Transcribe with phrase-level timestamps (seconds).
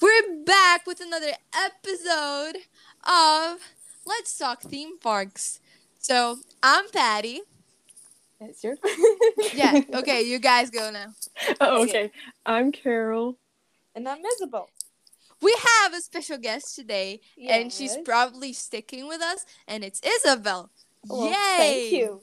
[0.00, 2.56] We're back with another episode
[3.04, 3.58] of
[4.06, 5.60] Let's Talk Theme Parks.
[5.98, 7.42] So I'm Patty.
[8.40, 8.76] It's your.
[9.54, 11.12] Yeah, okay, you guys go now.
[11.60, 12.10] oh, okay.
[12.46, 13.36] I'm Carol.
[13.94, 14.70] And I'm Isabel.
[15.42, 20.70] We have a special guest today, and she's probably sticking with us, and it's Isabel.
[21.08, 21.34] Well, Yay!
[21.56, 22.20] Thank you.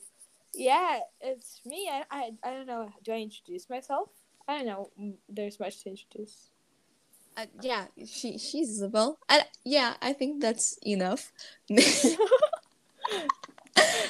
[0.54, 1.90] Yeah, it's me.
[1.92, 2.90] I, I I don't know.
[3.04, 4.10] Do I introduce myself?
[4.48, 4.90] I don't know.
[5.00, 6.52] Mm, There's much to introduce.
[7.38, 9.20] Uh, yeah, she she's Isabel.
[9.30, 11.32] I, yeah, I think that's enough.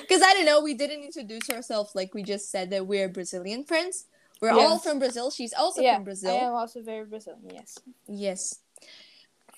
[0.01, 3.65] Because I don't know, we didn't introduce ourselves like we just said that we're Brazilian
[3.65, 4.05] friends.
[4.39, 5.29] We're all from Brazil.
[5.29, 6.33] She's also yeah, from Brazil.
[6.33, 7.49] Yeah, I am also very Brazilian.
[7.53, 7.77] Yes.
[8.07, 8.59] Yes.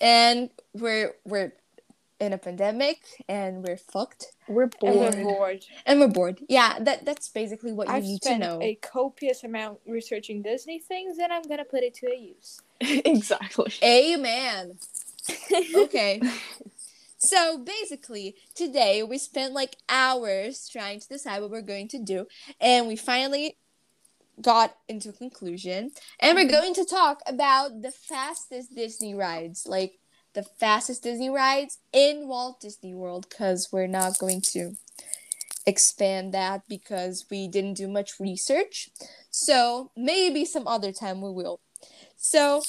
[0.01, 1.53] And we're we're
[2.19, 5.15] in a pandemic and we're fucked We're And bored.
[5.15, 5.65] we're bored.
[5.85, 6.41] and we're bored.
[6.49, 8.59] Yeah, that that's basically what you I've need to spent know.
[8.61, 12.61] a copious amount researching Disney things, and I'm gonna put it to a use.
[12.81, 13.71] exactly.
[13.83, 14.77] Amen.
[15.75, 16.21] Okay.
[17.17, 22.27] so basically, today we spent like hours trying to decide what we're going to do,
[22.59, 23.57] and we finally
[24.41, 25.91] got into a conclusion.
[26.19, 26.51] And we're mm-hmm.
[26.51, 29.98] going to talk about the fastest Disney rides, like
[30.33, 34.75] the fastest Disney rides in Walt Disney World, because we're not going to
[35.65, 38.89] expand that because we didn't do much research.
[39.31, 41.59] So maybe some other time we will.
[42.17, 42.63] So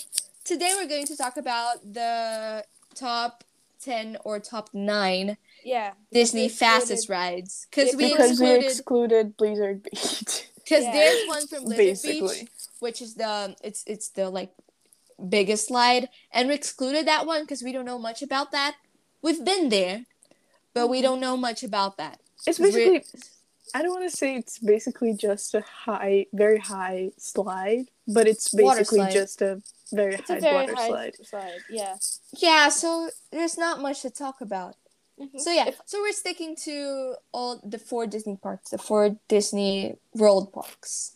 [0.44, 3.44] today we're going to talk about the top
[3.82, 5.92] 10 or top 9 Yeah.
[6.12, 10.46] Disney they fastest rides because we because we excluded excluded Blizzard Beach.
[10.56, 10.92] because Yeah.
[10.92, 12.40] there's one from Blizzard Basically.
[12.40, 12.48] Beach
[12.80, 14.50] which is the it's it's the like
[15.28, 18.76] biggest slide and we excluded that one because we don't know much about that
[19.22, 20.06] we've been there
[20.74, 21.02] but we Mhm.
[21.02, 23.20] don't know much about that It's 'Cause we're- basically.
[23.72, 28.52] I don't want to say it's basically just a high, very high slide, but it's
[28.52, 31.14] basically just a very It's high a very water high slide.
[31.24, 31.60] slide.
[31.70, 31.96] Yeah.
[32.38, 34.74] yeah so there's not much to talk about
[35.20, 35.38] Mhm.
[35.38, 39.98] So yeah, If- so we're sticking to all the four Disney parks, the four Disney
[40.14, 41.12] World parks.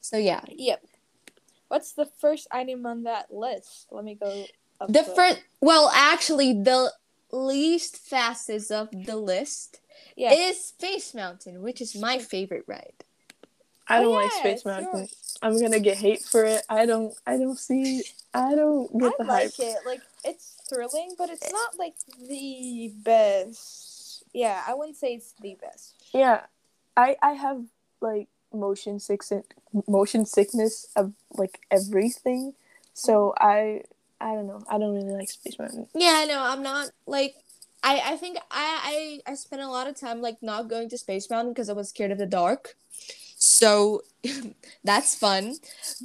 [0.00, 0.80] So yeah, Yep.
[1.68, 3.86] What's the first item on that list?
[3.90, 4.46] Let me go.
[4.80, 6.92] Up the first, well, actually, the
[7.32, 9.80] least fastest of the list
[10.16, 10.32] Yeah.
[10.32, 13.04] is Space Mountain, which is my favorite ride.
[13.88, 14.98] I don't Oh, like Space Mountain.
[15.00, 15.36] yours.
[15.42, 16.62] I'm gonna get hate for it.
[16.68, 17.14] I don't.
[17.26, 18.04] I don't see.
[18.34, 19.58] I don't get I the like hype.
[19.58, 19.78] it.
[19.86, 21.94] Like it's thrilling, but it's not like
[22.28, 24.24] the best.
[24.32, 25.94] Yeah, I wouldn't say it's the best.
[26.12, 26.46] Yeah,
[26.96, 27.64] I I have
[28.00, 29.44] like motion sickness,
[29.86, 32.54] motion sickness of like everything.
[32.94, 33.82] So I
[34.20, 34.62] I don't know.
[34.68, 35.86] I don't really like Space Mountain.
[35.94, 37.34] Yeah, no, I'm not like.
[37.80, 40.98] I, I think I, I I spent a lot of time like not going to
[40.98, 42.74] Space Mountain because I was scared of the dark,
[43.36, 44.02] so
[44.84, 45.54] that's fun.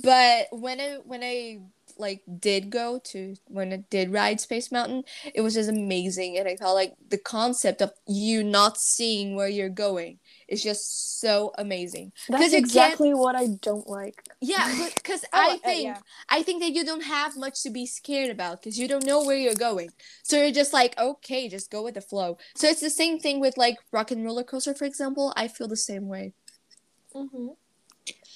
[0.04, 1.62] But when I when I
[1.98, 6.48] like did go to when I did ride Space Mountain, it was just amazing, and
[6.48, 10.20] I felt like the concept of you not seeing where you're going
[10.54, 12.12] is just so amazing.
[12.30, 14.24] That's exactly what I don't like.
[14.42, 15.98] Yeah, because Oh, I uh, think yeah.
[16.30, 19.24] I think that you don't have much to be scared about because you don't know
[19.26, 19.90] where you're going.
[20.24, 22.38] So you're just like, okay, just go with the flow.
[22.56, 25.34] So it's the same thing with like Rock and Roller Coaster, for example.
[25.36, 26.34] I feel the same way.
[27.14, 27.48] Mm-hmm.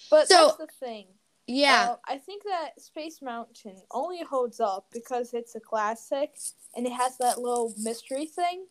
[0.09, 1.05] But So- that's the thing.
[1.49, 6.35] Yeah, Uh, I think that Space Mountain only holds up because it's a classic
[6.75, 8.65] and it has that little mystery thing.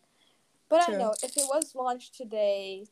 [0.69, 0.93] But I True.
[0.93, 2.85] don't know if it was launched today,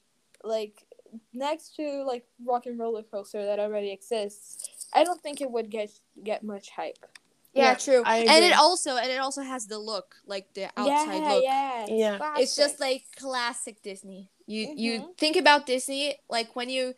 [0.46, 0.86] like
[1.34, 5.70] next to like Rock and Roller Coaster that already exists, I don't think it would
[5.70, 5.90] get
[6.24, 7.06] get much hype.
[7.54, 8.04] yeah, yeah, true.
[8.06, 11.44] And it also and it also has the look, like the outside yeah, look.
[11.44, 12.34] yeah, it's Yeah.
[12.38, 14.30] It's just like classic Disney.
[14.48, 15.18] You you Mhm.
[15.18, 16.94] think about Disney like when you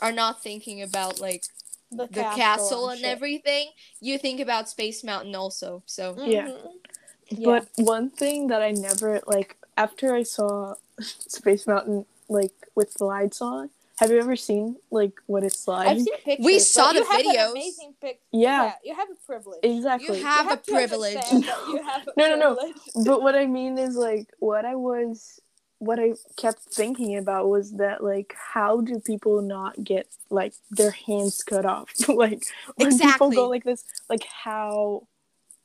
[0.00, 1.44] are not thinking about like
[1.90, 3.08] the, the castle and shit.
[3.08, 5.82] everything, you think about Space Mountain also.
[5.86, 6.48] So Yeah.
[6.48, 7.44] Mhm.
[7.44, 13.04] But one thing that I never like after I saw Space Mountain like with the
[13.04, 13.68] lights on.
[13.98, 15.88] Have you ever seen like what it's like?
[15.88, 16.46] I've seen pictures.
[16.46, 17.50] We but saw you the have an videos.
[17.50, 18.72] amazing pic- Yeah.
[18.82, 19.58] you have a privilege.
[19.62, 20.18] exactly.
[20.18, 21.16] you have, You a privilege.
[21.16, 22.54] understand you have a No, no, no.
[22.56, 22.76] privilege.
[23.04, 25.38] but what I mean is like what I was
[25.80, 30.92] what I kept thinking about was that like how do people not get like their
[30.92, 31.90] hands cut off?
[32.08, 32.44] like
[32.76, 35.06] when people go like this, like how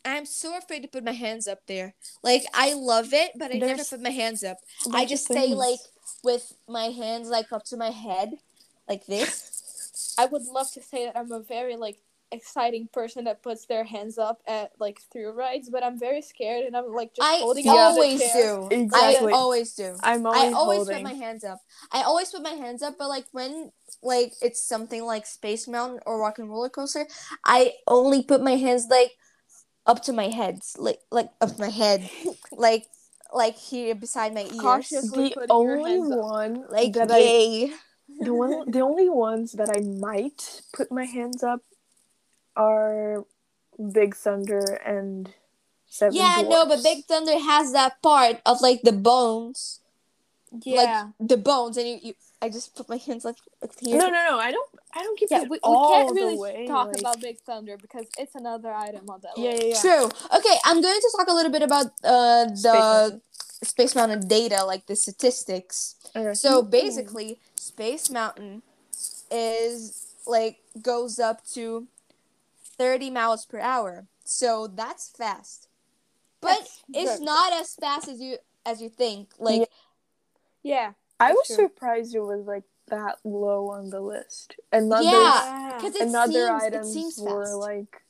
[0.05, 1.95] I'm so afraid to put my hands up there.
[2.23, 4.57] Like I love it, but I never put my hands up.
[4.93, 5.79] I just stay like
[6.23, 8.33] with my hands like up to my head,
[8.87, 10.15] like this.
[10.17, 11.97] I would love to say that I'm a very like
[12.31, 16.65] exciting person that puts their hands up at like through rides, but I'm very scared
[16.65, 17.71] and I'm like just I holding Yeah.
[17.71, 18.67] on to the always do.
[18.71, 19.33] Exactly.
[19.33, 19.97] I always do.
[20.03, 20.41] I'm always.
[20.41, 20.95] I always, always holding.
[20.95, 21.59] put my hands up.
[21.91, 23.71] I always put my hands up, but like when
[24.03, 27.07] like it's something like Space Mountain or Rock and Roller Coaster,
[27.45, 29.11] I only put my hands like
[29.85, 32.09] up to my head, like like up my head,
[32.51, 32.85] like
[33.33, 36.19] like here beside my ears, Cautiously The only hands up.
[36.19, 37.71] one like that I gay.
[38.19, 41.61] the one the only ones that I might put my hands up
[42.55, 43.25] are
[43.91, 45.33] Big Thunder and
[45.87, 49.79] Seven yeah, no, but Big Thunder has that part of like the bones,
[50.63, 50.81] Yeah.
[50.81, 52.13] like the bones, and you, you
[52.45, 53.37] I just put my hands like
[53.79, 53.97] here.
[53.97, 54.39] No, no, no.
[54.39, 54.69] I don't.
[54.93, 56.67] I don't keep yeah, it we, we can't really way.
[56.67, 59.63] talk like- about Big Thunder because it's another item on that Yeah, list.
[59.63, 59.81] yeah, yeah.
[59.81, 60.05] True.
[60.37, 63.21] Okay, I'm going to talk a little bit about uh Space the Mountain.
[63.63, 65.95] Space Mountain data, like the statistics.
[66.15, 66.33] Okay.
[66.35, 68.61] So basically, Space Mountain
[69.31, 71.87] is like goes up to
[72.77, 74.05] 30 miles per hour.
[74.23, 75.67] So that's fast.
[76.41, 79.29] But That's it's very not as fast as you as you think.
[79.39, 79.67] Like
[80.63, 80.91] Yeah.
[81.19, 81.55] I was true.
[81.55, 84.57] surprised it was like that low on the list.
[84.71, 85.43] And Yeah,
[85.79, 87.57] cuz it seems items it seems were fast.
[87.57, 88.03] like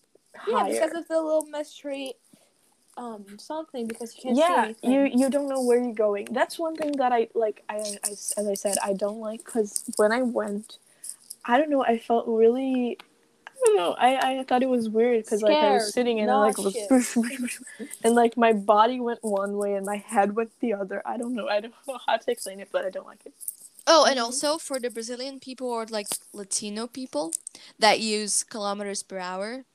[0.46, 2.16] Yeah, because of the little mystery
[2.98, 6.28] um something because you can't see yeah, you you don't know where you're going.
[6.34, 7.64] That's one thing that I like.
[7.70, 10.80] I, I as I said, I don't like because when I went,
[11.46, 11.84] I don't know.
[11.84, 12.98] I felt really.
[13.64, 13.96] I don't know.
[13.98, 16.76] I, I thought it was weird because like I was sitting and I like was
[18.04, 21.02] and like my body went one way and my head went the other.
[21.06, 21.48] I don't know.
[21.48, 23.34] I don't know how to explain it, but I don't like it.
[23.88, 24.24] Oh, and Mhm.
[24.24, 27.34] also for the Brazilian people or like Latino people
[27.80, 29.66] that use kilometers per hour,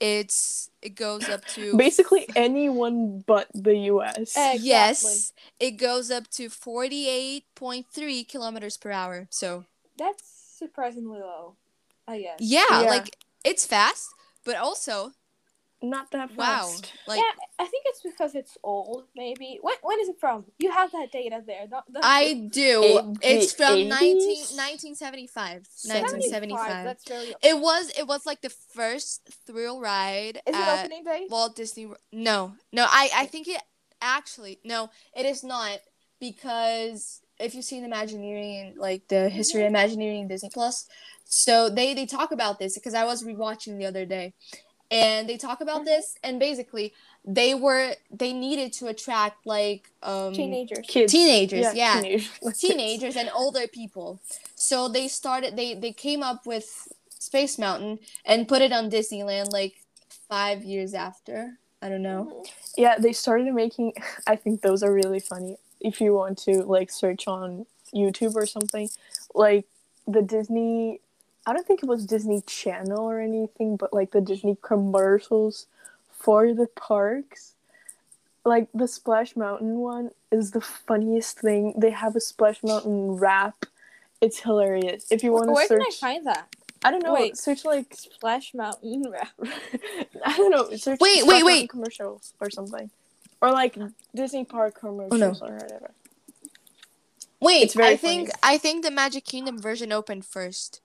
[0.00, 4.36] it's it goes up to Basically, anyone but the U.S.
[4.36, 4.60] Exactly.
[4.68, 9.26] Yes, it goes up to 48.3 kilometers per hour.
[9.30, 9.64] So,
[9.96, 10.24] That's
[10.58, 11.56] surprisingly low,
[12.06, 12.36] I guess.
[12.40, 12.90] yeah, Yeah.
[12.90, 14.08] like it's fast,
[14.44, 15.12] but also,
[15.82, 16.38] Not that fast.
[16.38, 16.66] wow.
[16.66, 16.92] fast.
[17.06, 19.04] Like yeah, I think it's because it's old.
[19.14, 20.44] Maybe when when is it from?
[20.58, 21.66] You have that data there.
[21.68, 23.16] Don't, don't I do.
[23.22, 23.88] Eight- It's from 80s?
[23.88, 25.68] 19, 1975.
[25.84, 26.84] 1975.
[26.84, 27.34] That's very.
[27.42, 31.26] It was it was like the first thrill ride Is it opening day?
[31.28, 32.54] Walt Disney Wor- No.
[32.72, 33.60] No, I I think it
[34.00, 35.80] actually no, it is not
[36.20, 39.76] because if you've seen Imagineering like the history of mm-hmm.
[39.76, 40.86] Imagineering Disney Plus,
[41.34, 44.34] so they they talk about this because I was rewatching the other day.
[44.90, 46.92] And they talk about this and basically
[47.24, 50.86] they were they needed to attract like um Teenagers.
[50.86, 51.10] Kids.
[51.10, 52.00] teenagers, yeah.
[52.00, 52.58] Teenagers.
[52.60, 54.20] teenagers and older people.
[54.54, 56.86] So they started they they came up with
[57.18, 59.74] Space Mountain and put it on Disneyland like
[60.28, 61.58] 5 years after.
[61.82, 62.30] I don't know.
[62.30, 62.50] Mhm.
[62.76, 63.94] Yeah, they started making.
[64.28, 65.56] I think those are really funny.
[65.80, 68.88] If you want to like search on YouTube or something,
[69.34, 69.66] like
[70.06, 71.00] the Disney.
[71.46, 75.66] I don't think it was Disney Channel or anything, but like the Disney commercials
[76.10, 77.52] for the parks.
[78.44, 81.74] Like the Splash Mountain one is the funniest thing.
[81.76, 83.66] They have a Splash Mountain rap.
[84.20, 85.06] It's hilarious.
[85.10, 86.54] If you want to Where can I find that?
[86.82, 87.14] I don't know.
[87.14, 87.36] Wait.
[87.38, 89.32] Search like Splash Mountain rap.
[90.24, 90.70] I don't know.
[90.76, 91.70] Search Wait, Splash wait, Mountain wait.
[91.70, 92.90] commercials or something,
[93.40, 93.78] or like
[94.14, 95.90] Disney Park commercials or whatever.
[97.40, 100.80] Wait, It's very I think I think the Magic Kingdom version opened first.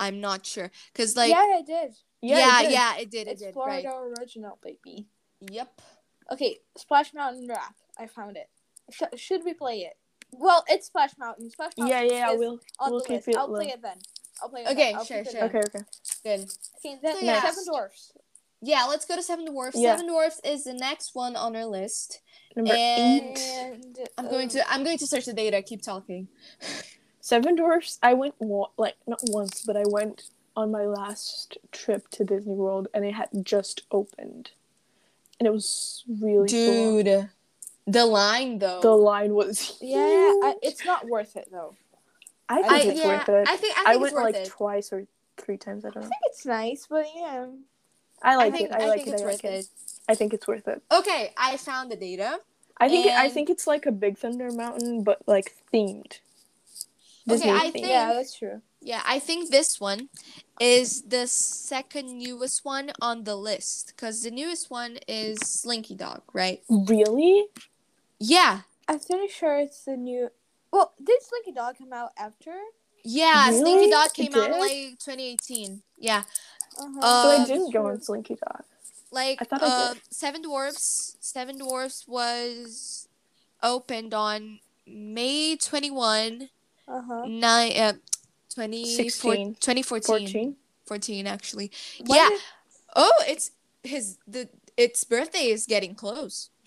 [0.00, 1.94] I'm not sure cuz like yeah, it did.
[2.22, 4.18] yeah, it yeah, it, did, it It's did, Florida right.
[4.18, 5.06] original, baby.
[5.40, 5.80] Yep.
[6.32, 7.74] Okay, Splash Mountain rap.
[7.98, 8.48] I found it.
[8.90, 9.94] Sh- should we play it?
[10.32, 11.50] Well, it's Splash Mountain.
[11.50, 11.88] Splash Mountain.
[11.96, 12.32] Yeah, yeah.
[12.32, 13.28] is We'll on we'll the keep list.
[13.28, 13.56] it I'll low.
[13.60, 13.98] play it then.
[14.42, 14.68] I'll play it.
[14.68, 14.94] Okay, then.
[14.96, 15.44] I'll sure, it sure.
[15.44, 15.84] Okay, okay.
[16.24, 16.40] Good.
[16.78, 17.42] Okay, then So, yeah.
[17.42, 18.12] Seven Dwarfs.
[18.62, 19.76] Yeah, let's go to Seven Dwarfs.
[19.78, 19.96] Yeah.
[19.96, 22.20] Seven Dwarfs is the next one on our list.
[22.56, 23.38] Number And- eight.
[23.38, 25.62] And I'm going um, to I'm going to search the data.
[25.62, 26.28] Keep talking.
[27.30, 28.00] Seven Dwarfs.
[28.02, 30.24] I went wa- like not once, but I went
[30.56, 34.50] on my last trip to Disney World, and it had just opened,
[35.38, 37.02] and it was really full.
[37.04, 37.30] Dude,
[37.86, 38.80] the line though.
[38.80, 41.76] The line was Yeah, I, it's not worth it though.
[42.48, 43.48] I think I- it's yeah, worth it.
[43.48, 44.48] I think I think I it's went worth like it.
[44.48, 45.06] twice or
[45.36, 45.84] three times.
[45.84, 46.06] I don't know.
[46.06, 47.46] I think it's nice, but yeah.
[48.24, 48.74] I like I think it.
[48.74, 49.12] I, I, like think it.
[49.12, 49.48] it's I worth it.
[49.60, 49.66] it.
[50.08, 50.82] I think it's worth it.
[50.90, 52.40] Okay, I found the data.
[52.82, 56.18] I think it, I think it's like a Big Thunder Mountain, but like themed.
[57.26, 57.72] Disney I themed.
[57.72, 58.62] think- Yeah, that's true.
[58.82, 60.08] Yeah, I think this one
[60.58, 66.22] is the second newest one on the list because the newest one is Slinky Dog,
[66.32, 66.62] right?
[66.68, 67.44] Really?
[68.18, 70.30] Yeah, I'm pretty sure it's the new.
[70.72, 72.54] Well, did Slinky Dog come out after?
[73.04, 73.48] yeah.
[73.50, 73.60] Really?
[73.60, 75.82] Slinky Dog came out in like 2018.
[75.98, 76.22] Yeah,
[76.78, 76.98] Uh-huh.
[77.02, 78.64] Uh, so I Um, didn't go on Slinky Dog.
[79.10, 80.02] like I thought I uh, did.
[80.10, 81.16] Seven Dwarfs.
[81.20, 83.08] Seven Dwarfs was
[83.62, 86.48] opened on May 21,
[86.90, 87.24] Uh huh.
[87.26, 87.92] nine, uh,
[88.54, 89.54] 20, 16.
[89.54, 90.26] 2014.
[90.26, 90.56] 14.
[90.86, 91.70] 14 actually.
[92.06, 92.28] When yeah.
[92.96, 93.52] Oh, it's
[93.84, 96.50] his the its birthday is getting close.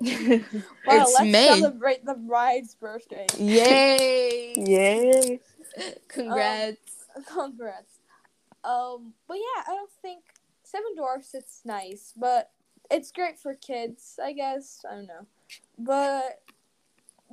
[0.00, 1.48] Wow, It's let's May.
[1.48, 3.26] celebrate the bride's birthday.
[3.36, 4.54] Yay!
[4.56, 5.40] Yay.
[6.08, 6.78] Congrats.
[7.26, 7.98] Congrats.
[8.64, 10.22] Um, but yeah, I don't think
[10.62, 11.34] Seven Dwarfs.
[11.34, 12.50] It's nice, but
[12.90, 14.84] it's great for kids, I guess.
[14.88, 15.26] I don't know,
[15.78, 16.40] but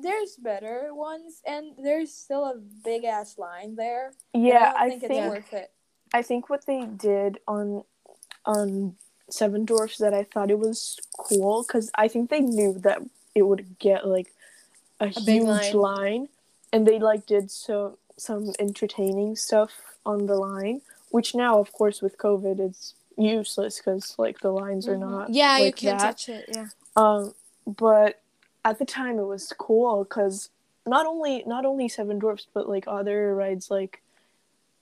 [0.01, 4.13] there's better ones, and there's still a big ass line there.
[4.33, 5.71] Yeah, I I think, think, it's worth it.
[6.13, 7.83] I think what they did on
[8.45, 8.95] on
[9.29, 13.01] Seven Dwarfs that I thought it was cool because I think they knew that
[13.33, 14.31] it would get like
[14.99, 15.73] a, big huge line.
[15.75, 16.29] line.
[16.71, 19.71] and they like did so some entertaining stuff
[20.05, 24.87] on the line, which now of course with COVID it's useless because like the lines
[24.87, 24.99] are Mhm.
[25.09, 26.05] not Yeah, you can't that.
[26.05, 26.45] touch it.
[26.53, 26.67] Yeah.
[26.95, 27.33] Um,
[27.65, 28.19] but
[28.65, 30.49] at the time it was cool because
[30.85, 34.01] not only not only Seven Dwarfs but like other rides like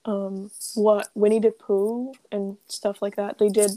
[0.06, 3.38] um what Winnie the Pooh and stuff like that.
[3.38, 3.70] They did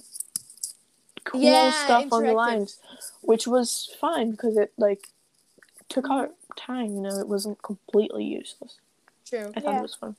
[1.24, 2.80] cool Yeah, stuff on the lines,
[3.22, 5.10] which was fine because it like
[5.90, 6.96] took our time.
[6.96, 8.80] You know, it wasn't completely useless.
[9.26, 9.52] True.
[9.56, 9.80] I thought Yeah.
[9.80, 10.16] it was fun.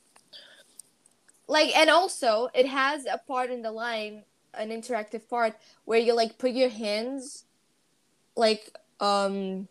[1.47, 5.55] Like, and also it has a part in the line, an interactive part
[5.85, 7.45] where you like put your hands,
[8.35, 9.67] like, um,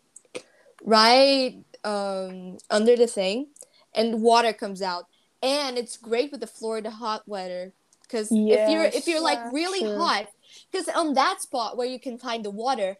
[0.83, 3.47] right um under the thing,
[3.93, 5.05] and water comes out,
[5.41, 7.73] and it's great with the Florida hot weather.
[8.03, 10.27] Because if you're if you're like really hot,
[10.71, 12.97] because on that spot where you can find the water,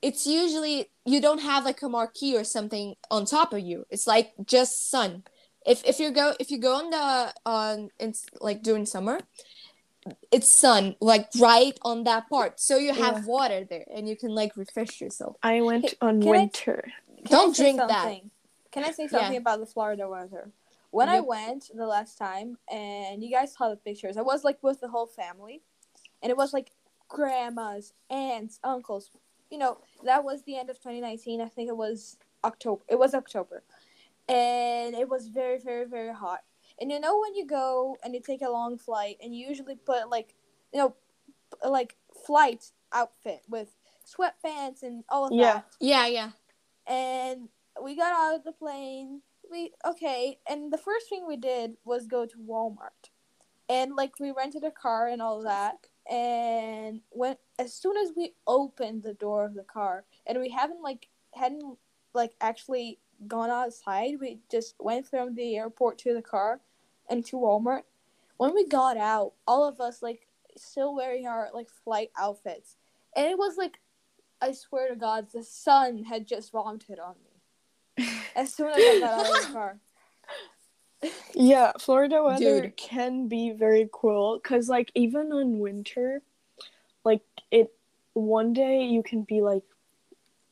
[0.00, 3.84] it's usually you don't have like a marquee or something on top of you.
[3.90, 5.24] It's like just sun.
[5.66, 9.18] If if you go if you go on the on it's like during summer,
[10.30, 13.24] it's sun like right on that part, so you have Yeah.
[13.26, 15.36] water there and you can like refresh yourself.
[15.42, 16.84] I went Hey, on I- winter.
[16.84, 16.92] Can
[17.24, 18.22] Don't I say drink that.
[18.70, 19.38] Can I say something Yeah.
[19.38, 20.50] about the Florida weather?
[20.90, 24.62] When I went the last time, and you guys saw the pictures, I was like
[24.62, 25.62] with the whole family,
[26.22, 26.72] and it was like
[27.08, 29.10] grandmas, aunts, uncles.
[29.50, 31.40] You know, that was the end of 2019.
[31.40, 32.82] I think it was October.
[32.88, 33.64] It was October,
[34.28, 36.44] and it was very, very, very hot.
[36.80, 39.76] And you know when you go and you take a long flight, and you usually
[39.76, 40.34] put like,
[40.72, 40.94] you know,
[41.68, 43.76] like flight outfit with
[44.06, 45.52] sweatpants and all of Yeah.
[45.54, 46.30] that Yeah, yeah.
[46.86, 47.48] And
[47.82, 49.22] we got out of the plane.
[49.50, 53.10] We okay, and the first thing we did was go to Walmart,
[53.68, 55.86] and like we rented a car and all that.
[56.10, 60.82] And when as soon as we opened the door of the car, and we haven't
[60.82, 61.78] like hadn't
[62.14, 66.60] like actually gone outside, we just went from the airport to the car
[67.08, 67.82] and to Walmart.
[68.36, 70.26] When we got out, all of us like
[70.56, 72.76] still wearing our like flight outfits,
[73.16, 73.78] and it was like
[74.40, 78.06] I swear to God, the sun had just vomited on me.
[78.36, 79.78] As soon as I got out of the car.
[81.34, 82.76] Yeah, Florida weather Dude.
[82.78, 86.22] can be very cool because, like, even in winter,
[87.04, 87.74] like it,
[88.14, 89.64] one day you can be like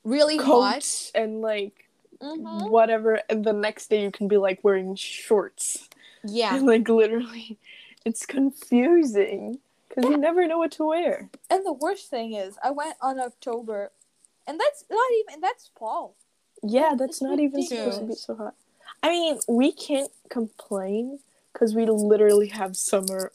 [0.05, 1.11] Really hot.
[1.15, 1.89] and like
[2.21, 2.69] Mm-hmm.
[2.71, 5.89] whatever, and the next day you can be like wearing shorts.
[6.23, 6.55] Yeah.
[6.57, 7.59] And, like literally,
[8.05, 9.59] it's confusing
[9.95, 11.31] because you never know what to wear.
[11.51, 13.93] And the worst thing is, I went on October,
[14.47, 16.17] and that's not even that's fall.
[16.63, 18.55] Yeah, It's that's not even supposed to be so hot.
[19.03, 21.19] I mean, we can't complain
[21.53, 23.33] because we literally have summer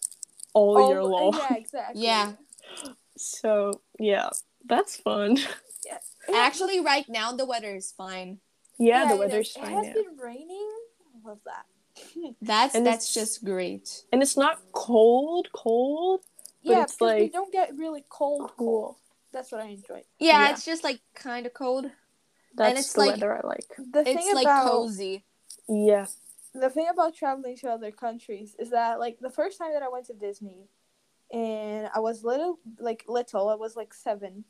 [0.53, 1.33] all year Oh, long.
[1.37, 2.03] Yeah, exactly.
[2.03, 2.31] Yeah.
[3.17, 4.29] So yeah,
[4.65, 5.37] that's fun.
[5.85, 5.97] Yeah,
[6.33, 8.39] Actually, right now the weather is fine.
[8.79, 9.55] Yeah, the it weather's is.
[9.55, 9.93] It fine has now.
[9.93, 10.69] been raining.
[11.25, 11.65] I love that.
[12.41, 14.03] That's And that's just great.
[14.13, 16.21] and it's not cold, cold.
[16.63, 18.51] But yeah, it's because we like don't get really cold.
[18.57, 18.97] Cool.
[19.31, 20.03] That's what I enjoy.
[20.19, 20.51] Yeah, Yeah.
[20.51, 21.89] it's just like kind of cold.
[22.55, 23.67] That's it's the like- weather I like.
[23.77, 25.23] The It's thing like about cozy.
[25.69, 26.07] Yeah.
[26.53, 29.89] the thing about traveling to other countries is that like the first time that I
[29.89, 30.69] went to Disney
[31.31, 34.45] and I was little like little, I was like seven.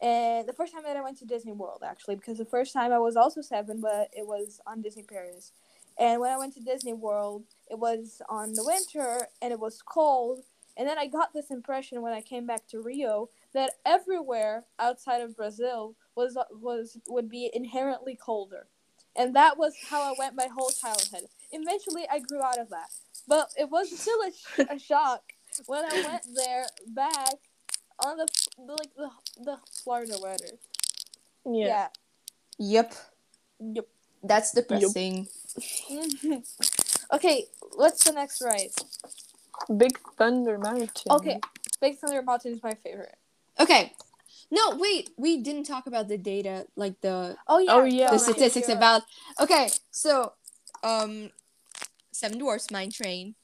[0.00, 2.92] And the first time that I went to Disney World actually, because the first time
[2.92, 5.52] I was also seven, but it was on Disney Paris.
[5.98, 9.82] And when I went to Disney World, it was on the winter and it was
[9.82, 10.44] cold.
[10.78, 15.20] And then I got this impression when I came back to Rio that everywhere outside
[15.20, 18.68] of Brazil was was would be inherently colder.
[19.16, 21.24] And that was how I went my whole childhood.
[21.50, 22.90] Eventually, I grew out of that,
[23.26, 25.22] but it was still a, sh- a shock
[25.66, 27.34] when I went there back
[28.04, 29.10] on the, the like the
[29.42, 30.58] the Florida weather.
[31.44, 31.88] Yeah.
[32.58, 32.94] Yep.
[33.60, 33.88] Yep.
[34.22, 35.26] That's depressing.
[37.12, 38.70] okay, what's the next ride?
[39.76, 41.12] Big Thunder Mountain.
[41.12, 41.40] Okay,
[41.80, 43.16] Big Thunder Mountain is my favorite.
[43.58, 43.92] Okay.
[44.50, 45.10] No, wait.
[45.18, 47.74] We didn't talk about the data, like the Oh yeah.
[47.74, 48.10] Oh, yeah.
[48.10, 49.02] the statistics you're about.
[49.38, 50.32] Okay, so
[50.82, 51.30] um,
[52.12, 53.34] Seven Dwarfs Mine Train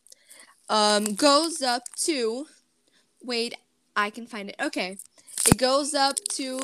[0.71, 2.47] um goes up to.
[3.23, 3.54] Wait,
[3.94, 4.56] I can find it.
[4.62, 4.97] Okay,
[5.47, 6.61] it goes up to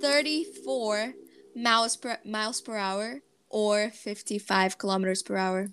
[0.00, 1.14] thirty-four
[1.54, 5.68] miles per miles per hour or fifty-five kilometers per hour.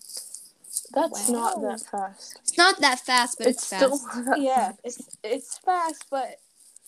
[0.93, 2.39] That's not that fast.
[2.43, 4.25] It's not that fast, but it's, it's still fast.
[4.27, 4.79] not Yeah, fast.
[4.83, 6.39] it's it's fast, but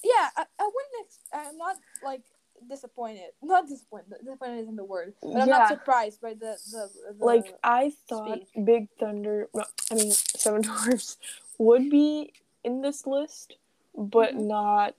[0.04, 1.06] yeah, I, I wouldn't.
[1.06, 2.22] Ex- I'm not like
[2.70, 3.30] disappointed.
[3.44, 4.14] Not disappointed.
[4.24, 5.58] Disappointed isn't the word, but I'm Yeah.
[5.60, 6.90] not surprised by the the,
[7.20, 8.66] the like I thought speed.
[8.66, 9.48] Big Thunder,
[9.92, 11.18] I mean Seven Dwarfs,
[11.60, 13.58] would be in this list,
[13.96, 14.48] but Mhm.
[14.48, 14.96] not.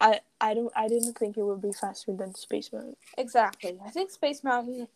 [0.00, 2.96] I I don't I didn't think it would be faster than Space Mountain.
[3.18, 3.78] exactly.
[3.84, 4.88] I think Space Mountain.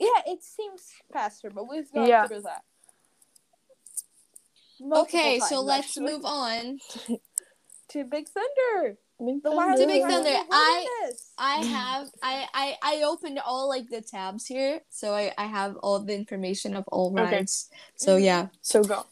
[0.00, 2.26] Yeah, it seems faster, but we've gone Yeah.
[2.26, 2.62] through that.
[4.80, 6.12] Multiple Okay, so let's actually.
[6.12, 6.78] move on.
[7.90, 8.96] to Big Thunder.
[9.18, 9.56] Big The Thunder.
[9.56, 14.00] Wild To Big Wild Thunder, I- I have I, I I opened all like the
[14.00, 17.36] tabs here, so I I have all the information of all Okay.
[17.36, 17.68] rides.
[17.96, 18.24] So Mhm.
[18.24, 18.46] yeah.
[18.62, 19.04] So go.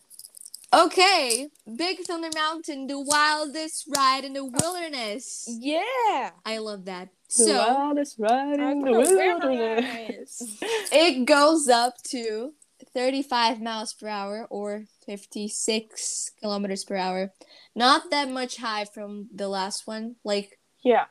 [0.73, 5.45] Okay, Big Thunder Mountain, the wildest ride in the wilderness.
[5.49, 6.31] Yeah.
[6.45, 7.09] I love that.
[7.37, 9.45] The So wildest ride in the Wilderness.
[9.45, 10.59] wilderness.
[10.93, 12.53] it goes up to
[12.95, 17.33] 35 miles per hour or 56 kilometers per hour.
[17.75, 20.17] Not that much high from the last one.
[20.25, 21.07] Like, yeah.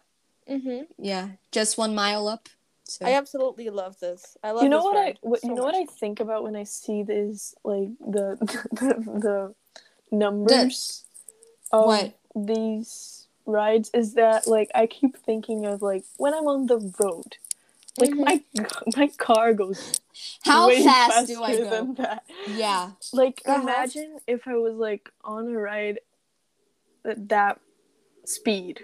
[0.49, 0.83] Mm-hmm.
[0.97, 2.47] yeah, just one mile up.
[2.85, 4.37] So I absolutely love this.
[4.41, 4.63] I love.
[4.63, 5.75] you know this what ride I what, so you know what.
[5.75, 8.37] I think about when I see these like the
[8.71, 9.53] the,
[10.09, 11.03] the numbers
[11.71, 12.17] of What?
[12.33, 13.16] these
[13.47, 17.37] rides is that like I keep thinking of like when I'm on the road.
[17.97, 18.25] Like Mhm.
[18.25, 18.43] my
[18.97, 19.99] my car goes
[20.43, 21.69] how way fast do I go?
[21.69, 22.23] than that.
[22.45, 22.91] Yeah.
[23.13, 23.61] Like Uh-huh.
[23.61, 25.99] imagine if I was like on a ride
[27.05, 27.59] at that
[28.25, 28.81] speed.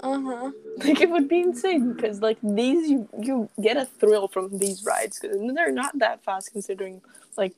[0.00, 0.50] Uh huh.
[0.78, 4.82] Like it would be insane because like these you you get a thrill from these
[4.84, 7.02] rides because they're not that fast considering
[7.36, 7.54] like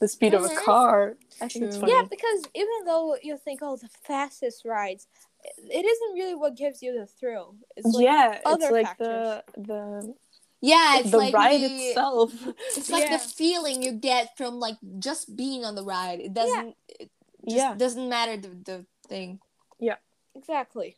[0.00, 0.56] the speed of a Mhm.
[0.64, 1.16] car.
[1.40, 1.92] I think it's funny.
[1.92, 5.06] Yeah, because even though you think, oh, the fastest rides,
[5.44, 7.56] it isn't really what gives you the thrill.
[7.76, 10.14] It's like, yeah, it's other like the the
[10.60, 12.32] Yeah, it's the like ride the, itself.
[12.76, 13.16] It's like Yeah.
[13.16, 16.20] the feeling you get from like just being on the ride.
[16.20, 17.10] It doesn't it
[17.48, 17.74] just Yeah.
[17.74, 19.40] doesn't matter the, the thing.
[19.78, 19.96] Yeah.
[20.34, 20.96] Exactly.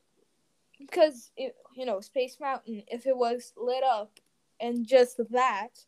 [0.79, 4.18] Because, it, you know, Space Mountain, if it was lit up
[4.59, 5.85] and just that,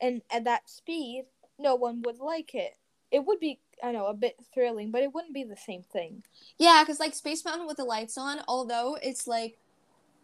[0.00, 1.26] and at that speed,
[1.58, 2.74] no one would like it.
[3.12, 6.22] It would be, I know, a bit thrilling, but it wouldn't be the same thing.
[6.58, 9.58] Yeah, because like Space Mountain with the lights on, although it's like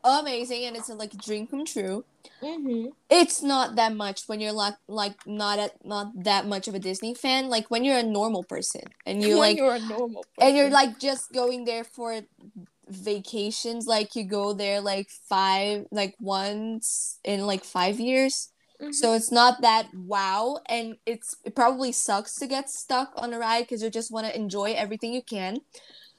[0.04, 2.04] amazing and it's a like dream come true,
[2.42, 2.90] Mm-hmm.
[3.10, 6.78] it's not that much when you're like like not at not that much of a
[6.78, 7.48] Disney fan.
[7.48, 10.48] Like when you're a normal person and you like you're a normal person.
[10.48, 12.20] and you're like just going there for
[12.88, 18.94] vacations like you go there like five like once in like five years Mhm.
[18.94, 23.38] so it's not that wow and it's it probably sucks to get stuck on a
[23.38, 25.60] ride because you just want to enjoy everything you can.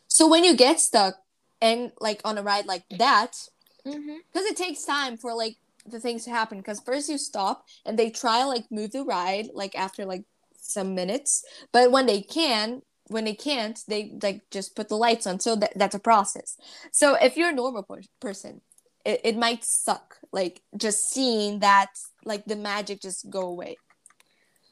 [0.07, 1.15] So when you get stuck
[1.61, 3.37] and like on a ride like that
[3.83, 7.97] because it takes time for like the things to happen because first you stop and
[7.97, 10.23] they try like move the ride like after like
[10.61, 15.25] some minutes but when they can when they can't they like just put the lights
[15.25, 16.57] on so that, that's a process.
[16.91, 18.61] So if you're a normal per- person
[19.09, 21.91] it, it might suck like just seeing that
[22.31, 23.77] like the magic just go away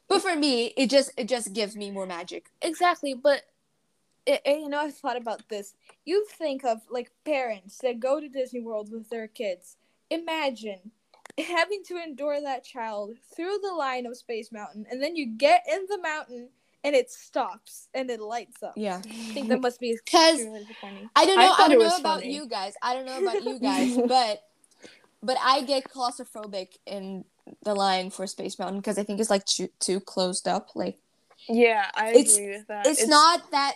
[0.09, 3.41] but for me it just it just gives me more magic Exactly, but
[4.25, 5.73] it, it- you know, I've thought about this.
[6.05, 9.77] You think of like parents that go to Disney World with their kids.
[10.09, 10.91] Imagine
[11.37, 15.63] having to endure that child through the line of Space Mountain, and then you get
[15.71, 16.49] in the mountain
[16.87, 18.73] and it stops and it lights up.
[18.77, 20.39] yeah I think that must be because.
[20.39, 21.43] I don't know.
[21.43, 22.33] I, thought it don't know about funny.
[22.33, 22.73] you guys.
[22.81, 24.43] I don't know about you guys, but
[25.21, 27.25] but I get claustrophobic in
[27.63, 30.69] the line for Space Mountain because I think it's like too, too closed up.
[30.75, 30.97] Like
[31.49, 32.87] Yeah, I It's- agree with that.
[32.87, 33.75] it's, not that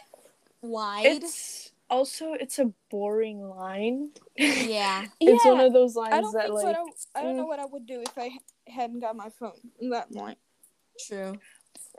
[0.62, 1.06] wide.
[1.06, 4.12] It's also it's a boring line.
[4.38, 5.06] yeah.
[5.20, 6.78] It's Yeah, one of those lines I don't that think like what
[7.16, 7.48] I, I don't know mm.
[7.48, 8.30] what I would do if I
[8.68, 10.38] hadn't got my phone in that point.
[11.08, 11.34] True.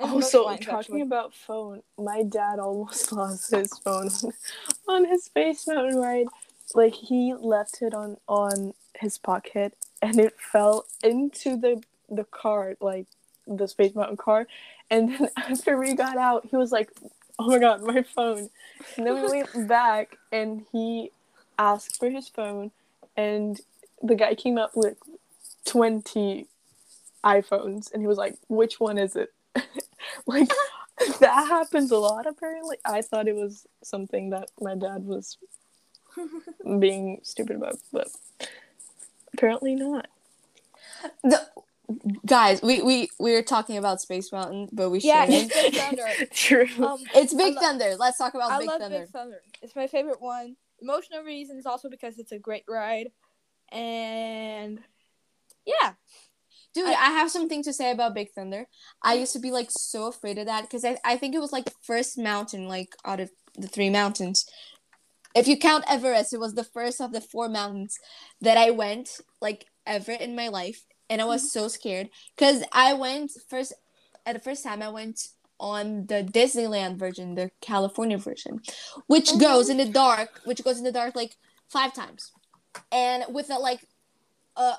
[0.00, 4.08] Also, oh, lines, talking about phone, my dad almost lost his phone
[4.88, 6.26] on his Space Mountain ride.
[6.74, 12.76] Like he left it on on his pocket, and it fell into the the car,
[12.80, 13.06] like
[13.46, 14.46] the Space Mountain car.
[14.90, 16.90] And then after we got out, he was like,
[17.38, 18.48] "Oh my god, my phone!"
[18.96, 21.10] And then we went back, and he
[21.58, 22.70] asked for his phone,
[23.16, 23.60] and
[24.02, 24.96] the guy came up with
[25.66, 26.46] twenty
[27.22, 29.32] iPhones, and he was like, "Which one is it?"
[30.26, 30.48] like
[31.20, 35.38] that happens a lot apparently i thought it was something that my dad was
[36.78, 38.08] being stupid about but
[39.34, 40.06] apparently not
[41.24, 41.40] The,
[42.26, 45.52] guys, we we we were talking about Space Mountain, but we Yeah, shouldn't.
[45.56, 46.26] it's Big Thunder.
[46.32, 47.96] true Um, It's Big lo- Thunder.
[47.98, 49.00] Let's talk about I Big love Thunder.
[49.00, 49.42] Big Thunder.
[49.60, 50.56] It's my favorite one.
[50.80, 53.08] Emotional reasons, also because it's a great ride,
[53.70, 54.80] and
[55.66, 55.92] yeah,
[56.74, 58.66] Dude, I, have something to say about Big Thunder.
[59.02, 59.20] I mm.
[59.20, 61.66] used to be like so afraid of that because I, I think it was like
[61.66, 64.46] the first mountain like out of the three mountains
[65.34, 67.98] if you count Everest, it was the first of the four mountains
[68.40, 71.60] that I went like ever in my life, and I was mm-hmm.
[71.60, 73.72] so scared because I went first.
[74.24, 78.60] At the first time, I went on the Disneyland version, the California version,
[79.06, 79.40] which Mhm.
[79.40, 81.36] goes in the dark, which goes in the dark like
[81.68, 82.30] five times,
[82.90, 83.86] and with a like
[84.56, 84.74] a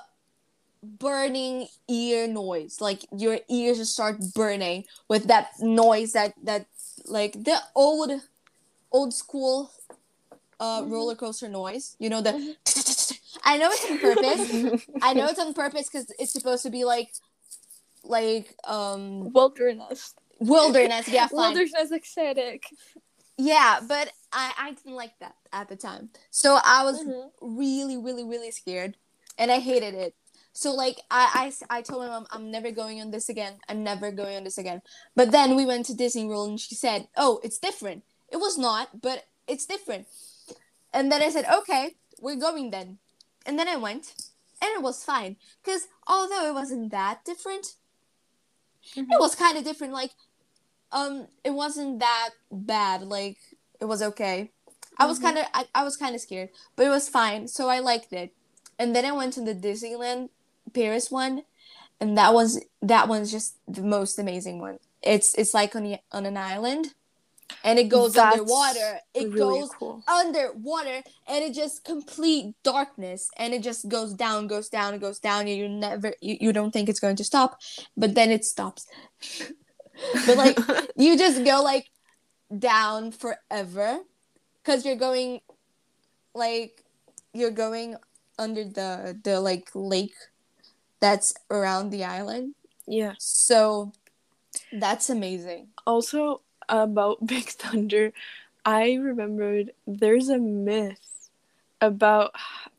[0.84, 6.66] burning ear noise, like your ears just start burning with that noise that that
[7.06, 8.12] like the old
[8.92, 9.70] old school
[10.60, 10.90] uh Mhm.
[10.90, 11.96] roller coaster noise.
[11.98, 12.32] You know the.
[12.32, 12.56] Mhm.
[13.44, 14.82] I know it's on purpose.
[15.02, 17.10] I know it's on purpose because it's supposed to be like,
[18.04, 20.14] like um Wilderness.
[20.40, 21.08] wilderness.
[21.08, 21.54] Yeah, fine.
[21.54, 22.64] Wilderness aesthetic.
[23.36, 27.30] Yeah, but I I didn't like that at the time, so I was Mhm.
[27.40, 28.96] really really really scared,
[29.36, 30.14] and I hated it.
[30.54, 33.54] So like I, I I told my mom I'm never going on this again.
[33.68, 34.82] I'm never going on this again.
[35.16, 38.56] But then we went to Disney World and she said, "Oh, it's different." It was
[38.56, 40.06] not, but it's different.
[40.92, 42.98] And then I said, "Okay, we're going then."
[43.46, 44.14] And then I went,
[44.62, 45.36] and it was fine.
[45.64, 47.74] Cause although it wasn't that different,
[48.96, 49.10] Mhm.
[49.12, 49.92] it was kind of different.
[49.92, 50.12] Like,
[50.92, 53.02] um, it wasn't that bad.
[53.02, 53.38] Like,
[53.80, 54.52] it was okay.
[54.98, 55.22] I was Mhm.
[55.22, 57.48] kind of I, I was kind of scared, but it was fine.
[57.48, 58.34] So I liked it.
[58.78, 60.30] And then I went to the Disneyland
[60.74, 61.42] Paris one,
[62.00, 64.78] and that was that one's just the most amazing one.
[65.02, 66.94] It's it's like on the, on an island,
[67.62, 69.00] and it goes That's underwater.
[69.14, 70.02] It really goes cool.
[70.08, 75.42] underwater and it just complete darkness and it just goes down goes down goes down
[75.42, 77.60] and you never you, you don't think it's going to stop
[77.96, 78.86] but then it stops
[80.26, 80.58] but like
[80.96, 81.90] you just go like
[82.58, 83.98] down forever
[84.62, 85.40] because you're going
[86.34, 86.82] like
[87.32, 87.96] you're going
[88.38, 90.14] under the the like lake
[91.04, 92.54] that's around the island
[92.86, 93.14] yeah.
[93.18, 93.92] so
[94.72, 98.12] that's amazing Also about Big Thunder,
[98.64, 101.30] I remembered there's a myth
[101.80, 102.32] about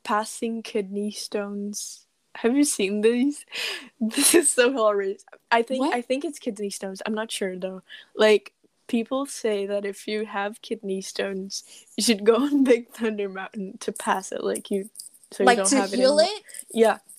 [0.04, 2.06] passing kidney stones.
[2.36, 3.46] Have you seen these?
[4.02, 5.24] This is so hilarious.
[5.52, 5.96] I think What?
[5.96, 7.02] I think it's kidney stones.
[7.06, 7.82] I'm not sure though.
[8.16, 8.54] Like
[8.88, 11.64] people say that if you have kidney stones,
[11.96, 14.44] you should go on Big Thunder Mountain to pass it.
[14.44, 14.90] Like you,
[15.32, 16.26] so you don't to have heal it.
[16.26, 17.15] it, Yeah, what the fuck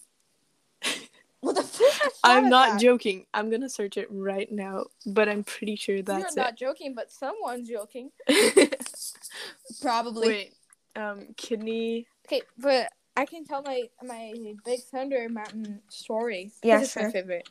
[2.24, 2.80] I'm not that.
[2.80, 3.26] joking.
[3.34, 7.10] I'm gonna search it right now, but I'm pretty sure that's You're not joking, but
[7.10, 8.10] someone's joking.
[9.80, 10.54] probably Wait,
[10.96, 12.06] um, kidney.
[12.26, 16.44] Okay, but I can tell my my Big Thunder Mountain story.
[16.46, 17.04] 'cause Yeah, it's sure.
[17.04, 17.48] my favorite.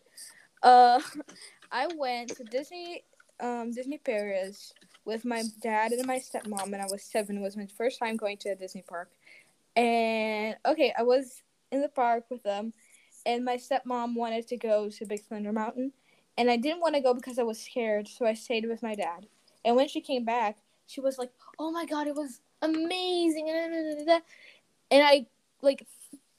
[0.64, 1.00] Uh,
[1.72, 3.04] I went to Disney,
[3.40, 4.74] um, Disney Paris
[5.06, 7.38] with my dad and my stepmom, and I was seven.
[7.38, 9.12] It was my first time going to a Disney park,
[9.76, 11.42] and okay, I was
[11.72, 12.74] in the park with them,
[13.26, 15.94] and my stepmom wanted to go to Big Thunder Mountain,
[16.38, 18.96] and I didn't want to go because I was scared, so I stayed with my
[18.96, 19.28] dad.
[19.64, 20.58] And when she came back,
[20.88, 23.50] she was like, "Oh my god, it was amazing!"
[24.92, 25.26] And I
[25.62, 25.88] like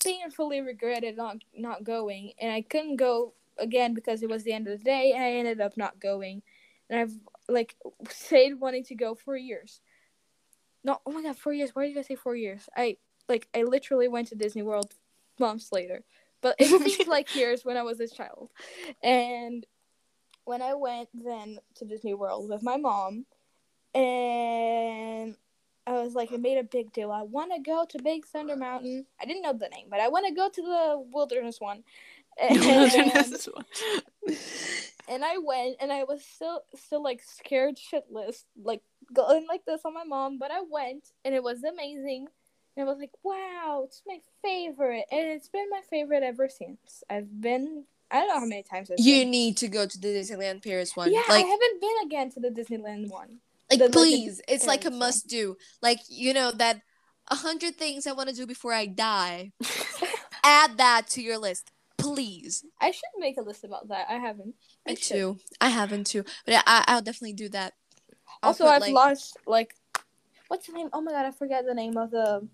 [0.03, 4.69] painfully regretted not not going, and I couldn't go again because it was the end
[4.69, 6.43] of the day, and I ended up not going.
[6.89, 7.13] And I've
[7.49, 7.77] like
[8.09, 9.81] stayed wanting to go for years.
[10.85, 11.71] No, oh my god, four years.
[11.75, 12.69] Why did I say four years?
[12.77, 14.95] I like I literally went to Disney World
[15.39, 16.05] months later,
[16.41, 18.51] but it seems like years when I was a child.
[19.03, 19.67] And
[20.45, 23.27] when I went then to Disney World with my mom,
[23.95, 25.37] and
[25.87, 27.13] I was like, I made a big deal.
[27.13, 29.07] I want to go to Big Thunder Mountain.
[29.21, 31.85] I didn't know the name, but I want to go to the wilderness one.
[32.39, 32.63] And,
[35.09, 38.83] and I went, and I was still, still like scared shitless, like
[39.15, 40.37] going like this on my mom.
[40.37, 42.27] But I went, and it was amazing.
[42.77, 47.03] And I was like, wow, it's my favorite, and it's been my favorite ever since.
[47.09, 49.31] I've been, I don't know how many times I've You been.
[49.31, 51.11] need to go to the Disneyland Paris one.
[51.13, 53.39] Yeah, like, I haven't been again to the Disneyland one.
[53.71, 54.99] like the- please, it's like a Paris one.
[54.99, 55.57] must do.
[55.81, 56.83] Like you know that
[57.31, 59.53] a hundred things I want to do before I die.
[60.45, 62.63] Add that to your list, please.
[62.81, 64.07] I should make a list about that.
[64.11, 64.55] I haven't.
[64.87, 65.15] I Me should.
[65.17, 65.39] too.
[65.61, 67.73] I haven't too, but I, I'll definitely do that.
[68.43, 69.75] I'll Also, put, I've like- lost like,
[70.49, 70.91] what's the name?
[70.93, 72.47] Oh my god, I forget the name of the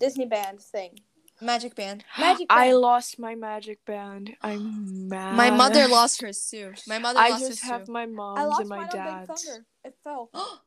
[0.00, 1.00] Disney band thing.
[1.40, 2.04] Magic Band.
[2.18, 2.60] Magic band.
[2.60, 4.36] I lost my magic band.
[4.40, 5.34] I'm mad.
[5.36, 6.72] My mother lost hers too.
[6.86, 7.92] My mother I lost just hers have too.
[7.92, 9.44] my mom's I lost and my mine on Big dad's.
[9.44, 9.66] Thunder.
[9.84, 10.30] It fell.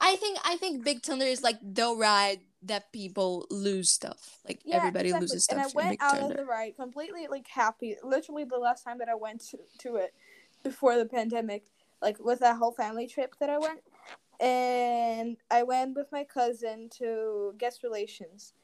[0.00, 4.38] I think I think Big Thunder is like the ride that people lose stuff.
[4.46, 5.24] Like Yeah, everybody exactly.
[5.26, 5.58] loses stuff.
[5.58, 6.34] And I went Big out Thunder.
[6.34, 7.96] of the ride completely like happy.
[8.02, 10.14] Literally the last time that I went to, to it
[10.64, 11.64] before the pandemic,
[12.00, 13.80] like with that whole family trip that I went.
[14.42, 18.54] And I went with my cousin to guest relations.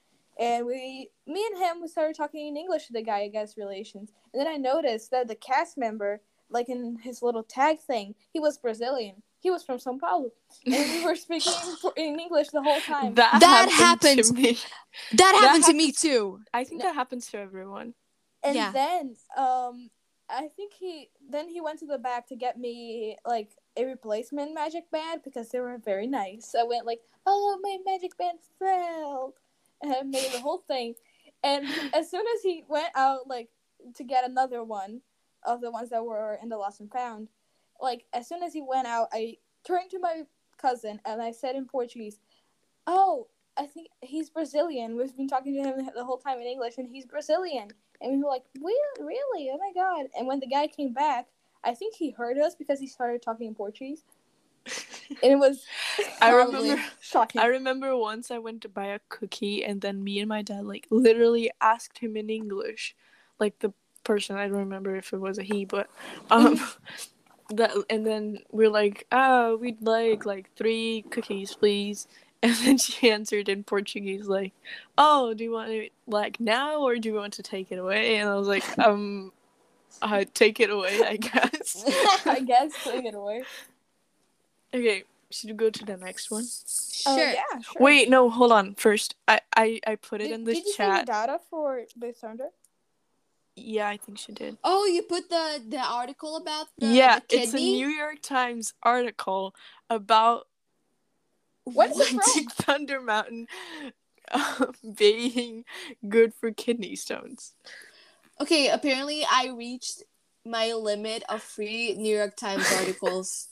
[0.41, 3.57] And we me and him we started talking in English to the guy at guest
[3.57, 4.13] relations.
[4.33, 8.41] And then I noticed that the cast member like in his little tag thing, he
[8.41, 9.23] was Brazilian.
[9.41, 10.31] He was from São Paulo,
[10.67, 11.53] and we were speaking
[11.97, 13.15] in, in English the whole time.
[13.15, 14.59] That, That happened to me.
[15.13, 16.41] That happened to me too.
[16.53, 17.95] I think that happens to everyone.
[18.43, 18.73] and Yeah.
[18.73, 19.91] then um
[20.31, 24.53] i think he then he went to the back to get me like a replacement
[24.53, 29.35] magic band because they were very nice i went like oh my magic band failed,"
[29.83, 30.95] and I made the whole thing
[31.43, 33.49] and as soon as he went out like
[33.95, 35.03] to get another one
[35.45, 37.29] of the ones that were in the lost and found
[37.81, 40.23] like as soon as he went out i turned to my
[40.61, 42.19] cousin and i said in portuguese
[42.89, 46.79] oh i think he's brazilian we've been talking to him the whole time in english
[46.79, 47.69] and he's brazilian
[48.01, 49.05] and we were like, "Really?
[49.05, 49.51] Really?
[49.53, 51.27] Oh my god!" And when the guy came back,
[51.65, 54.05] I think he heard us because he started talking in Portuguese,
[55.23, 55.65] and it was
[56.21, 57.41] I remember shocking.
[57.41, 60.65] I remember once I went to buy a cookie and then me and my dad
[60.65, 62.95] like literally asked him in English.
[63.39, 63.73] Like the
[64.05, 65.89] person I don't remember if it was a he, but
[66.31, 66.61] um
[67.51, 72.07] that and then we're like, Oh, we'd like like three cookies, please.
[72.41, 74.53] And then she answered in Portuguese like,
[74.97, 78.15] Oh, do you want it like now or do you want to take it away?
[78.19, 79.33] And I was like, um
[80.03, 81.85] uh, take it away, I guess.
[82.27, 83.43] I guess take it away.
[84.75, 86.45] okay, should we go to the next one?
[87.07, 87.31] Oh, Sure.
[87.31, 87.43] yeah.
[87.63, 87.81] Sure.
[87.83, 88.75] Wait, no, hold on.
[88.75, 91.07] First, I I, I put it Did, in the did you save the chat.
[91.07, 92.49] data for the thunder?
[93.55, 94.57] Yeah, I think she did.
[94.63, 97.57] Oh, you put the the article about the, yeah, the it's a?
[97.57, 99.55] New York Times article
[99.91, 100.47] about
[101.65, 102.19] What's it?
[102.35, 103.47] Big Thunder Mountain
[104.33, 105.65] um, being
[106.09, 107.55] good for kidney stones.
[108.41, 110.03] Okay, apparently I reached
[110.45, 113.49] my limit of free New York Times articles,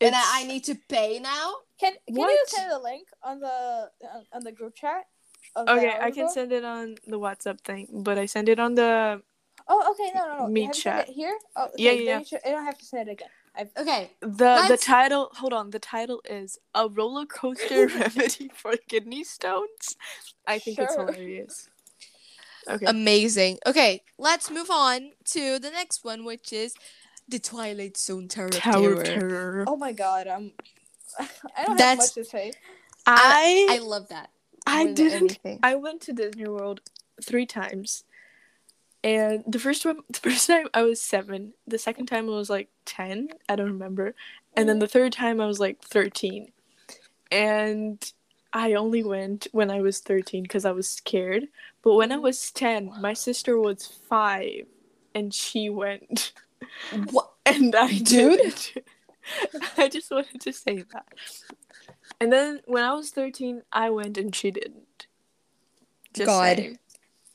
[0.00, 1.54] and I, I need to pay now.
[1.80, 5.06] can can you send a link on the on, on the group chat?
[5.56, 9.22] Okay, I can send it on the WhatsApp thing, but I send it on the
[9.66, 10.10] Oh, okay.
[10.14, 10.46] No, no, no.
[10.48, 11.08] Me Have you chat.
[11.08, 11.38] it here.
[11.56, 13.28] Oh, okay, Yeah, then yeah, You I don't have to send it again.
[13.56, 15.30] I've, Okay, the the Let's- title.
[15.34, 19.96] Hold on, the title is a roller coaster remedy for kidney stones.
[20.46, 21.68] I think it's hilarious.
[22.68, 22.86] Okay.
[22.86, 23.58] amazing.
[23.66, 26.74] Okay, let's move on to the next one, which is
[27.28, 29.00] the Twilight Zone Tower Tower Terror.
[29.00, 29.64] of Terror.
[29.66, 30.26] oh my god.
[30.26, 30.52] I'm.
[31.18, 32.52] I don't That's- have much to say.
[33.06, 34.30] I I love that.
[34.66, 35.14] I didn't.
[35.44, 35.60] anything.
[35.62, 36.80] I went to Disney World
[37.22, 38.04] three times,
[39.02, 41.52] and the first one, the first time I was seven.
[41.66, 43.28] The second time I was like ten.
[43.48, 44.14] I don't remember,
[44.56, 46.52] and then the third time I was like thirteen,
[47.30, 48.02] and
[48.54, 51.48] I only went when I was thirteen because I was scared.
[51.82, 54.66] But when I was ten, my sister was five,
[55.14, 56.32] and she went,
[57.10, 57.32] What?
[57.46, 58.38] and I Dude?
[58.38, 58.74] didn't.
[59.78, 61.06] I just wanted to say that.
[62.20, 65.06] And then when I was 13, I went and she didn't.
[66.12, 66.76] Just God.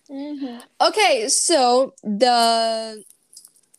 [0.10, 0.60] Mm-hmm.
[0.82, 3.04] Okay, so the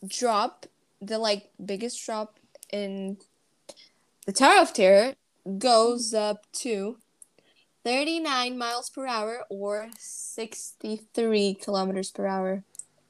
[0.07, 0.65] drop,
[1.01, 2.39] the like biggest drop
[2.71, 3.17] in
[4.25, 5.15] the Tower of Terror
[5.57, 6.97] goes up to
[7.83, 12.63] 39 miles per hour or 63 kilometers per hour.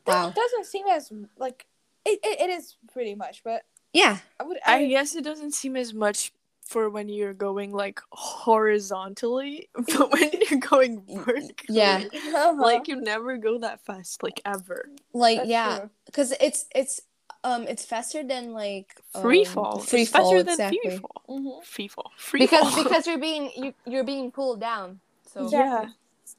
[0.05, 0.27] Wow.
[0.27, 1.65] That doesn't seem as like
[2.05, 4.17] it, it, it is pretty much, but Yeah.
[4.39, 4.57] I would.
[4.65, 6.31] I guess it doesn't seem as much
[6.65, 12.03] for when you're going like horizontally, but when you're going vertically, Yeah.
[12.13, 12.55] Uh-huh.
[12.57, 14.89] like you never go that fast, like ever.
[15.13, 17.01] Like That's yeah, cuz it's it's
[17.43, 19.79] um it's faster than like Free um, fall.
[19.79, 20.79] Free it's fall faster than exactly.
[20.83, 21.21] free fall.
[21.29, 21.63] Mhm.
[21.63, 22.11] Free fall.
[22.17, 22.83] Free Because fall.
[22.83, 24.99] because you're being you you're being pulled down.
[25.33, 25.87] So yeah,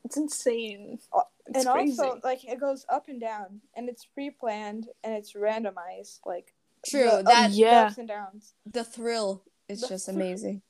[0.05, 0.99] it's insane.
[1.13, 2.01] Oh, It's and crazy.
[2.01, 6.21] also like it goes up and down, and it's pre-planned and it's randomized.
[6.27, 6.53] Like
[6.87, 7.81] True, the, that- ups, Yeah.
[7.83, 8.55] the ups and downs.
[8.67, 10.17] the thrill is The just thrill.
[10.17, 10.63] amazing.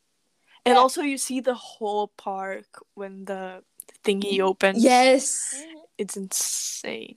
[0.65, 0.81] and yeah.
[0.81, 3.65] also you see the whole park when the
[4.05, 4.83] thingy opens.
[4.83, 5.53] Yes.
[5.99, 7.17] it's insane.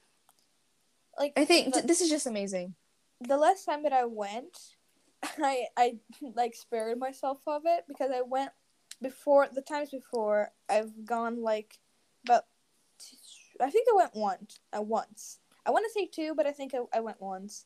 [1.19, 2.75] Like I think the, th- this is just amazing.
[3.21, 4.57] The last time that I went,
[5.23, 8.51] I I like spared myself of it because I went
[9.01, 11.77] before the times before I've gone like
[12.25, 12.45] about
[13.61, 14.59] I think I went once.
[14.73, 15.39] I once.
[15.65, 17.65] I want to say two, but I think I, I went once.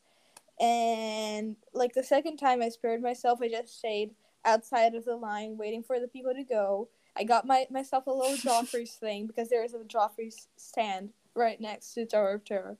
[0.60, 4.12] And like the second time I spared myself, I just stayed
[4.46, 6.90] outside of the line waiting for the people to go.
[7.18, 11.60] I got my myself a little Joffrey's thing because there is a Joffrey's stand right
[11.60, 12.78] next to Tower of Terror.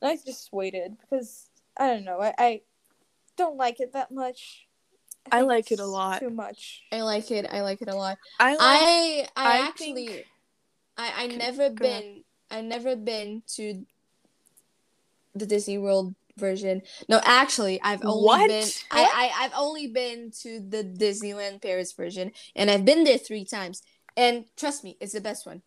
[0.00, 2.20] And I just waited because I don't know.
[2.20, 2.60] I, I
[3.36, 4.66] don't like it that much.
[5.30, 6.20] I think like it a lot.
[6.20, 6.82] Too much.
[6.92, 7.46] I like it.
[7.50, 8.18] I like it a lot.
[8.40, 10.26] I like I I, I actually think-
[10.98, 12.02] I I never go ahead.
[12.02, 13.86] been I never been to
[15.34, 16.82] the Disney World version.
[17.08, 18.48] No, actually, I've only What?
[18.48, 23.18] been I, I I've only been to the Disneyland Paris version, and I've been there
[23.18, 23.82] three times.
[24.16, 25.62] And trust me, it's the best one.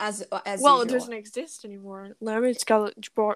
[0.00, 2.10] As as well, it doesn't exist anymore.
[2.20, 2.90] Now it's Gal-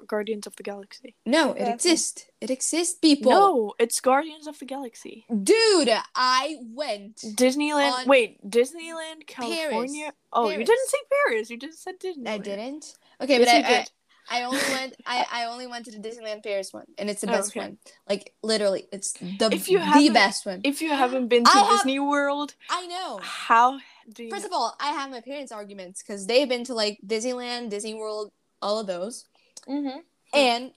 [0.06, 1.14] Guardians of the Galaxy.
[1.26, 2.26] No, it exists.
[2.40, 3.30] It exists, people.
[3.32, 5.24] No, it's Guardians of the Galaxy.
[5.42, 7.16] dude, I went.
[7.16, 7.92] Disneyland.
[7.92, 10.12] On wait, Disneyland, California.
[10.32, 11.50] Oh, you didn't say Paris.
[11.50, 12.28] You just said Disneyland.
[12.28, 12.94] I didn't.
[13.20, 13.90] Okay, Yes, but I, did.
[14.30, 14.94] I I only went.
[15.04, 17.60] I I only went to the Disneyland Paris one, and it's the Oh, best okay.
[17.60, 17.78] one.
[18.08, 20.60] Like literally, it's the If you the best one.
[20.64, 23.18] If you haven't been to I have- Disney World, I know.
[23.22, 23.78] how
[24.12, 24.28] do?
[24.30, 27.94] First of all, I have my parents' arguments because they've been to like Disneyland, Disney
[27.94, 29.26] World, all of those,
[29.68, 29.98] Mm-hmm.
[30.34, 30.72] and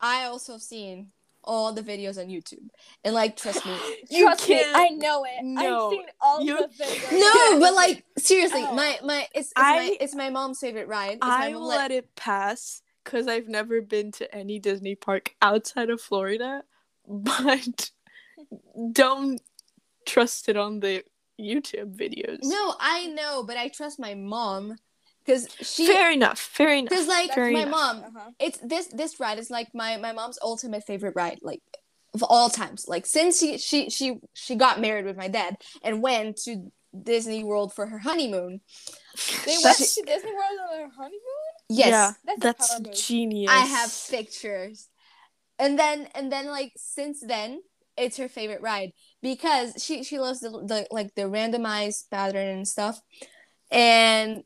[0.00, 1.08] I also have seen
[1.44, 2.68] all the videos on YouTube.
[3.04, 3.76] And like, trust me,
[4.10, 5.42] You Trust can't- I know it.
[5.42, 7.12] No, I've seen all you the videos.
[7.52, 8.74] no, but like seriously, Oh.
[8.74, 11.14] my my it's it's, I- my, it's my mom's favorite ride.
[11.14, 15.90] It's I will let it pass because I've never been to any Disney park outside
[15.90, 16.62] of Florida,
[17.08, 17.90] but
[18.92, 19.40] don't
[20.06, 21.04] trust it on the
[21.40, 22.38] YouTube videos.
[22.42, 24.76] No, I know, but I trust my mom
[25.24, 26.38] because she fair enough.
[26.38, 26.90] Fair enough.
[26.90, 27.70] because like Fair my enough.
[27.70, 28.30] mom Uh-huh.
[28.40, 31.62] it's this this ride is like my my mom's ultimate favorite ride like
[32.14, 36.02] of all times like since she she she she got married with my dad and
[36.02, 36.70] went to
[37.02, 38.60] disney world for her honeymoon
[39.46, 41.52] They went That's- to Disney World on their honeymoon.
[41.70, 43.50] yes Yeah, That's that's genius.
[43.50, 44.88] i have pictures
[45.58, 47.62] and then and then like since then
[47.96, 48.90] it's her favorite ride
[49.22, 53.00] because she she loves the, the like the randomized pattern and stuff.
[53.70, 54.44] And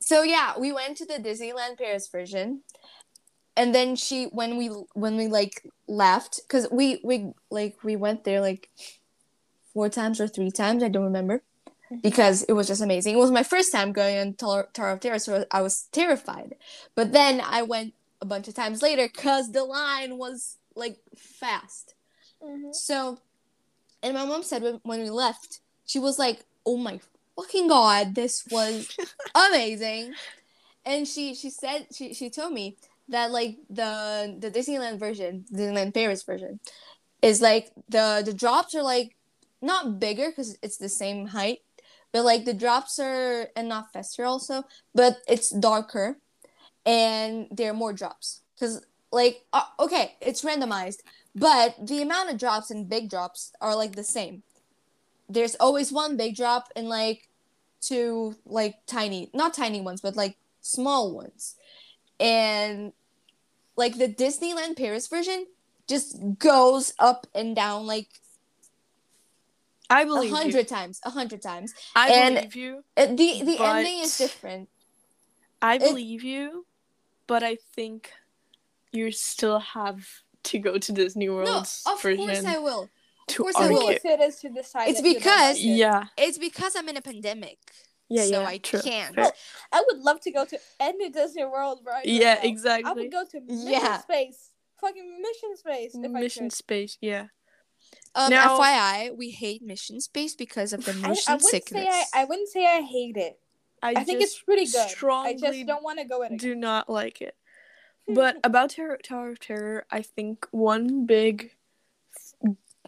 [0.00, 2.60] so yeah we went to the disneyland paris version
[3.56, 8.22] and then she when we when we like left because we we like we went
[8.22, 8.68] there like
[9.72, 11.42] four times or three times i don't remember
[12.02, 13.14] because it was just amazing.
[13.14, 16.56] It was my first time going on Tower, Tower of Terror so i was terrified.
[16.94, 21.94] But then i went a bunch of times later because the line was like fast.
[22.42, 22.72] Mm-hmm.
[22.72, 23.18] so
[24.06, 27.00] and my mom said when, when we left she was like oh my
[27.36, 28.88] fucking god this was
[29.34, 30.14] amazing.
[30.84, 32.76] And she she said she, she told me
[33.08, 36.60] that like the the disneyland version disneyland paris version
[37.22, 39.16] is like the the drops are like
[39.60, 41.58] not bigger because it's the same height
[42.12, 44.64] but like the drops are and not faster also
[44.94, 46.18] but it's darker
[46.84, 51.00] and there are more drops because like uh, okay it's randomized
[51.38, 54.42] but the amount of drops and big drops are like the same
[55.28, 57.28] there's always one big drop and like
[57.80, 61.54] two like tiny not tiny ones but like small ones
[62.18, 62.92] and
[63.76, 65.46] like the disneyland paris version
[65.86, 68.08] just goes up and down like
[69.88, 70.36] I believe you.
[70.36, 72.84] hundred times a hundred times I and- believe you.
[72.96, 74.68] Uh, the the ending is different
[75.62, 76.66] I it- believe you,
[77.28, 78.10] but I think
[78.90, 80.04] you still have
[80.50, 81.48] to go to Disney World.
[81.48, 82.88] no of version course i will
[83.28, 83.88] to course I will.
[83.88, 85.62] If it is to decide, It's that you don't because- it.
[85.84, 87.58] Yeah, it's because i'm in a pandemic
[88.08, 88.48] yeah, so yeah.
[88.54, 88.80] i true.
[88.80, 89.32] can't Fair.
[89.72, 92.40] I would love to go to any Disney World right Yeah, now.
[92.52, 92.88] exactly.
[92.90, 93.98] I would go to Mission Yeah.
[93.98, 94.50] Space.
[94.80, 95.92] Fucking Mission Space.
[95.96, 96.48] If Mission I.
[96.50, 97.24] Space, yeah.
[98.14, 101.84] Um, Now- FYI, we hate mission space because of the I, motion I wouldn't sickness.
[101.84, 103.38] say I, I wouldn't say I hate it.
[103.82, 104.88] I, think it's pretty good.
[105.10, 107.34] I just don't want to go in do not like it.
[108.08, 111.52] But about Terror, Tower of Terror, I think one big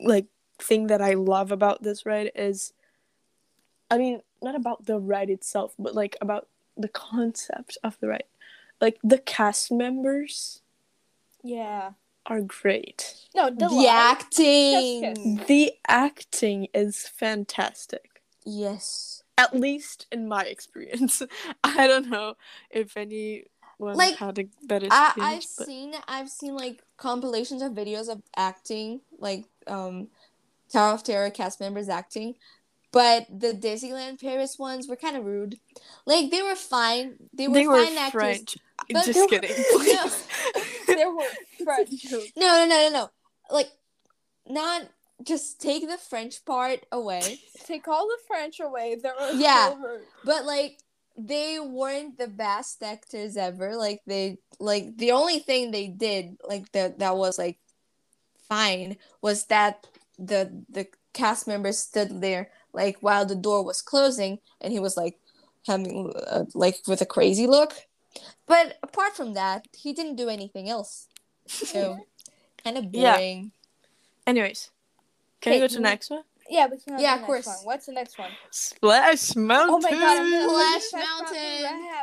[0.01, 0.27] like
[0.61, 2.73] thing that I love about this ride is
[3.91, 8.25] I mean, not about the ride itself, but like about the concept of the ride.
[8.81, 10.61] Like the cast members
[11.43, 11.93] Yeah.
[12.27, 13.15] are great.
[13.35, 15.03] No, the, the acting.
[15.03, 15.47] Yes, yes.
[15.49, 18.23] The acting is fantastic.
[18.45, 19.23] Yes.
[19.39, 21.23] At least in my experience.
[21.65, 22.35] I don't know
[22.71, 22.97] if
[23.81, 25.19] anyone Like, had a better I, experience.
[25.19, 25.67] I've but...
[25.67, 30.09] seen I've seen like compilations of videos of acting, like um
[30.73, 32.35] Tower of Terror cast members acting.
[32.91, 35.59] But the Disneyland Paris ones were kind of rude.
[36.07, 37.17] Like they were fine.
[37.35, 38.13] They were they were fine actors.
[38.13, 38.59] French.
[38.91, 39.51] but Just they were- kidding.
[39.95, 40.11] No.
[40.97, 41.91] they were French.
[42.11, 43.11] No, no, no, no, no.
[43.51, 43.69] Like
[44.49, 44.83] not
[45.23, 47.41] just take the French part away.
[47.67, 48.95] Take all the French away.
[49.03, 49.71] They were Yeah.
[49.71, 50.05] so hurt.
[50.25, 50.79] but like
[51.19, 56.71] they weren't the best actors ever like they like the only thing they did like
[56.73, 57.59] that that was like
[58.49, 59.87] fine was that
[60.19, 64.97] the the cast members stood there like while the door was closing and he was
[64.97, 65.19] like
[65.67, 67.75] having uh, like with a crazy look
[68.47, 71.09] but apart from that he didn't do anything else
[71.47, 72.07] so
[72.65, 73.53] kind of boring.
[74.27, 74.31] Yeah.
[74.31, 74.71] Anyways,
[75.41, 76.23] can Okay, we go to the next one?
[76.49, 77.47] Yeah, but you know Yeah, of course.
[77.47, 77.57] One.
[77.65, 78.31] What's the next one?
[78.51, 79.75] Splash Mountain.
[79.75, 81.63] Oh my god, I'm Splash Mountain.
[81.63, 82.03] Yeah.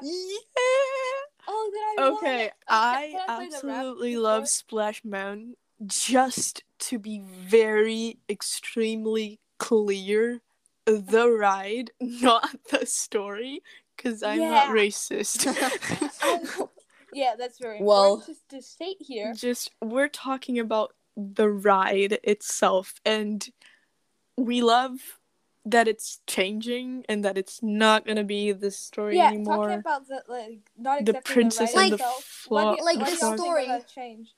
[1.48, 2.10] Oh, did I?
[2.10, 2.54] want Okay, it?
[2.68, 5.56] I I play the rap absolutely love Splash Mountain.
[5.86, 10.42] Just to be very extremely clear,
[10.86, 13.62] the ride, not the story,
[13.96, 14.50] because I'm Yeah.
[14.50, 15.46] not racist.
[16.60, 16.70] Um,
[17.14, 19.34] yeah, that's very Well- important just to state here.
[19.36, 23.48] Just we're talking about the ride itself, and
[24.38, 25.00] we love
[25.66, 29.66] that it's changing and that it's not gonna be this story Yeah, anymore.
[29.68, 32.24] talking about the like not The princess the right and the itself.
[32.24, 33.66] flaw- what do, Like what the do y'all think story.
[33.66, 34.34] about change?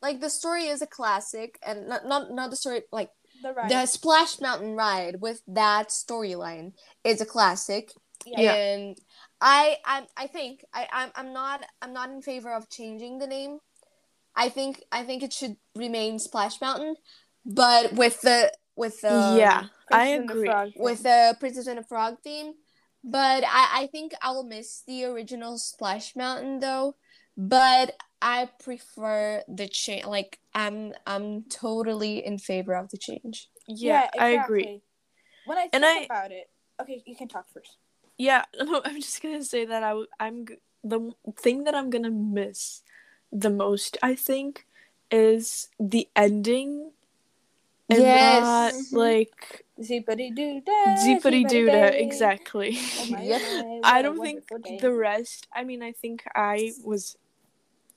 [0.00, 3.10] like the story is a classic, and not not not the story like
[3.42, 3.68] The right.
[3.68, 6.72] the Splash Mountain ride with that storyline
[7.04, 7.92] is a classic.
[8.26, 8.52] Yeah.
[8.54, 8.98] And
[9.40, 13.26] I I'm I think I I'm I'm not I'm not in favor of changing the
[13.26, 13.58] name.
[14.34, 16.96] I think I think it should remain Splash Mountain,
[17.44, 19.08] but with the with the
[19.38, 20.46] yeah, I Princess and agree.
[20.46, 22.54] Frog with the Princess and the Frog theme.
[23.04, 26.96] But I, I think I'll miss the original Splash Mountain though.
[27.36, 30.06] But I prefer the change.
[30.06, 33.48] Like I'm I'm totally in favor of the change.
[33.66, 34.82] Yeah, I agree.
[35.44, 36.48] When I think And I- about it,
[36.80, 37.78] okay, you can talk first.
[38.18, 39.82] Yeah, no, I'm just gonna say that
[40.20, 40.46] I'm
[40.84, 42.82] the thing that I'm gonna miss
[43.32, 43.96] the most.
[44.02, 44.66] I think
[45.10, 46.92] is the ending.
[47.90, 48.42] And Yes.
[48.44, 48.92] not Mhm.
[48.92, 50.94] like Zippity doo dah.
[50.96, 51.86] zippity doo dah.
[51.88, 52.78] Exactly.
[52.98, 53.42] Oh my, Yep.
[53.84, 54.78] I don't think day.
[54.80, 55.48] the rest.
[55.54, 57.16] I mean, I think I was,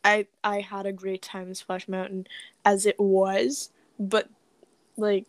[0.03, 2.27] I I had a great time in Splash Mountain
[2.65, 3.69] as it was,
[3.99, 4.29] but
[4.97, 5.25] like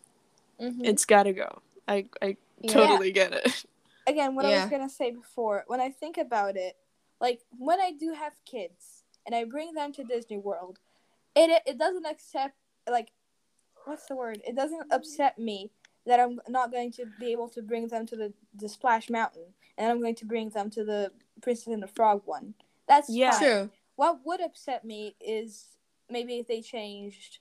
[0.59, 0.81] Mhm.
[0.83, 1.61] it's gotta go.
[1.87, 2.71] I I Yeah.
[2.73, 3.65] totally get it.
[4.07, 6.75] again what I was gonna say before, when I think about it,
[7.19, 10.79] like when I do have kids and I bring them to Disney World,
[11.35, 12.55] it it doesn't accept
[12.89, 13.11] like
[13.87, 14.41] what's the word?
[14.47, 15.71] It doesn't upset me
[16.05, 19.45] that I'm not going to be able to bring them to the, the Splash Mountain
[19.77, 21.11] and I'm going to bring them to the
[21.41, 22.53] Princess and the Frog one.
[22.87, 23.31] That's Yeah.
[23.31, 23.39] fine.
[23.41, 23.69] True.
[23.95, 25.65] What would upset me is
[26.09, 27.39] maybe if they changed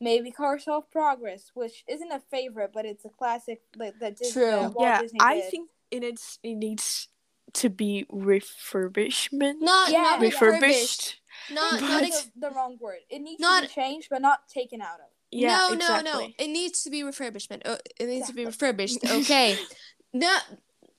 [0.00, 4.32] maybe Carousel of Progress, which isn't a favorite, but it's a classic that, that Disney,
[4.42, 4.50] True.
[4.50, 5.50] that Walt yeah, Disney I did.
[5.50, 7.08] think it needs it needs
[7.54, 9.54] to be refurbishment.
[9.60, 10.02] Not Yeah.
[10.02, 10.62] not refurbished.
[10.62, 11.20] refurbished.
[11.52, 12.98] Not That's not ex- the, the wrong word.
[13.08, 15.06] It needs Not- to be changed, but not taken out of.
[15.30, 16.10] Yeah, no, exactly.
[16.10, 16.32] no, no.
[16.38, 17.62] It needs to be refurbishment.
[17.64, 18.98] Oh, it needs to be refurbished.
[19.10, 19.58] Okay.
[20.12, 20.38] no,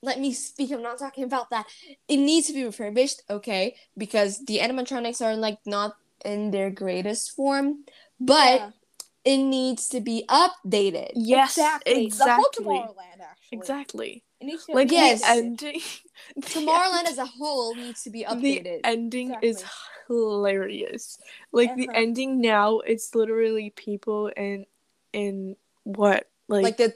[0.02, 0.70] let me speak.
[0.70, 1.66] I'm not talking about that.
[2.08, 3.22] It needs to be refurbished.
[3.30, 7.84] Okay, because the animatronics are like not in their greatest form,
[8.20, 8.70] but Yeah,
[9.24, 11.10] it needs to be updated.
[11.14, 12.06] Yes, exactly.
[12.06, 12.44] exactly.
[12.56, 13.58] The whole Tomorrowland, actually.
[13.58, 14.24] Exactly.
[14.40, 15.20] It needs to Like be Yes.
[15.22, 15.38] the updated.
[15.38, 15.80] ending.
[16.42, 18.82] Tomorrowland as a whole needs to be updated.
[18.82, 19.70] The ending is Exactly.
[20.08, 21.18] Hilarious.
[21.52, 21.98] Like the Uh-huh.
[22.00, 24.66] ending now, it's literally people in
[25.12, 26.94] in what like, like the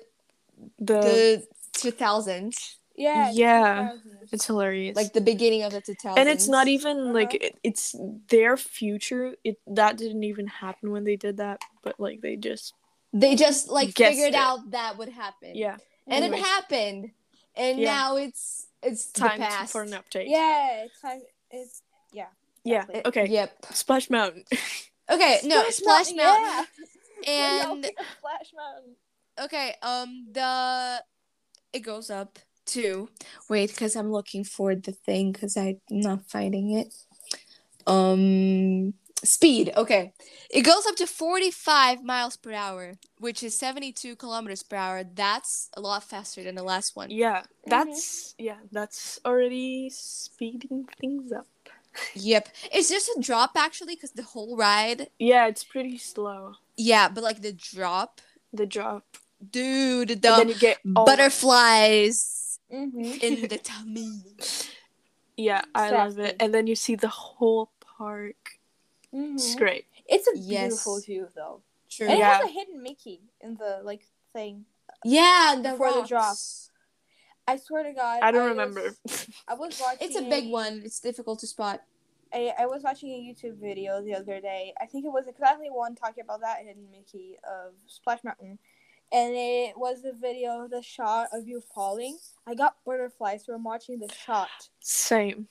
[0.79, 3.31] the, the 2000s, Yeah.
[3.33, 3.91] Yeah.
[3.93, 4.33] 2000s.
[4.33, 4.97] it's hilarious.
[4.97, 6.19] like the beginning of the 2000s.
[6.19, 7.47] and it's not even like Uh-huh.
[7.49, 7.95] it, it's
[8.29, 9.35] their future.
[9.45, 12.75] It that didn't even happen when they did that, but like they just
[13.13, 14.35] they just like figured it.
[14.35, 15.55] out that would happen.
[15.55, 15.77] yeah.
[16.07, 16.41] and Anyways.
[16.41, 17.11] it happened
[17.57, 17.93] and Yeah.
[17.95, 19.73] now it's it's Time the to- past.
[19.73, 20.27] for an update.
[20.29, 21.23] Yeah, it's time.
[21.51, 21.83] It's
[22.13, 22.29] yeah.
[22.65, 22.83] Yeah.
[22.83, 23.03] exactly.
[23.07, 23.27] Okay.
[23.33, 23.67] Yep.
[23.73, 24.45] Splash Mountain.
[25.11, 25.41] Okay.
[25.45, 25.69] No.
[25.71, 26.45] Splash Mountain, Mountain.
[26.45, 26.65] yeah.
[26.65, 28.97] What do y'all And think Splash Mountain.
[29.43, 29.75] okay.
[29.83, 30.27] Um.
[30.33, 31.03] The
[31.73, 33.09] it goes up to
[33.49, 36.95] wait because I'm looking for the thing because I'm not finding it.
[37.87, 38.95] Um.
[39.25, 39.73] Speed.
[39.77, 40.13] Okay.
[40.51, 45.05] It goes up to 45 miles per hour, which is 72 kilometers per hour.
[45.05, 47.09] That's a lot faster than the last one.
[47.11, 47.45] yeah.
[47.67, 48.57] That's yeah.
[48.73, 51.47] That's already speeding things up.
[52.14, 52.49] Yep.
[52.72, 55.09] It's just a drop actually because the whole ride.
[55.18, 56.55] Yeah, it's pretty slow.
[56.76, 58.20] Yeah, but like the drop,
[58.53, 59.05] The drop.
[59.51, 62.38] dude, and then the you get all- butterflies
[62.72, 63.05] Mm-hmm.
[63.20, 64.22] in the tummy.
[65.36, 66.22] Yeah, I love it.
[66.22, 66.36] Exactly.
[66.45, 68.61] And then you see the whole park.
[69.12, 69.84] It's great.
[70.07, 70.68] It's a Yes.
[70.70, 71.61] beautiful view, though.
[71.90, 72.09] True.
[72.09, 72.36] And Yeah.
[72.38, 74.64] it has a hidden Mickey in the like thing.
[75.05, 76.36] Yeah, the Before the drop.
[77.47, 78.95] I swear to God, I don't was- remember.
[79.49, 79.99] I was watching.
[80.09, 80.82] It's a big one.
[80.84, 81.82] It's difficult to spot.
[82.32, 84.72] I, I was watching a YouTube video the other day.
[84.80, 88.59] I think it was exactly one talking about that hidden Mickey of Splash Mountain.
[89.12, 92.16] And it was the video of the shot of you falling.
[92.47, 94.49] I got butterflies from watching the shot.
[94.80, 95.49] Same.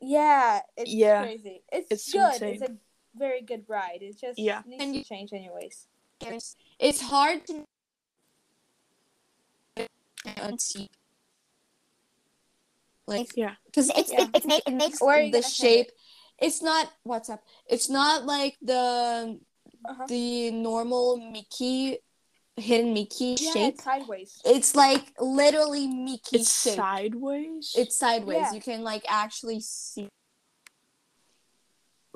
[0.00, 1.22] Yeah, it's Yeah.
[1.22, 1.62] crazy.
[1.70, 2.32] It's, It's good.
[2.32, 2.54] insane.
[2.54, 2.76] It's a
[3.14, 3.98] very good ride.
[4.00, 4.62] It just Yeah.
[4.66, 5.86] needs And to you- change anyways.
[6.22, 7.64] It's, it's hard to
[10.26, 10.88] unsee.
[13.06, 13.54] Like, Yeah.
[13.66, 14.22] because it's Yeah.
[14.22, 15.90] it, it, make, it makes you the shape.
[16.38, 17.44] It's not what's up.
[17.68, 19.38] It's not like the
[19.86, 20.06] Uh-huh.
[20.08, 21.98] the normal Mickey
[22.56, 23.74] hidden Mickey Yeah, shape.
[23.74, 24.40] it's sideways.
[24.44, 26.76] It's like literally Mickey It's shape.
[26.76, 27.74] sideways.
[27.76, 28.38] It's sideways.
[28.38, 28.52] Yeah.
[28.54, 30.08] You can like actually see.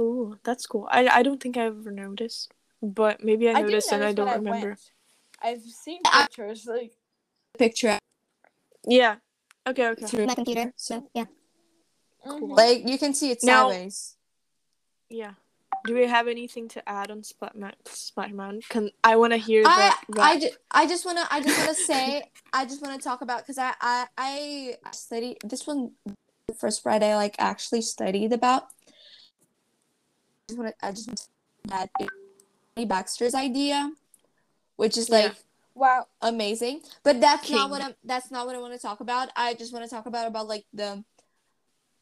[0.01, 0.87] Ooh, that's cool.
[0.91, 2.53] I, I don't think I ever noticed.
[2.81, 4.69] But maybe I didn't noticed and I don't remember.
[4.69, 4.91] went.
[5.43, 6.93] I've seen pictures like
[7.59, 7.99] picture.
[8.87, 9.17] Yeah.
[9.69, 10.07] Okay, okay.
[10.07, 10.73] through my computer.
[10.77, 11.27] So yeah.
[12.27, 12.57] Mhm.
[12.57, 14.17] like you can see it Now- sideways.
[15.09, 15.35] Yeah.
[15.87, 18.63] Do we have anything to add on Splat Ma- Splash Mountain?
[18.69, 20.05] Can I want to hear the I rap.
[20.19, 23.59] I, ju- I just wanna I just wanna say I just wanna talk about because
[23.59, 23.99] I I
[24.85, 25.93] I studied this one
[26.49, 28.65] the first part I like actually studied about.
[28.65, 31.29] I just wanna I just want to
[31.69, 31.91] that
[32.89, 33.93] Baxter's idea,
[34.77, 35.39] which is like Yeah.
[35.79, 36.07] Wow.
[36.23, 36.81] amazing.
[37.05, 39.29] But that's not what I'm that's not what I want to talk about.
[39.37, 41.05] I just want to talk about about like the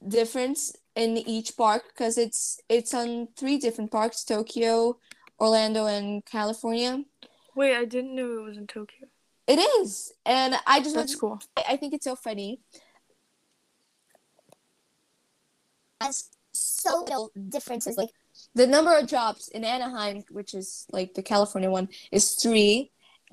[0.07, 4.99] difference in each park because it's it's on three different parks, Tokyo,
[5.39, 7.05] Orlando, and California.
[7.55, 9.09] Wait, I didn't know it was in Tokyo.
[9.47, 10.13] It is.
[10.25, 11.41] And I just That's to cool.
[11.69, 12.61] I think it's so funny.
[16.01, 17.97] Has so little differences.
[17.97, 18.11] Like
[18.55, 22.91] The number of jobs in Anaheim, which is like the California one, is three.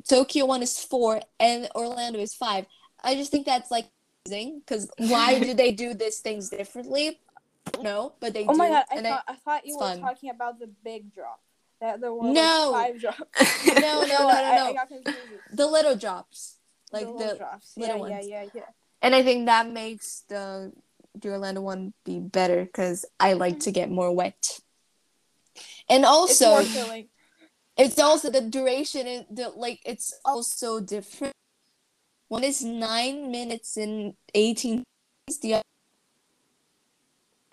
[0.08, 2.66] Tokyo one is four, and Orlando is five.
[3.04, 3.88] I just think that's like
[4.26, 7.20] because why do they do these things differently?
[7.82, 8.58] No, but they Oh do.
[8.58, 8.86] my god!
[8.92, 10.02] I and I- thought I, thought you were fun.
[10.02, 11.40] talking about the big drop.
[11.82, 12.72] That there were No.
[12.72, 13.20] five drops.
[13.68, 14.74] no, no, no, no, I, I no.
[14.74, 15.20] got confused.
[15.52, 16.58] The little drops,
[16.92, 17.74] like the the, little drops.
[17.76, 18.28] Yeah, little yeah, ones.
[18.30, 18.62] yeah, yeah.
[19.02, 20.72] and I think that makes the
[21.16, 23.74] the Orlando one be better because I like to mm-hmm.
[23.74, 24.60] get more wet.
[25.90, 27.08] And It's also, more filling.
[27.78, 31.34] It's also the duration and the like it's also different
[32.28, 34.84] one is nine minutes and 18
[35.30, 35.64] seconds, the other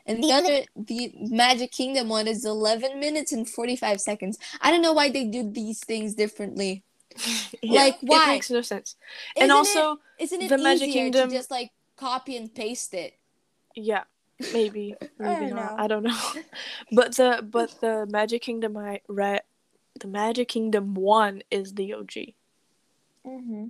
[0.06, 4.82] and the other the magic kingdom one is 11 minutes and 45 seconds i don't
[4.82, 6.84] know why they do these things differently
[7.62, 8.24] Yeah, Like, why?
[8.24, 8.96] It makes no sense.
[9.36, 13.14] isn't and also, isn't it the Magic Kingdom- to just like copy and paste it
[13.76, 14.04] yeah,
[14.52, 15.76] maybe, maybe don't not.
[15.76, 15.84] know.
[15.84, 16.18] I don't know.
[16.92, 19.42] but the but the Magic Kingdom I read,
[20.00, 22.12] the Magic Kingdom one is the OG.
[23.26, 23.66] Mm-hmm.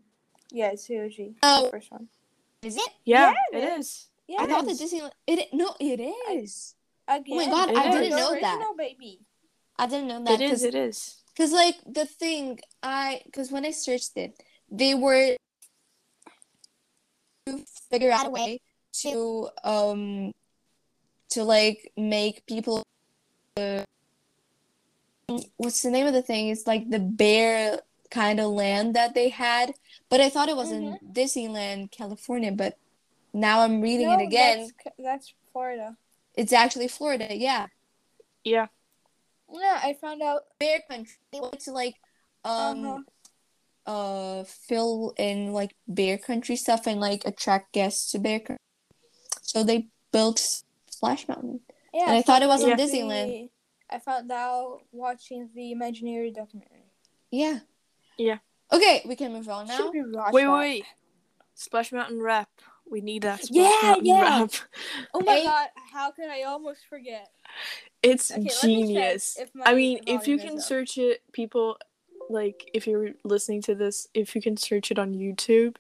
[0.53, 1.35] Yeah, it's COG.
[1.43, 1.65] Oh.
[1.67, 2.09] The first one.
[2.63, 4.07] is it Yeah, Yeah, it it is.
[4.29, 4.43] Yeah.
[4.43, 6.75] i thought the disneyland it no it is
[7.09, 7.37] Again.
[7.37, 8.55] my God, I it's didn't know that.
[8.55, 9.21] original, baby.
[9.77, 10.51] i didn't know that It is.
[10.51, 11.17] 'cause- It is.
[11.37, 14.39] Cause like the thing I, cause when I searched it,
[14.71, 15.37] they were
[17.47, 18.61] to figure out a way
[19.03, 20.33] to um
[21.31, 22.83] to like make people.
[23.57, 23.85] Uh,
[25.57, 26.49] what's the name of the thing?
[26.49, 29.73] It's like the bear kind of land that they had,
[30.09, 32.53] but I thought it was in Disneyland, California.
[32.53, 32.77] But
[33.33, 34.71] now I'm reading No, it again.
[34.85, 35.97] That's, that's Florida.
[36.35, 37.29] It's actually Florida.
[37.31, 37.67] Yeah,
[38.45, 38.67] Yeah.
[39.53, 40.43] Yeah, I found out.
[40.59, 41.17] bear country.
[41.33, 41.97] They want to like
[42.45, 42.87] um.
[42.87, 42.99] Uh-huh.
[43.87, 48.59] uh fill in like bear country stuff and like attract guests to bear country.
[49.43, 50.39] So they built
[50.89, 51.61] Splash Mountain.
[51.93, 53.51] Yeah, And I thought it was in found Disneyland.
[53.91, 56.85] The- I found out watching the Imagineering documentary.
[57.31, 57.61] Yeah.
[58.17, 58.39] Yeah.
[58.73, 59.77] Okay, we can move on now.
[59.77, 60.53] Should we watch Wait, that?
[60.53, 60.85] wait, wait.
[61.55, 62.49] Splash Mountain rap.
[62.91, 63.45] We need that.
[63.45, 64.41] Splash Yeah, Mountain yeah.
[64.41, 64.51] rap.
[65.15, 65.45] Oh my Hey.
[65.45, 67.31] god, how could I almost forget?
[68.03, 69.39] It's Okay, let me genius.
[69.65, 70.61] I mean, if you can up.
[70.63, 71.77] search it, people
[72.29, 75.77] like if you're listening to this, if you can search it on YouTube,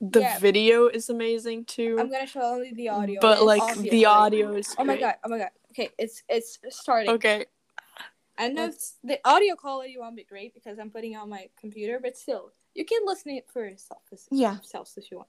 [0.00, 0.38] the Yeah.
[0.38, 1.96] video is amazing too.
[2.00, 3.20] I'm gonna show only the audio.
[3.20, 5.00] but like obviously- the audio is Oh my great.
[5.00, 5.14] god!
[5.24, 5.50] Oh my god!
[5.72, 7.10] Okay, it's it's starting.
[7.12, 7.46] Okay.
[8.38, 11.48] I know Let's- the audio quality won't be great because I'm putting it on my
[11.58, 14.02] computer, but still, you can listen to it for yourself.
[14.10, 14.56] If, Yeah.
[14.62, 15.28] Selves if you want.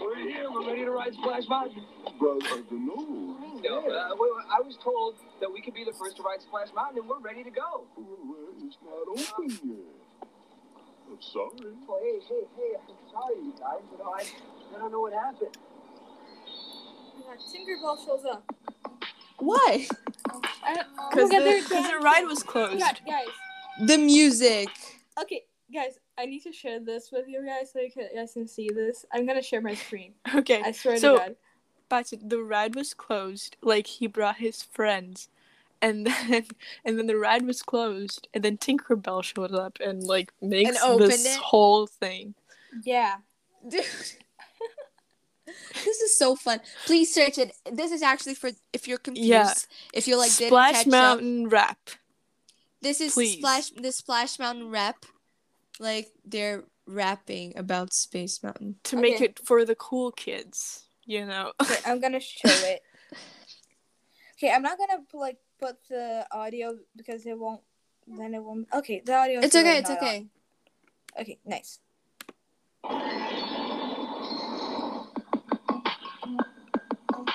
[0.00, 0.50] We're here.
[0.50, 1.84] We're ready to ride Splash Mountain.
[2.20, 3.60] Well, I don't know.
[3.62, 6.68] No, uh, we, I was told that we could be the first to ride Splash
[6.74, 7.84] Mountain, and we're ready to go.
[7.96, 10.28] Well, it's not open yet.
[11.10, 11.72] I'm sorry.
[11.88, 12.72] Oh, hey, hey, hey!
[12.76, 13.80] I'm sorry, you guys.
[13.92, 14.24] You know, I,
[14.76, 15.56] I don't know what happened.
[17.18, 18.44] Yeah, Tinkerbell shows up.
[19.38, 19.86] Why?
[21.10, 22.78] Because the, the ride was closed.
[22.80, 23.26] Yeah, guys.
[23.86, 24.68] The music.
[25.20, 25.98] Okay, guys.
[26.18, 29.04] I need to share this with you guys so you, can, guys can see this.
[29.12, 30.14] I'm gonna share my screen.
[30.34, 30.60] Okay.
[30.64, 31.36] I swear So- to God.
[31.88, 33.56] Back to the ride was closed.
[33.62, 35.30] Like he brought his friends,
[35.80, 36.44] and then
[36.84, 41.10] and then the ride was closed, and then Tinkerbell showed up and like makes opened
[41.10, 41.40] this it?
[41.40, 42.34] whole thing.
[42.84, 43.14] Yeah.
[43.66, 43.84] Dude.
[45.84, 46.60] this is so fun.
[46.86, 47.52] Please search it.
[47.70, 49.28] This is actually for if you're confused.
[49.28, 49.52] Yeah.
[49.92, 50.92] If you like didn't Splash catch up.
[50.92, 51.78] Mountain rap.
[52.80, 53.38] This is Please.
[53.38, 55.04] Splash the Splash Mountain rap.
[55.80, 58.76] Like they're rapping about Space Mountain.
[58.84, 61.52] to make it for the cool kids, you know.
[61.62, 62.82] Okay, I'm gonna show it.
[64.36, 67.60] Okay, I'm not gonna like put the audio because it won't.
[68.06, 68.68] Then it won't.
[68.72, 69.40] Okay, the audio.
[69.40, 70.18] It's okay, it's okay.
[70.18, 70.30] on.
[71.20, 71.80] Okay, nice.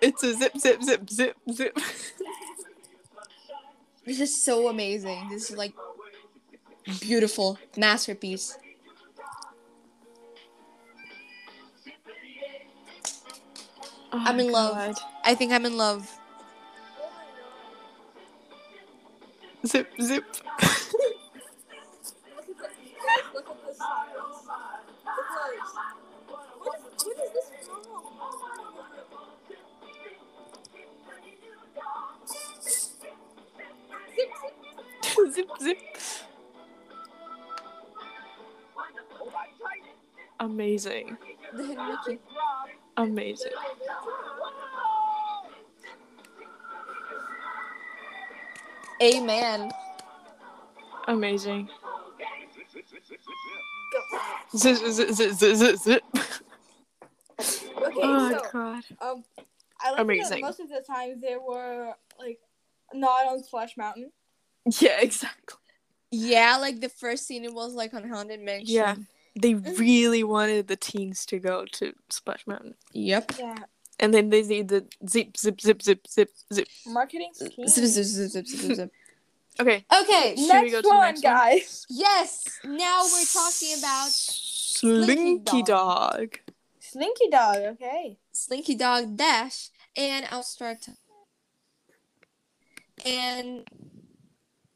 [0.00, 1.78] It's a zip, zip, zip, zip, zip.
[4.06, 5.28] This is so amazing.
[5.28, 5.74] This is like
[7.00, 8.58] beautiful masterpiece.
[14.12, 14.96] Oh I'm my in love.
[15.24, 16.10] I think I'm in love.
[19.66, 20.24] Zip, zip.
[35.32, 35.78] zip, zip.
[40.40, 41.16] Amazing.
[41.54, 42.20] The hidden Mickey.
[42.96, 43.52] Amazing.
[49.02, 49.70] Amen.
[51.06, 51.68] Amazing.
[54.56, 56.02] Zip, zip, zip, zip, zip.
[56.14, 58.82] Okay, Oh so god.
[59.00, 59.24] um,
[59.80, 60.40] I like Amazing.
[60.40, 62.40] most of the time they were like
[62.92, 64.10] not on Splash Mountain.
[64.80, 65.56] Yeah, exactly.
[66.10, 68.74] Yeah, like the first scene it was like on Haunted Mansion.
[68.74, 68.96] Yeah.
[69.40, 69.78] They mm.
[69.78, 72.74] really wanted the teens to go to Splash Mountain.
[72.92, 73.32] Yep.
[73.38, 73.56] Yeah,
[74.00, 76.68] And then they did the zip, zip, zip, zip, zip, zip.
[76.86, 77.68] marketing scheme.
[77.68, 78.92] Zip, zip, zip, zip, zip, zip.
[79.60, 79.84] Okay.
[79.92, 80.34] Okay.
[80.36, 81.34] Should we Next go to the one, next one?
[81.34, 81.86] guys.
[81.88, 82.44] Yes.
[82.64, 86.38] Now we're talking about Slinky Dog.
[86.80, 87.56] Slinky Dog.
[87.56, 88.18] Okay.
[88.32, 90.82] Slinky Dog Dash, and I'll start.
[90.82, 90.92] To...
[93.04, 93.68] And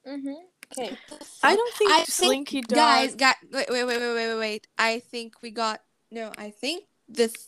[0.07, 0.35] Mhm.
[0.79, 0.97] Okay.
[1.43, 2.77] I don't think I think, Slinky Dog.
[2.77, 4.67] guys, got wait, wait, wait, wait, wait, wait, wait.
[4.79, 5.81] I think we got
[6.11, 6.33] no.
[6.39, 7.39] I think the, th-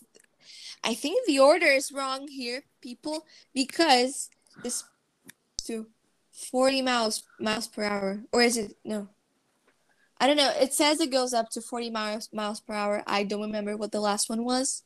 [0.82, 3.24] I think the order is wrong here, people,
[3.54, 4.28] because
[4.62, 4.84] this
[5.66, 5.86] to
[6.32, 9.08] forty miles miles per hour, or is it no?
[10.20, 10.52] I don't know.
[10.60, 13.02] It says it goes up to forty miles miles per hour.
[13.06, 14.82] I don't remember what the last one was.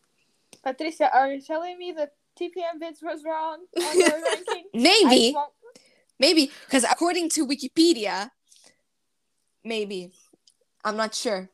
[0.62, 4.64] Patricia, are you telling me that TPM Vids was wrong on their ranking?
[4.72, 5.30] Maybe.
[5.30, 5.52] I won't-
[6.18, 8.30] Maybe because according to Wikipedia,
[9.64, 10.12] maybe
[10.84, 11.50] I'm not sure.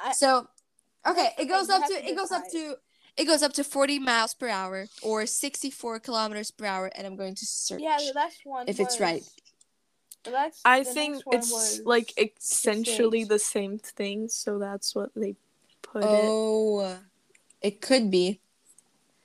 [0.00, 0.48] I- so,
[1.06, 2.76] okay, it goes up to to it goes up to
[3.16, 7.16] it goes up to 40 miles per hour or 64 kilometers per hour, and I'm
[7.16, 7.80] going to search.
[7.80, 8.68] Yeah, the last one.
[8.68, 9.22] If it's right.
[10.26, 13.28] last- I think it's like essentially 68.
[13.28, 15.36] the same thing, so that's what they
[15.82, 16.08] put it.
[16.10, 16.98] oh,
[17.60, 18.40] it could be.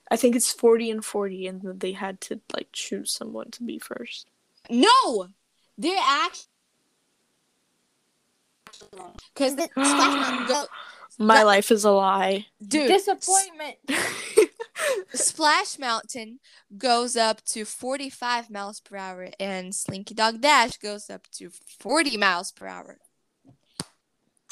[0.08, 3.62] I think it's 40 and 40, and then they had to like choose someone to
[3.64, 4.29] be first.
[4.70, 5.28] No,
[5.76, 6.46] they're actually
[9.34, 9.76] because the Splash
[10.30, 10.46] Mountain.
[10.48, 10.64] go,
[11.18, 12.46] My That- life is a lie.
[12.66, 12.88] dude.
[12.88, 13.76] Disappointment.
[15.12, 16.40] Splash Mountain
[16.78, 22.16] goes up to 45 miles per hour, and Slinky Dog Dash goes up to 40
[22.16, 22.98] miles per hour.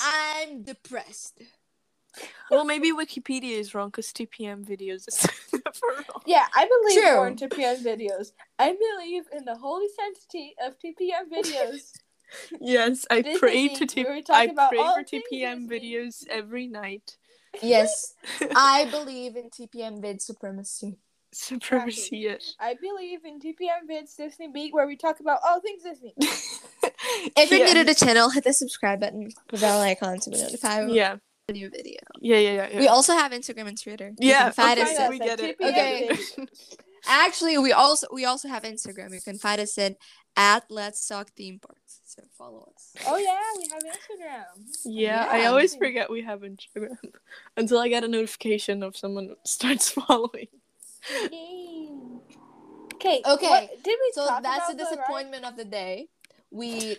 [0.00, 1.40] I'm depressed.
[2.50, 6.22] Well, maybe Wikipedia is wrong because TPM videos is never wrong.
[6.26, 7.14] Yeah, I believe True.
[7.14, 8.32] more in TPM videos.
[8.58, 11.92] I believe in the holy sanctity of TPM videos.
[12.60, 16.26] Yes, I This pray to the- T- we I talk pray for things TPM videos
[16.28, 17.16] every night.
[17.62, 18.12] Yes,
[18.54, 20.98] I believe in TPM vid supremacy.
[21.32, 22.54] Supremacy, yes.
[22.60, 26.14] I believe in TPM Vids Disney Beat, where we talk about all things Disney.
[26.18, 27.66] If you're yeah.
[27.66, 31.16] new to the channel, hit the subscribe button, the bell icon to be notified yeah,
[31.48, 31.98] a new video.
[32.20, 32.68] yeah, yeah, yeah.
[32.72, 32.78] yeah.
[32.78, 34.08] We also have Instagram and Twitter.
[34.18, 35.56] You yeah, can find okay, us us we get it.
[35.60, 36.10] Okay.
[37.08, 39.14] Actually, we also we also have Instagram.
[39.14, 39.96] You can find us at
[40.36, 42.00] at Let's Talk Theme Parks.
[42.04, 42.92] So follow us.
[43.06, 44.44] Oh yeah, we have Instagram.
[44.84, 45.48] Yeah, I Yeah.
[45.48, 46.98] always forget we have Instagram
[47.56, 50.48] until I get a notification of someone starts following.
[51.32, 51.88] Yay.
[52.94, 53.22] Okay.
[53.24, 56.08] Okay, what- did we So talk that's about the the disappointment of the day.
[56.50, 56.98] We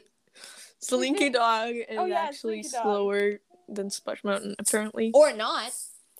[0.79, 2.83] Slinky Dog oh, is Oh, yeah, actually Slinky Dog.
[2.83, 3.39] slower
[3.75, 5.71] than Splash Mountain, apparently, or not.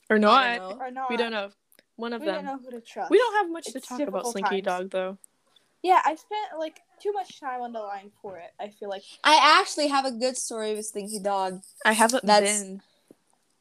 [0.10, 0.58] or not.
[0.58, 0.80] don't.
[0.82, 1.10] Or not?
[1.10, 1.50] We don't know.
[1.96, 2.36] One of We them.
[2.36, 3.12] don't know who to trust.
[3.12, 4.66] We don't have much to talk about Slinky times.
[4.66, 5.18] Dog, though.
[5.82, 8.52] Yeah, I spent like too much time on the line for it.
[8.60, 9.04] I feel like.
[9.24, 11.62] I actually have a good story with Slinky Dog.
[11.86, 12.82] I haven't That's- been.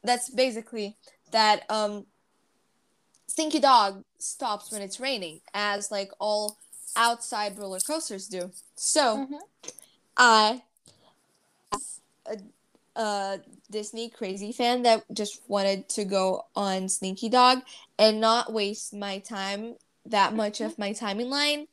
[0.03, 0.95] That's basically
[1.31, 2.05] that um
[3.27, 6.57] Slinky Dog stops when it's raining, as like all
[6.95, 8.51] outside roller coasters do.
[8.75, 9.39] So Mhm.
[10.17, 10.63] I
[12.25, 12.37] a,
[12.95, 13.39] a
[13.71, 17.61] Disney crazy fan that just wanted to go on Slinky Dog
[17.97, 21.67] and not waste my time that much of my time in line.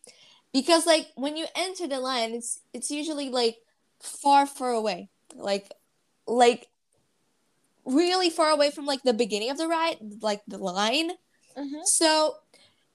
[0.52, 3.58] Because like when you enter the line it's it's usually like
[4.00, 5.08] far far away.
[5.34, 5.72] Like
[6.26, 6.68] like
[7.84, 11.12] really far away from like the beginning of the ride like the line.
[11.56, 11.80] Mhm.
[11.84, 12.36] so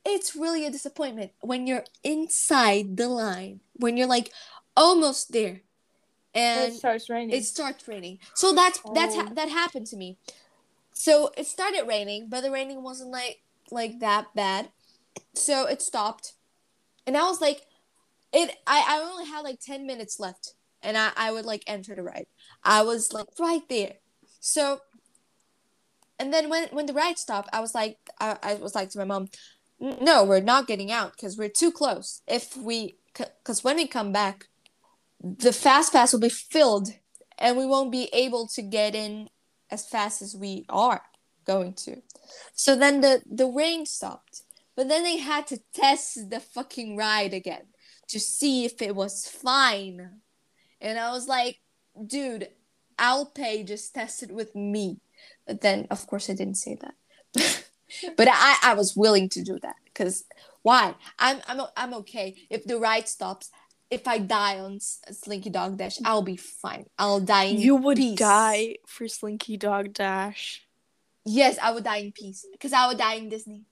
[0.05, 4.31] it's really a disappointment when you're inside the line, when you're like
[4.75, 5.61] almost there,
[6.33, 7.35] and it starts raining.
[7.35, 8.19] it starts raining.
[8.35, 9.33] So that's that's ha- Oh.
[9.35, 10.17] that happened to me.
[10.93, 14.69] So it started raining, but the raining wasn't like like that bad.
[15.33, 16.33] So it stopped,
[17.05, 17.65] and I was like,
[18.31, 18.57] it.
[18.67, 22.03] I I only had like ten minutes left, and I I would like enter the
[22.03, 22.27] ride.
[22.63, 23.95] I was like right there.
[24.39, 24.81] So.
[26.19, 28.99] And then when when the ride stopped, I was like I, I was like to
[28.99, 29.29] my mom,
[29.79, 32.21] no, we're not getting out because we're too close.
[32.27, 34.47] If we because when we come back,
[35.21, 36.89] the fast pass will be filled
[37.37, 39.29] and we won't be able to get in
[39.69, 41.01] as fast as we are
[41.45, 42.01] going to.
[42.53, 44.43] So then the the rain stopped,
[44.75, 47.67] but then they had to test the fucking ride again
[48.09, 50.21] to see if it was fine.
[50.79, 51.59] And I was like,
[52.07, 52.49] dude,
[52.97, 53.63] I'll pay.
[53.63, 54.99] Just test it with me.
[55.45, 56.95] But then, of course, I didn't say that.
[58.17, 60.23] but I I was willing to do that because
[60.61, 60.95] why?
[61.19, 63.49] I'm I'm I'm okay if the ride stops
[63.91, 66.85] if I die on Slinky Dog Dash, I'll be fine.
[66.97, 67.65] I'll die in peace.
[67.65, 68.17] You would peace.
[68.17, 70.65] die for Slinky Dog Dash.
[71.25, 73.63] Yes, I would die in peace because I would die in Disney.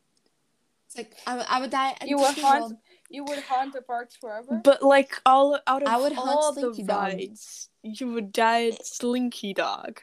[0.87, 1.95] It's like I, would- I would die.
[2.01, 2.73] In You would haunt- World.
[3.09, 4.61] you would haunt the parks forever.
[4.63, 7.13] But like all out of I would hunt all Slinky the Dog.
[7.13, 10.01] rides, you would die at Slinky Dog.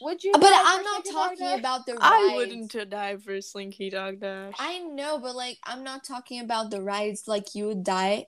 [0.00, 0.32] Would you?
[0.32, 2.04] But I'm not Slinky talking about the rides.
[2.04, 4.54] I wouldn't die for Slinky Dog Dash.
[4.58, 7.26] I know, but like I'm not talking about the rides.
[7.26, 8.26] Like you would die,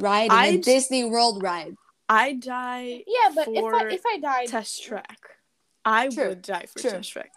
[0.00, 1.76] ride in a I'd- Disney World ride.
[2.08, 5.20] I die Yeah, but if I if I died, test track.
[5.84, 6.90] I True, would die for true.
[6.90, 7.32] test track.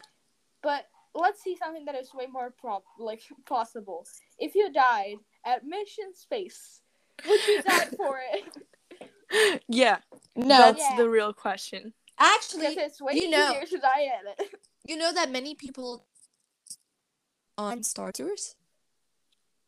[0.63, 0.85] but
[1.15, 4.07] let's see something that is way more prob like possible.
[4.39, 6.81] If you died at Mission Space,
[7.27, 9.61] would you die for it?
[9.67, 9.99] Yeah,
[10.35, 10.97] No, that's Yeah.
[10.97, 11.93] the real question.
[12.19, 14.49] actually, it's way you know- easier to die at it.
[14.89, 16.05] you know that many people
[17.57, 18.55] on Star Tours.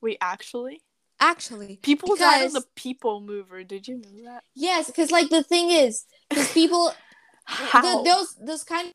[0.01, 0.81] Wait, actually,
[1.20, 3.63] Actually, people died on Because- the People Mover.
[3.63, 4.43] Did you know that?
[4.53, 6.93] yes, because like the thing is, because people
[7.45, 7.82] How?
[7.82, 8.91] the, those those kind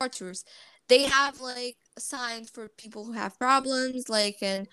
[0.00, 0.44] of Tours,
[0.88, 4.68] they have like signs for people who have problems, like and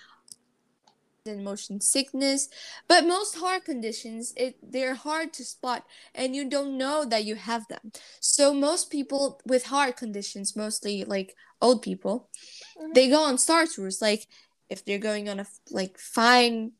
[1.26, 2.48] and motion sickness.
[2.88, 5.86] But most heart conditions, it they're hard to spot,
[6.16, 7.92] and you don't know that you have them.
[8.22, 12.30] So most people with heart conditions, mostly like old people,
[12.80, 12.94] Mhm.
[12.94, 14.02] they go on Star Tours.
[14.02, 14.28] Like
[14.70, 16.74] if they're going on a like fine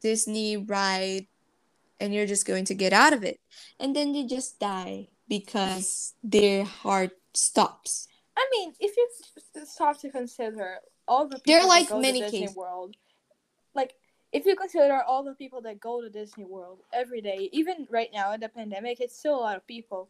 [0.00, 1.26] Disney ride,
[1.98, 3.40] and you're just going to get out of it,
[3.78, 8.08] and then they just die because their heart stops.
[8.36, 12.40] I mean, if you stop to consider all the people They're that like to Disney
[12.40, 12.56] cases.
[12.56, 12.96] World,
[13.74, 13.94] like
[14.32, 18.08] if you consider all the people that go to Disney World every day, even right
[18.12, 20.08] now in the pandemic, it's still a lot of people.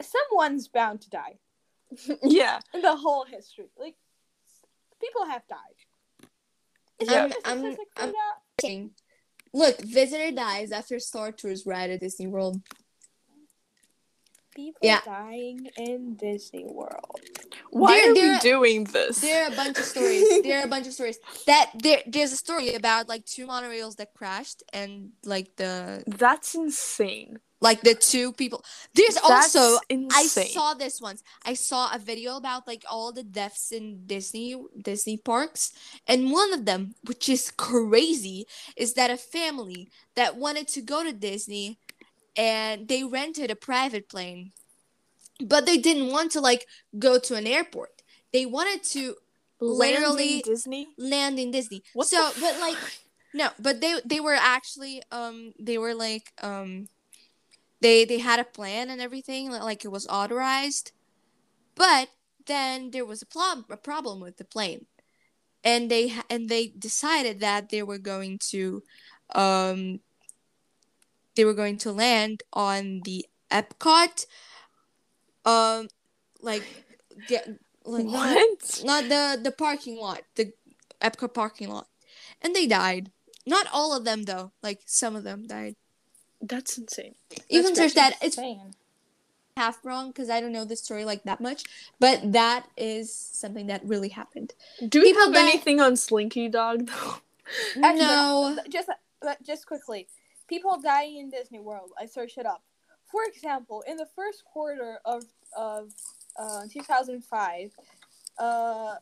[0.00, 1.38] Someone's bound to die
[2.22, 3.66] yeah, in the whole history.
[3.78, 3.96] Like
[5.00, 5.58] people have died.
[7.02, 8.90] Is I'm- there a I'm- statistic for I'm- that?
[9.54, 12.62] Look, visitor dies after Star Tours ride at Disney World.
[14.54, 15.00] People Yeah.
[15.04, 17.20] dying in Disney World.
[17.70, 19.20] why There- are there- we doing this?
[19.20, 20.24] There are a bunch of stories.
[20.42, 22.02] There are a bunch of stories that there.
[22.06, 27.40] There's a story about like two monorails that crashed and like the That's insane.
[27.62, 28.64] Like the two people.
[28.94, 29.78] There's That's also
[30.10, 31.22] I saw this once.
[31.46, 35.72] I saw a video about like all the deaths in Disney Disney parks,
[36.06, 38.46] and one of them, which is crazy,
[38.76, 41.78] is that a family that wanted to go to Disney,
[42.36, 44.52] and they rented a private plane,
[45.40, 46.66] but they didn't want to like
[46.98, 48.02] go to an airport.
[48.32, 49.14] They wanted to
[49.60, 50.88] Land in literally- Disney.
[50.98, 51.82] land in Disney.
[51.94, 52.76] What so, but like
[53.32, 56.88] no, but they they were actually um they were like um
[57.82, 60.92] they they had a plan and everything like it was authorized,
[61.74, 62.08] but
[62.46, 64.86] then there was a, pl- a problem with the plane,
[65.64, 68.82] and they and they decided that they were going to
[69.34, 70.00] um
[71.34, 74.26] they were going to land on the Epcot
[75.44, 75.88] um
[76.40, 76.64] like
[77.26, 77.48] get
[77.84, 78.80] like not- What?
[78.84, 80.52] not the the parking lot, the
[81.00, 81.88] Epcot parking lot,
[82.40, 83.10] and they died.
[83.44, 84.52] Not all of them though.
[84.62, 85.74] Like some of them died.
[86.42, 87.14] That's insane.
[87.48, 88.16] You can search that.
[88.20, 88.38] It's
[89.56, 91.64] half wrong because I don't know the story like that much,
[92.00, 94.54] but that is something that really happened.
[94.86, 97.16] Do we People have die- anything on Slinky Dog though?
[97.82, 98.88] Actually, no, just
[99.44, 100.08] just quickly,
[100.48, 101.90] people dying in Disney World.
[102.00, 102.62] I searched it up.
[103.10, 105.24] For example, in the first quarter of
[105.56, 105.90] of
[106.38, 107.72] uh, 2005,
[108.38, 108.94] uh,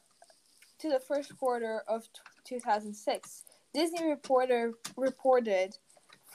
[0.80, 2.20] to the first quarter of t-
[2.56, 5.76] 2006, Disney reporter reported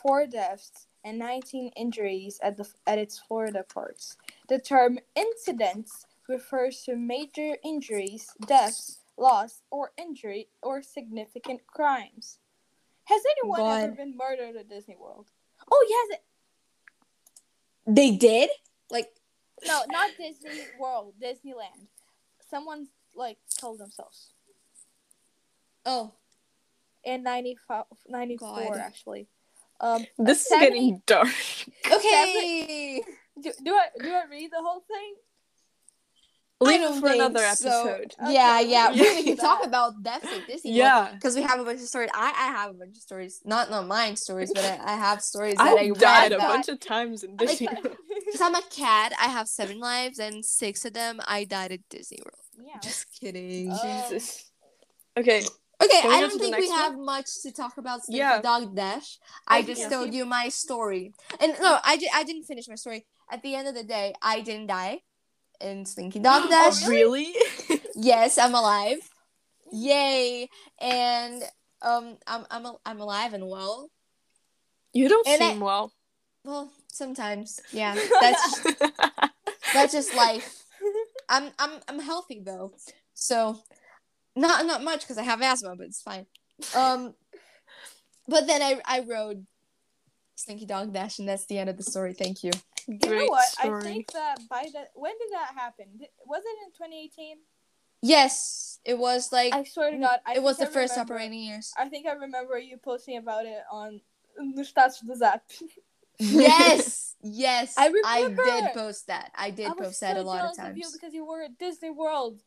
[0.01, 4.17] four deaths and 19 injuries at the at its Florida parks.
[4.49, 12.39] The term incidents refers to major injuries, deaths, loss, or injury, or significant crimes.
[13.05, 15.27] Has anyone ever been murdered at Disney World?
[15.71, 16.19] Oh yes.
[17.87, 18.49] They did?
[18.89, 19.09] Like
[19.65, 21.87] No, not Disney World, Disneyland.
[22.49, 24.31] Someone like killed themselves
[25.85, 26.11] oh
[27.03, 28.77] in 95, 94 God.
[28.77, 29.27] actually.
[29.81, 31.27] Um, This is 70 getting dark.
[31.91, 33.01] Okay.
[33.41, 35.15] do, do I do I read the whole thing?
[36.61, 37.89] Leave don't it for think another so.
[37.89, 38.15] episode.
[38.29, 38.89] Yeah, Okay, yeah.
[38.91, 39.67] we We, can we can talk that.
[39.67, 41.11] about deaths at Disney Yeah.
[41.13, 42.09] because we have a bunch of stories.
[42.13, 43.41] I, I have a bunch of stories.
[43.43, 46.47] Not not mine stories, but I, I have stories I that I died a read.
[46.47, 47.67] bunch of times in Like, Disney.
[47.67, 51.81] Because I'm a cat, I have seven lives, and six of them I died at
[51.89, 52.45] Disney World.
[52.65, 52.79] yeah.
[52.81, 53.69] Just kidding.
[53.73, 54.03] Oh.
[54.09, 54.49] Jesus.
[55.17, 55.43] Okay.
[55.83, 56.77] Okay, I don't think we one?
[56.79, 58.41] have much to talk about Slinky Yeah.
[58.41, 59.19] Dog Dash.
[59.47, 59.89] I Okay, just yeah.
[59.89, 61.13] told you my story.
[61.39, 63.05] And no, I, di- I didn't finish my story.
[63.29, 65.01] At the end of the day, I didn't die
[65.59, 66.83] in Slinky Dog Dash.
[66.85, 67.33] Oh, really?
[67.95, 68.97] Yes, I'm alive.
[69.71, 70.49] Yay.
[70.79, 71.43] And
[71.81, 73.89] um I'm I'm I'm alive and well.
[74.93, 75.91] you don't And I- seem well.
[76.43, 77.59] Well, sometimes.
[77.71, 77.95] Yeah.
[78.21, 78.59] That's
[79.73, 80.63] that's just life.
[81.29, 82.73] I'm I'm I'm healthy though.
[83.13, 83.59] So
[84.35, 86.25] not not much cuz I have asthma, but it's fine.
[86.75, 87.15] Um
[88.27, 89.45] but then I I rode
[90.35, 92.13] Slinky Dog Dash and that's the end of the story.
[92.13, 92.51] Thank you.
[92.87, 93.47] You Great know what?
[93.49, 93.79] story.
[93.81, 95.85] I think that by the when did that happen?
[96.25, 97.37] Was it in 2018?
[98.01, 101.13] Yes, it was like I swear to God, I it was the I first remember-
[101.15, 101.73] operating years.
[101.77, 104.01] I think I remember you posting about it on
[104.37, 105.43] the stats of the Zap.
[106.17, 107.73] Yes, yes.
[107.77, 109.31] I I did post that.
[109.35, 110.77] I did I was post that a lot of jealous times.
[110.77, 112.41] you because you were at Disney World.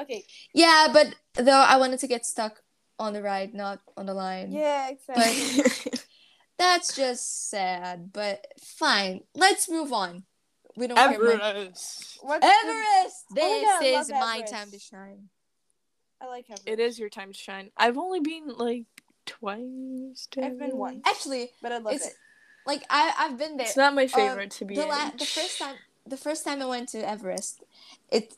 [0.00, 0.24] Okay.
[0.52, 2.62] Yeah, but though I wanted to get stuck
[2.98, 4.52] on the ride, not on the line.
[4.52, 5.62] Yeah, exactly.
[6.58, 9.22] That's just sad, but fine.
[9.34, 10.24] Let's move on.
[10.76, 11.40] We don't care much.
[11.40, 12.18] Everest.
[12.22, 13.24] The- Everest.
[13.32, 14.52] Oh my God, I This is my Everest.
[14.52, 15.28] time to shine.
[16.20, 16.68] I like Everest.
[16.68, 17.70] It is your time to shine.
[17.76, 18.84] I've only been like
[19.26, 20.28] twice.
[20.32, 21.02] to I've been once.
[21.06, 22.14] Actually, but I love it's it.
[22.66, 23.66] like I I've been there.
[23.66, 25.76] It's not my um, favorite to be the la- the first time
[26.06, 27.62] the first time I went to Everest,
[28.10, 28.34] it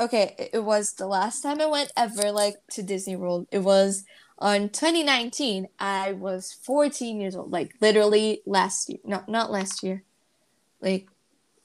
[0.00, 3.46] okay, it- was the last time I went ever like to Disney World.
[3.50, 4.04] It was
[4.38, 5.68] on 2019.
[5.78, 8.98] I was 14 years old, like literally last year.
[9.04, 10.04] No, not last year.
[10.80, 11.08] Like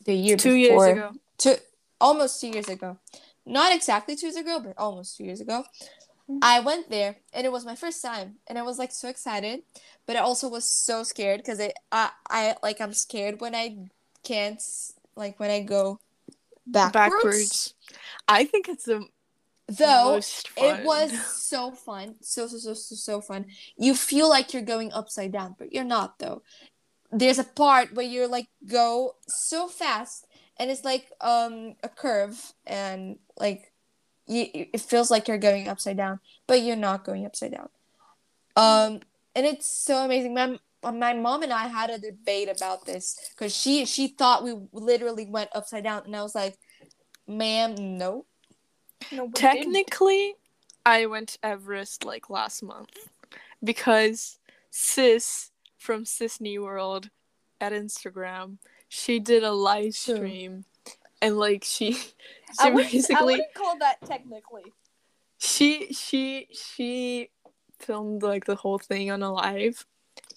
[0.05, 0.87] the year two before.
[0.87, 1.11] years ago.
[1.37, 1.55] Two
[2.01, 2.97] almost 2 years ago.
[3.45, 5.65] Not exactly 2 years ago, but almost 2 years ago.
[6.29, 6.39] Mhm.
[6.41, 9.63] I went there and it was my first time and I was like so excited,
[10.05, 13.89] but I also was so scared cuz it I I like I'm scared when I
[14.23, 14.61] can't
[15.15, 15.99] like when I go
[16.65, 16.93] backwards.
[16.93, 17.73] Backwards.
[18.27, 19.05] I think it's the
[19.67, 20.79] Though most fun.
[20.79, 23.45] it was so fun, so so so so so fun.
[23.77, 26.41] You feel like you're going upside down, but you're not though.
[27.11, 32.53] There's a part where you're like go so fast, and it's like um a curve,
[32.65, 33.71] and like
[34.27, 37.69] you, it feels like you're going upside down, but you're not going upside down.
[38.55, 38.99] Um,
[39.35, 40.33] and it's so amazing.
[40.33, 44.43] My Um, my mom and I had a debate about this because she she thought
[44.43, 46.57] we literally went upside down, and I was like,
[47.27, 48.25] "Ma'am, no."
[49.11, 49.35] No, we didn't.
[49.35, 50.35] Technically,
[50.85, 52.89] I went to Everest like last month
[53.63, 57.09] because Sis from Sisney World
[57.59, 58.57] at Instagram,
[58.87, 60.15] she did a live True.
[60.15, 60.65] stream
[61.21, 61.93] and like she
[62.59, 64.73] I she wouldn't, I basically wouldn't call that technically.
[65.39, 67.29] she she she
[67.79, 69.85] filmed like the whole thing on a live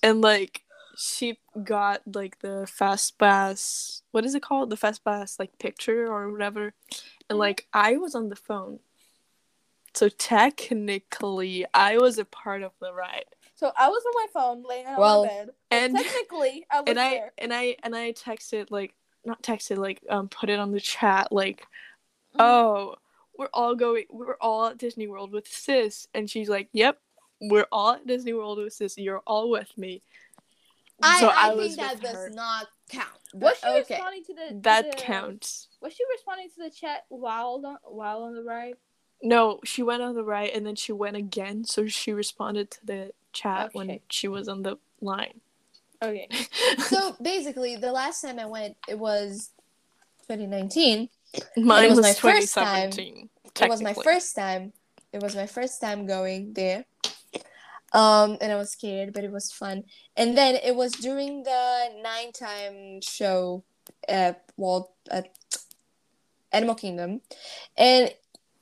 [0.03, 0.63] and like
[0.99, 4.71] she got like the fast pass what is it called?
[4.71, 6.73] The fast pass like picture or whatever.
[7.29, 8.79] And like i was on the phone.
[9.95, 13.25] So technically i was a part of the ride.
[13.55, 15.51] So I was on my phone laying on Well, my bed.
[15.71, 18.95] and Technically, I was and i and i and i texted like
[19.25, 21.67] not texted like um put it on the chat like
[22.35, 22.45] Mm-hmm.
[22.45, 22.95] oh
[23.39, 26.07] we're all going we're all at disney world with sis.
[26.13, 26.99] And she's like yep
[27.41, 30.03] we're all at disney world with sis you're all with me
[31.03, 32.31] I, So I, I think that does her.
[32.31, 33.11] not count.
[33.35, 33.79] Was she okay.
[33.97, 37.77] responding to the to that the- counts Was she responding to the chat while on
[37.85, 38.75] while on the ride?
[39.23, 42.87] no she went on the ride and then she went again so she responded to
[42.87, 45.41] the chat when she was on the line
[46.03, 46.29] Okay.
[46.79, 49.51] So basically, the last time I went, it was
[50.29, 51.09] 2019.
[51.57, 52.91] mine was was, my first time.
[52.91, 54.73] It was my first time.
[55.13, 56.85] It was my first time going there.
[57.93, 59.85] Um, and I was scared, but it was fun.
[60.17, 63.65] And then it was during the nighttime show
[64.09, 65.29] at Walt at
[66.53, 67.21] Animal Kingdom,
[67.77, 68.13] and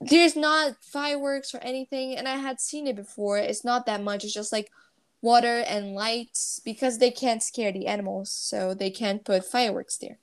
[0.00, 2.16] there's not fireworks or anything.
[2.16, 3.38] And I had seen it before.
[3.38, 4.24] It's not that much.
[4.24, 4.70] It's just like
[5.22, 10.18] water and lights because they can't scare the animals, so they can't put fireworks there.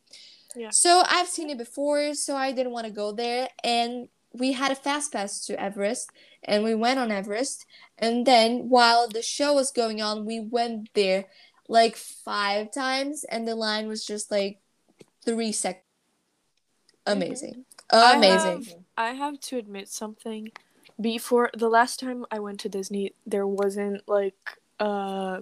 [0.56, 0.70] Yeah.
[0.72, 3.49] So I've seen it before, so I didn't want to go there.
[3.64, 6.10] And we had a fast pass to Everest,
[6.44, 7.66] and we went on Everest.
[7.98, 11.26] And then while the show was going on, we went there
[11.68, 14.60] like five times, and the line was just like
[15.26, 15.84] three seconds.
[17.06, 18.64] Amazing, I amazing.
[18.64, 20.52] have- I have to admit something.
[21.00, 24.36] Before the last time I went to Disney, there wasn't like
[24.80, 25.42] uh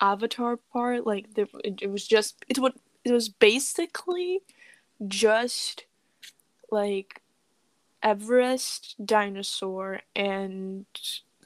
[0.00, 1.06] Avatar part.
[1.06, 1.48] Like it,
[1.82, 2.74] it was just it would
[3.04, 4.42] it was basically
[5.08, 5.86] just
[6.70, 7.21] like
[8.02, 10.86] Everest, dinosaur, and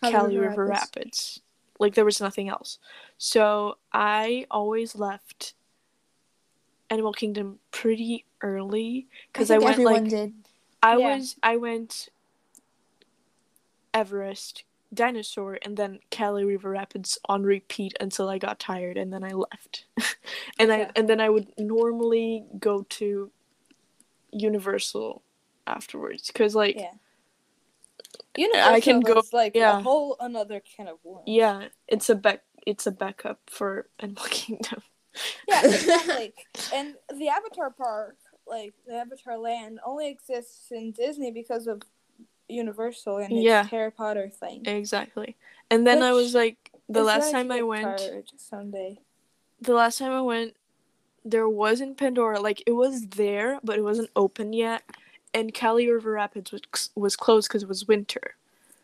[0.00, 0.96] Kali Kali River Rapids.
[0.96, 1.40] Rapids.
[1.78, 2.78] Like there was nothing else.
[3.18, 5.54] So I always left
[6.90, 10.34] Animal Kingdom pretty early because I, think went like did.
[10.82, 11.16] I Yeah.
[11.16, 12.08] was I went
[13.92, 19.24] Everest, Dinosaur, and then Kali River Rapids on repeat until I got tired, and then
[19.24, 19.86] I left.
[20.58, 23.30] and I and then I would normally go to
[24.32, 25.22] Universal
[25.66, 26.92] afterwards because like Yeah.
[28.36, 29.78] Universal I can go- like yeah.
[29.78, 31.24] a whole another can of worms.
[31.26, 34.82] yeah, it's a back it's a backup for Animal Kingdom.
[35.48, 36.34] Yeah, exactly.
[36.74, 41.82] and the Avatar park, like the Avatar land, only exists in Disney because of
[42.48, 44.66] Universal and its Harry Potter thing.
[44.66, 45.36] Exactly.
[45.70, 48.00] And then I was like the last time I went
[48.36, 49.00] someday.
[49.60, 50.54] the last time I went,
[51.24, 52.40] there wasn't Pandora.
[52.40, 54.82] Like it was there, but it wasn't open yet.
[55.36, 56.62] And Kali River Rapids was
[56.94, 58.34] was closed because it was winter,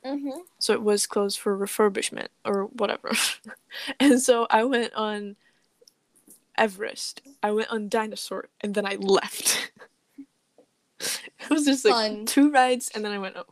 [0.05, 0.41] Mm-hmm.
[0.59, 3.13] so it was closed for refurbishment or whatever.
[4.01, 5.37] and so I went on
[6.59, 7.23] Everest.
[7.43, 9.71] I went on Dinosaur, and then I left.
[11.01, 12.27] it was just like Fun.
[12.27, 13.47] two rides, and then I went oh.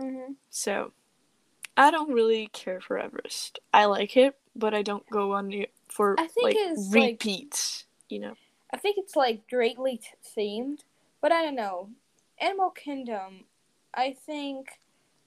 [0.00, 0.32] Mm-hmm.
[0.50, 0.92] So
[1.76, 3.58] I don't really care for Everest.
[3.74, 6.94] I like it, but I don't go on it for I think like it's, like-
[7.12, 7.84] repeats.
[8.08, 8.34] You know.
[8.72, 10.80] I think it's like greatly t- themed,
[11.20, 11.90] but I don't know.
[12.40, 13.44] Animal Kingdom,
[13.94, 14.68] I think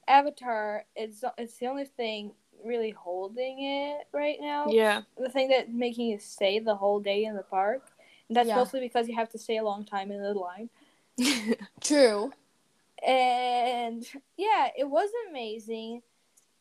[0.07, 2.31] Avatar is it's the only thing
[2.63, 4.67] really holding it right now.
[4.69, 5.01] Yeah.
[5.17, 7.83] The thing that making you stay the whole day in the park.
[8.27, 8.55] And that's Yeah.
[8.55, 10.69] mostly because you have to stay a long time in the line.
[11.81, 12.31] True.
[13.05, 14.05] And
[14.37, 16.01] yeah, it was amazing.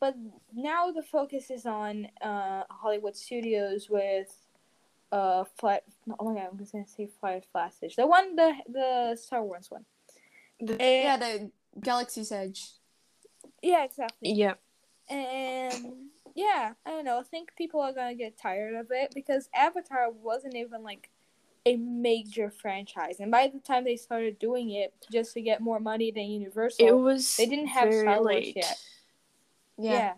[0.01, 0.17] But
[0.55, 4.35] now the focus is on uh, Hollywood Studios with
[5.13, 5.83] uh flight.
[6.19, 7.97] Oh my god, I'm just gonna say Flight of Passage.
[7.97, 9.85] The one, the the Star Wars one.
[10.61, 11.51] The- And- Yeah, the
[11.81, 12.71] Galaxy's Edge.
[13.63, 14.33] yeah, exactly.
[14.33, 14.55] yeah.
[15.09, 17.19] And yeah, I don't know.
[17.19, 21.11] I think people are gonna get tired of it because Avatar wasn't even like
[21.67, 25.79] a major franchise, and by the time they started doing it just to get more
[25.81, 28.57] money than Universal, It was they didn't have very Star Wars late.
[28.57, 28.79] yet.
[29.77, 29.93] Yeah.
[29.93, 30.15] yeah.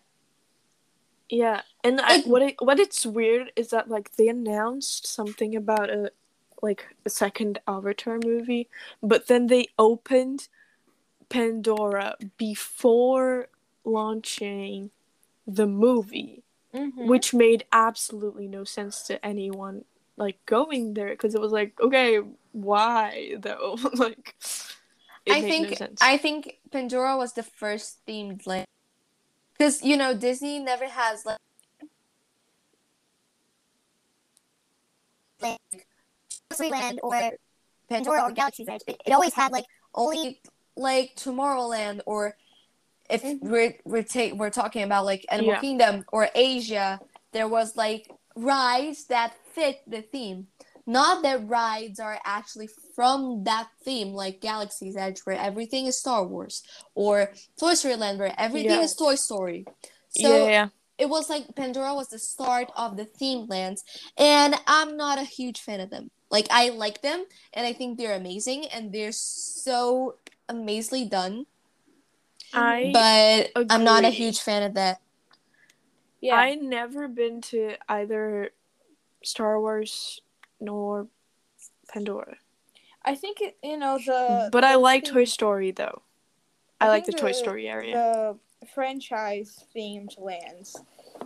[1.28, 1.60] Yeah.
[1.82, 6.12] And I, what it, what it's weird is that like they announced something about a
[6.62, 8.68] like a second Avatar movie,
[9.02, 10.48] but then they opened
[11.28, 13.48] Pandora before
[13.84, 14.90] launching
[15.46, 16.44] the movie.
[16.74, 17.06] Mhm.
[17.06, 19.84] which made absolutely no sense to anyone
[20.16, 22.16] like going there because it was like okay
[22.52, 24.34] why though like
[25.28, 28.66] I think no I think Pandora was the first themed land
[29.52, 31.36] because you know Disney never has like
[36.52, 37.32] Disneyland or
[37.88, 38.82] Pandora or Galaxy's Edge.
[38.86, 40.40] It, it always had like only
[40.76, 42.36] like Tomorrowland or
[43.10, 43.40] if Mhm.
[43.42, 45.60] we're we're ta- we're talking about like Animal Yeah.
[45.60, 47.00] Kingdom or Asia,
[47.32, 50.46] there was like rides that fit the theme.
[50.86, 56.24] Not that rides are actually from that theme, like Galaxy's Edge, where everything is Star
[56.26, 56.62] Wars,
[56.94, 58.80] or Toy Story Land, where everything Yeah.
[58.80, 59.64] is Toy Story.
[60.10, 63.82] So yeah yeah it was like Pandora was the start of the theme lands,
[64.16, 66.10] and I'm not a huge fan of them.
[66.32, 70.16] Like I like them, and I think they're amazing, and they're so
[70.48, 71.46] amazingly done.
[72.54, 75.00] i But I'm not a huge fan of that.
[76.22, 76.36] Yeah.
[76.36, 78.50] i never been to either
[79.24, 80.20] star wars
[80.60, 81.08] nor
[81.92, 82.36] pandora
[83.04, 84.48] I think it, you know the.
[84.52, 86.02] but i the like theme- toy story though
[86.80, 90.78] i, I like the think toy story area The franchise themed lands,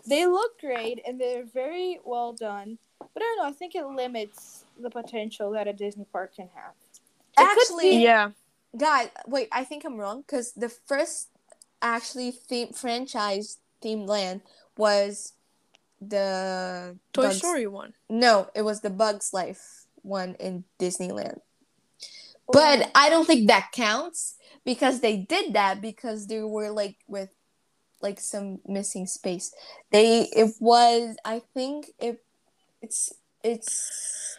[0.08, 2.78] they look great and they're very well done.
[2.98, 3.48] But I don't know.
[3.50, 6.72] I think it limits the potential that a Disney park can have.
[7.38, 8.30] It Actually, be- yeah
[8.76, 11.28] Guys, wait, I think I'm wrong because the first
[11.80, 14.42] actually theme franchise themed land
[14.76, 15.32] was
[16.00, 21.40] the toy Bugs- story one No, it was the Bugs Life one in Disneyland.
[22.48, 22.52] Oh.
[22.52, 27.30] But I don't think that counts because they did that because they were like with
[28.02, 29.54] like some missing space.
[29.90, 32.22] They it was I think it
[32.82, 33.12] it's
[33.52, 34.38] it's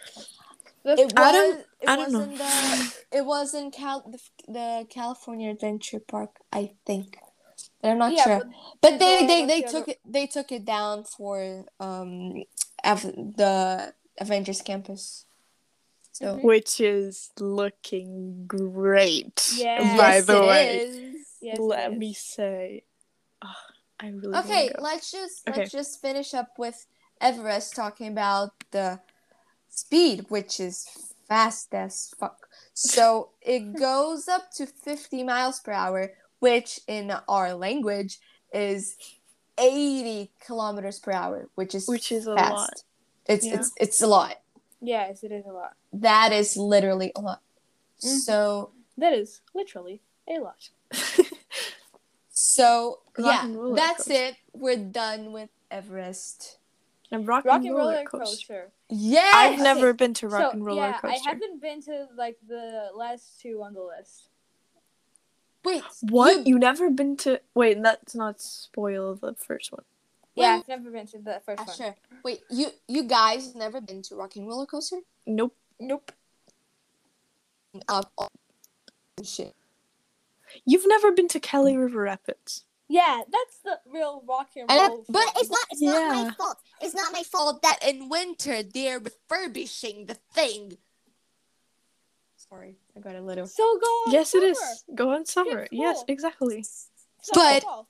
[0.83, 2.21] it was I don't- it I don't know.
[2.23, 4.19] in the it was in Cal the,
[4.57, 7.17] the California Adventure Park I think.
[7.81, 8.39] But I'm not yeah, sure.
[8.39, 8.47] but
[8.81, 12.43] But they Pandora they, they the took other- it they took it down for um
[12.85, 15.25] Av- the Avengers campus.
[16.11, 16.43] So Mhm.
[16.49, 19.37] which is looking great.
[19.53, 19.79] Yeah.
[19.97, 21.15] By yes, the it way, is.
[21.41, 22.17] Yes, let it me is.
[22.17, 22.83] say,
[23.45, 23.61] ah,
[23.99, 25.59] I really Okay, let's just Okay.
[25.61, 26.87] let's just finish up with
[27.21, 28.99] Everest talking about the
[29.69, 30.87] speed, which is
[31.27, 32.47] fast as fuck.
[32.73, 38.19] So it goes up to 50 miles per hour, which in our language
[38.53, 38.95] is
[39.57, 42.83] 80 kilometers per hour, which is Which is a lot.
[43.25, 43.55] It's Yeah.
[43.55, 44.35] it's it's a lot.
[44.79, 45.73] Yes, it is a lot.
[45.91, 47.41] That is literally a lot.
[48.03, 48.19] Mhm.
[48.19, 50.69] So That is literally a lot.
[52.29, 54.35] so yeah, that's it.
[54.53, 56.57] We're done with Everest.
[57.11, 58.25] And rock, Rock and and roller, roller coaster.
[58.25, 58.71] coaster.
[58.89, 59.33] Yes.
[59.33, 61.07] I've never been to rock so and roller yeah, coaster.
[61.25, 64.29] I haven't been to like the last two on the list.
[65.63, 65.83] Wait.
[66.01, 66.45] What?
[66.45, 66.59] you- You...
[66.59, 67.39] never been to?
[67.55, 69.83] Wait, let's not spoil the first one.
[70.35, 71.75] Yeah, Well- I've never been to the first Ah, one.
[71.77, 71.95] sure.
[72.23, 74.99] Wait, you you guys never been to Rock and Roller Coaster?
[75.25, 75.55] Nope.
[75.79, 76.11] Nope.
[77.87, 78.29] Up all
[79.23, 79.55] shit.
[80.65, 82.65] You've never been to Kali River Rapids.
[82.89, 85.05] Yeah, that's the real rock and And roll.
[85.09, 85.59] But it's not.
[85.71, 86.23] It's not Yeah.
[86.23, 86.57] my fault.
[86.81, 87.61] It's not my fault.
[87.61, 90.77] Fault that in winter they're refurbishing the thing.
[92.49, 93.45] Sorry, I got a little.
[93.47, 93.85] so go.
[94.07, 94.83] On yes, it is.
[94.95, 95.63] Go on summer.
[95.63, 96.59] It's Yes, exactly.
[96.59, 96.89] It's
[97.35, 97.87] not But-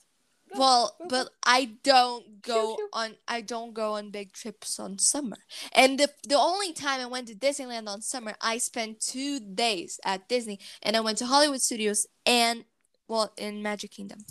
[0.54, 1.10] Go, Well, go, go.
[1.10, 2.90] but I don't go shoo.
[2.94, 3.18] on.
[3.28, 5.38] I don't go on big trips on summer.
[5.74, 10.00] And the the only time I went to Disneyland on summer, I spent two days
[10.06, 12.64] at Disney, and I went to Hollywood Studios and
[13.10, 14.26] well in Magic Kingdom.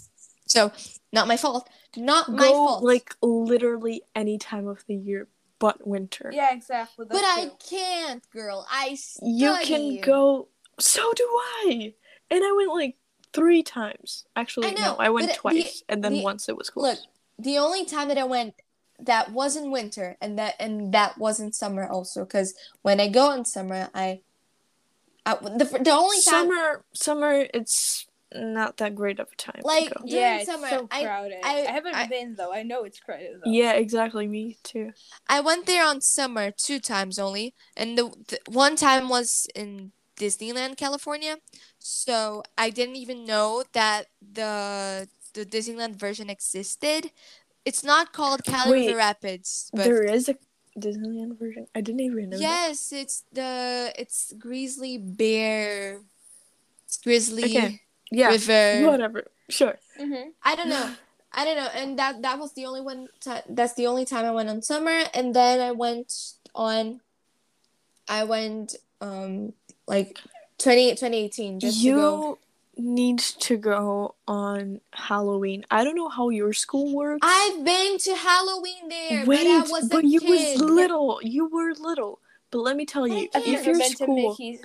[0.46, 0.72] So
[1.12, 1.68] not my fault.
[1.96, 2.84] Not my Go fault.
[2.84, 5.28] like literally any time of the year
[5.58, 6.30] but winter.
[6.34, 7.06] Yeah, exactly.
[7.08, 7.52] but that I too.
[7.70, 8.66] can't, girl.
[8.70, 9.30] I study.
[9.32, 10.48] You can go.
[10.78, 11.94] So do I.
[12.30, 12.96] And I went like
[13.32, 14.26] three times.
[14.36, 16.68] Actually, I know, no, I went but the- twice, and then the- once it was
[16.70, 16.82] cool.
[16.84, 16.98] Look,
[17.38, 18.54] the only time that I went
[18.98, 23.44] that wasn't winter and that and that wasn't summer also because when I go in
[23.44, 24.20] summer I,
[25.26, 29.60] I the, the only time summer, summer, it's not that great of a time.
[29.62, 30.04] Like- to go.
[30.04, 31.38] Yeah, it's summer, so I- crowded.
[31.44, 32.52] I- I, haven't I- been though.
[32.52, 33.50] I know it's crowded though.
[33.50, 34.26] Yeah, exactly.
[34.26, 34.92] Me too.
[35.28, 39.92] I went there on summer two times only and the, the one time was in
[40.16, 41.36] Disneyland California
[41.78, 47.10] so I didn't even know that the the Disneyland version existed.
[47.64, 50.36] It's not called Kali Wait, River Rapids, but there is a
[50.78, 51.66] Disneyland version.
[51.74, 52.38] I didn't even know.
[52.38, 52.42] that.
[52.42, 56.00] Yes, it's the it's Grizzly Bear.
[56.86, 57.82] It's Grizzly Okay.
[58.10, 58.28] Yeah.
[58.30, 58.86] River.
[58.90, 59.24] Whatever.
[59.48, 59.76] Sure.
[60.00, 60.30] Mm-hmm.
[60.42, 60.90] I don't know.
[61.32, 61.68] I don't know.
[61.74, 63.08] And that that was the only one.
[63.20, 67.00] Ti- that's the only time I went on summer, and then I went on.
[68.08, 69.52] I went um
[69.86, 70.18] like
[70.58, 72.38] 20, 2018 just to go.
[72.76, 75.64] you need to go on Halloween.
[75.70, 77.20] I don't know how your school works.
[77.22, 80.60] I've been to Halloween there, Wait, but I was a you kid.
[80.60, 81.18] was little.
[81.22, 82.20] You were little.
[82.50, 83.54] But let me tell you, I I've Yeah.
[83.58, 84.64] if never your been school, to Mickey's.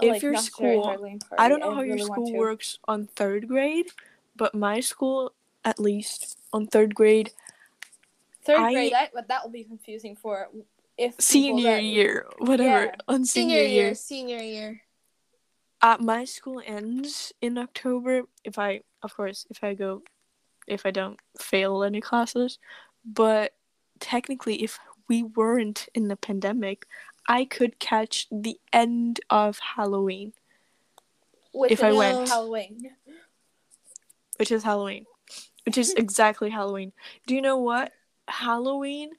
[0.00, 1.70] If like, your school- Halloween I don't party.
[1.70, 3.90] know how your really want school works on third grade,
[4.36, 5.32] but my school,
[5.64, 7.32] at least on third grade,
[8.42, 10.48] Third I- grade, that but that will be confusing for
[10.96, 12.94] if senior that- year, whatever, Yeah.
[13.08, 14.82] on Senior senior, year, year, senior year.
[15.82, 18.22] uh, my school ends in October.
[18.44, 20.02] If I, of course, if I go,
[20.66, 22.58] if I don't fail any classes,
[23.04, 23.54] but
[24.00, 24.78] technically, if
[25.08, 26.86] we weren't in the pandemic,
[27.28, 30.32] I could catch the end of Halloween,
[31.52, 32.28] Which if I is went.
[32.28, 32.90] Halloween.
[34.38, 35.04] which is Halloween,
[35.66, 35.98] which is hmm.
[35.98, 36.92] exactly Halloween.
[37.26, 37.92] Do you know what?
[38.26, 39.10] Halloween,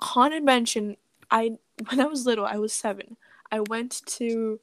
[0.00, 0.96] Haunted Mansion.
[1.30, 1.58] I
[1.88, 3.16] when I was little, I was seven.
[3.50, 4.60] I went to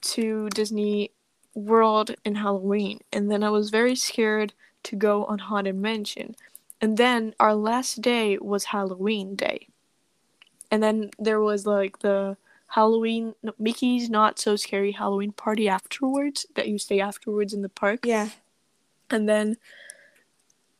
[0.00, 1.10] to Disney
[1.54, 4.54] World in Halloween, and then I was very scared
[4.84, 6.36] to go on Haunted Mansion.
[6.80, 9.66] And then our last day was Halloween day.
[10.70, 12.36] And then there was like the
[12.68, 17.68] Halloween no, Mickey's Not So Scary Halloween party afterwards that you stay afterwards in the
[17.68, 18.00] park.
[18.04, 18.28] Yeah.
[19.10, 19.56] and then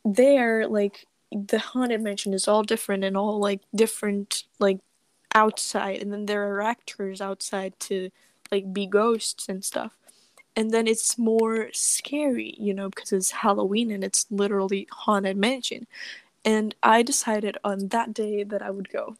[0.05, 4.79] there like the haunted mansion is all different and all like different like
[5.35, 6.01] outside.
[6.01, 8.09] And then there are actors outside to
[8.51, 9.93] like be ghosts and stuff.
[10.55, 15.87] And then it's more scary you know because it's halloween and it's literally haunted mansion.
[16.45, 19.17] And i decided on that day that i would go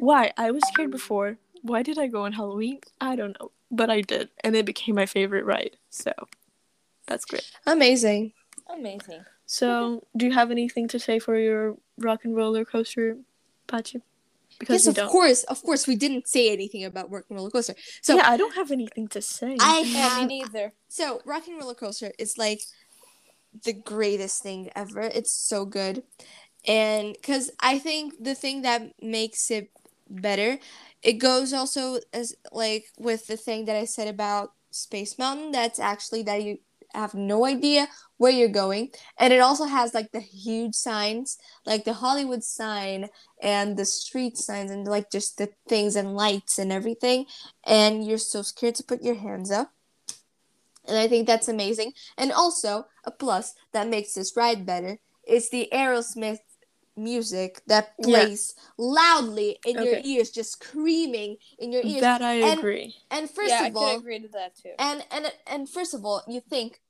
[0.00, 3.90] why i was scared before why did i go on halloween i don't know but
[3.90, 6.12] i did and it became my favorite ride so
[7.06, 8.32] that's great Amazing.
[8.68, 9.24] Amazing.
[9.46, 13.16] so, do you have anything to say for your rock and roller coaster,
[13.68, 14.02] Pachi?
[14.58, 15.08] Because yes, of don't.
[15.08, 15.86] course, of course.
[15.86, 17.74] We didn't say anything about Rock and Roller Coaster.
[18.02, 19.56] So yeah, I don't have anything to say.
[19.60, 20.72] I Yeah, have neither.
[20.88, 22.62] so Rock and Roller Coaster is like
[23.64, 25.02] the greatest thing ever.
[25.02, 26.02] It's so good,
[26.66, 29.70] and because I think the thing that makes it
[30.08, 30.58] better,
[31.02, 35.52] it goes also as like with the thing that I said about Space Mountain.
[35.52, 36.58] That's actually that you
[36.94, 41.84] have no idea where you're going, and it also has like the huge signs, like
[41.84, 43.08] the Hollywood sign
[43.42, 47.26] and the street signs, and like just the things and lights and everything,
[47.64, 49.72] and you're so scared to put your hands up.
[50.88, 51.92] And I think that's amazing.
[52.16, 56.38] And also, a plus that makes this ride better is the Aerosmith
[56.96, 58.06] music that Yeah.
[58.24, 62.00] plays loudly in your ears, just screaming in your ears.
[62.00, 62.96] That I And- agree.
[63.10, 64.72] and first yeah, I of all, could agree to that too.
[64.78, 66.80] and and and first of all, you think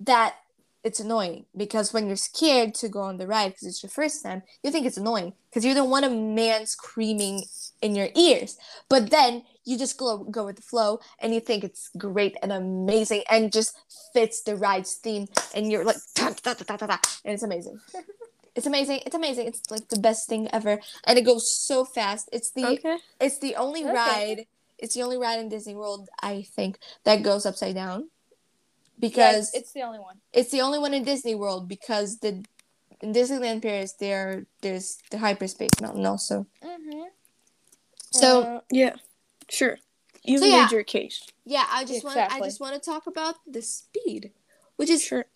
[0.00, 0.36] that
[0.84, 4.22] it's annoying because when you're scared to go on the ride because it's your first
[4.22, 7.42] time, you think it's annoying because you don't want a man screaming
[7.82, 8.56] in your ears.
[8.88, 12.52] But then you just go go with the flow and you think it's great and
[12.52, 13.74] amazing and just
[14.12, 17.80] fits the ride's theme and you're like ta, ta, ta, ta, ta, and it's amazing.
[18.56, 19.00] It's amazing.
[19.06, 19.46] It's amazing.
[19.48, 22.28] It's like the best thing ever, and it goes so fast.
[22.32, 22.98] It's the Okay.
[23.20, 23.92] it's the only Okay.
[23.92, 24.46] ride.
[24.78, 28.10] It's the only ride in Disney World, I think, that goes upside down.
[28.98, 30.16] Because it's, it's the only one.
[30.32, 31.68] it's the only one in Disney World.
[31.68, 32.44] Because the
[33.02, 36.46] in Disneyland Paris, there there's the hyperspace mountain also.
[36.62, 37.02] Mm-hmm.
[38.10, 38.96] So Uh, Yeah.
[39.50, 39.78] Sure.
[40.24, 40.70] You So, made yeah.
[40.70, 41.22] your case.
[41.44, 44.32] yeah, I just want I just want to talk about the speed,
[44.76, 45.26] which is Sure.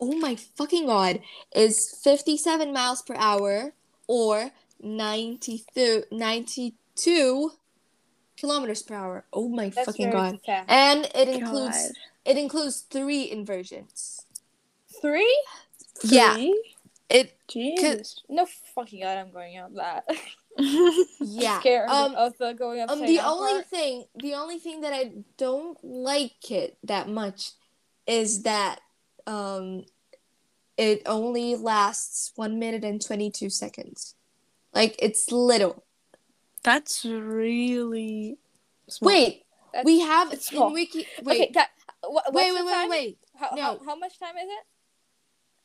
[0.00, 1.20] Oh my fucking god,
[1.54, 3.72] is 57 miles per hour
[4.06, 4.50] or
[4.80, 5.64] 90
[6.10, 7.52] 92
[8.36, 9.24] kilometers per hour.
[9.32, 10.40] Oh my that's fucking god.
[10.44, 10.68] fast.
[10.68, 11.92] And it includes God.
[12.24, 14.24] it includes three inversions.
[15.00, 15.44] Three?
[16.02, 16.34] Yeah.
[16.34, 16.74] Three?
[17.10, 18.20] It Jeez.
[18.28, 20.04] No fucking god, I'm going out that.
[21.20, 21.60] yeah.
[21.60, 23.66] Scared Um of the going upside um the only part.
[23.66, 27.52] thing the only thing that I don't like it that much
[28.06, 28.80] is that
[29.28, 29.84] um
[30.76, 34.14] it only lasts 1 minute and 22 seconds.
[34.72, 35.84] Like it's little.
[36.62, 38.38] That's really
[38.88, 39.08] small.
[39.12, 40.72] Wait, That's- we have it's in small.
[40.72, 41.54] wiki Okay, wait.
[41.54, 41.70] that,
[42.04, 43.18] wha- what's wait, wait, wait, wait.
[43.36, 43.62] How, No.
[43.62, 44.64] how, how much time is it?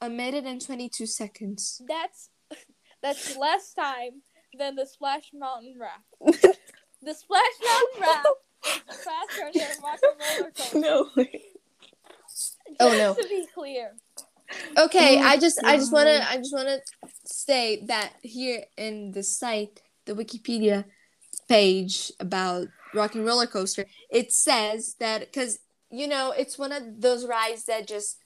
[0.02, 1.82] A minute and 22 seconds.
[1.88, 2.30] That's
[3.04, 4.22] that's less time
[4.58, 6.04] than the Splash Mountain rap.
[6.22, 8.26] the Splash Mountain rap
[8.88, 10.80] faster than Rock and Roller Coaster.
[10.80, 11.10] No.
[12.80, 13.14] Oh, no.
[13.14, 13.92] To be clear.
[14.78, 16.80] Okay, I just I just want to I just want to
[17.26, 20.86] say that here in the site, the Wikipedia
[21.48, 25.60] page about Rock and Roller Coaster, it says that cuz
[25.92, 28.18] you know, it's one of those rides that just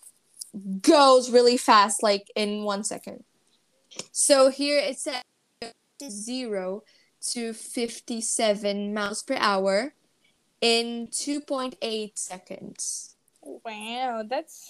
[0.82, 3.24] goes really fast like in 1 second.
[4.12, 5.22] So here it says
[6.10, 6.84] 0
[7.32, 9.94] to 57 miles per hour
[10.62, 13.17] in 2.8 seconds.
[13.66, 14.70] Wow, that's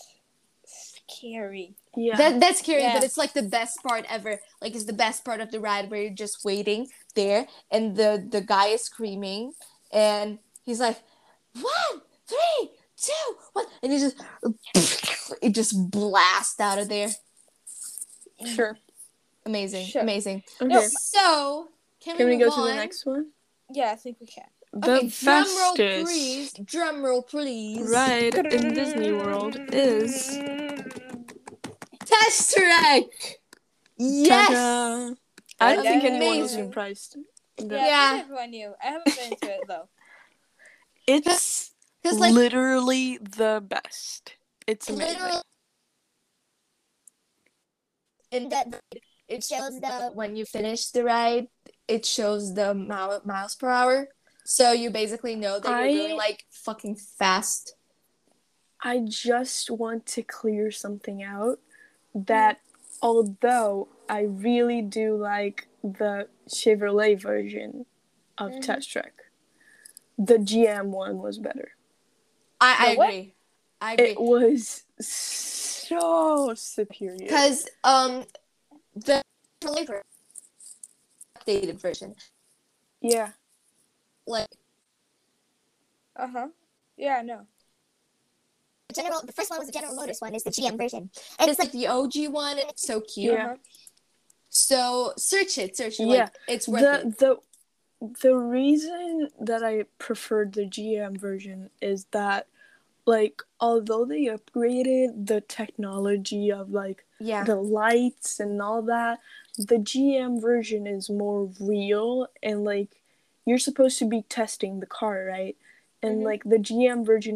[0.66, 1.76] scary.
[1.96, 2.16] Yeah.
[2.18, 2.94] That that's scary, Yeah.
[2.94, 4.40] but it's like the best part ever.
[4.62, 8.26] Like it's the best part of the ride where you're just waiting there and the
[8.30, 9.54] the guy is screaming
[9.92, 10.98] and he's like,
[11.54, 14.18] one, three, two, one and he just
[15.42, 17.10] it just blasts out of there.
[18.46, 18.78] sure.
[19.46, 19.86] Amazing.
[19.88, 20.02] Sure.
[20.02, 20.44] Amazing.
[20.62, 20.74] Okay.
[20.74, 21.70] No, So
[22.04, 23.32] can, Can we move go to the next one?
[23.74, 24.44] Yeah, I think we can.
[24.74, 26.54] The okay, drum roll fastest please.
[26.66, 27.90] Drum roll please.
[27.90, 30.38] ride in Disney World is
[32.06, 33.04] Test track.
[33.98, 34.48] Yes.
[34.50, 35.14] Ta-da!
[35.60, 36.66] I don't think anyone was Amazing.
[36.70, 37.18] surprised.
[37.60, 38.20] Yeah, Yeah.
[38.22, 38.74] everyone knew.
[38.82, 39.90] I haven't been to it though.
[41.08, 41.72] It's
[42.04, 44.36] Cuz like literally the best.
[44.68, 45.14] It's amazing.
[45.22, 45.42] literally
[48.32, 48.82] in that
[49.28, 51.48] it shows shows the- the when you finish the ride
[51.88, 54.10] it shows the mile, miles per hour
[54.50, 57.76] so you basically know that you're I- going like fucking fast
[58.82, 61.60] I just want to clear something out
[62.14, 62.60] that
[63.02, 67.86] although I really do like the Chevrolet version
[68.38, 68.62] of Mhm.
[68.62, 69.14] Test Track,
[70.18, 71.72] the GM one was better.
[72.62, 73.10] i, I The what?
[73.10, 73.34] agree
[74.12, 77.18] It was so superior.
[77.28, 78.26] because um
[78.96, 79.22] the
[81.36, 82.16] updated version
[83.02, 83.32] Yeah,
[84.28, 84.48] like
[86.16, 86.48] Uh huh.
[86.98, 87.42] Yeah, no.
[88.94, 90.34] General, the first one was the General Motors one.
[90.34, 91.10] Is the GM version.
[91.40, 93.56] and it's like the og one it's so cute Yeah.
[94.50, 96.24] So search it search it Yeah.
[96.24, 97.38] like it's worth the it the
[98.22, 102.48] the reason that I preferred the GM version is that
[103.08, 109.20] like although they upgraded the technology of like yeah the lights and all that
[109.58, 113.02] the gm version is more real and like
[113.48, 115.56] you're supposed to be testing the car right
[116.04, 116.26] and Mhm.
[116.26, 117.36] like the gm version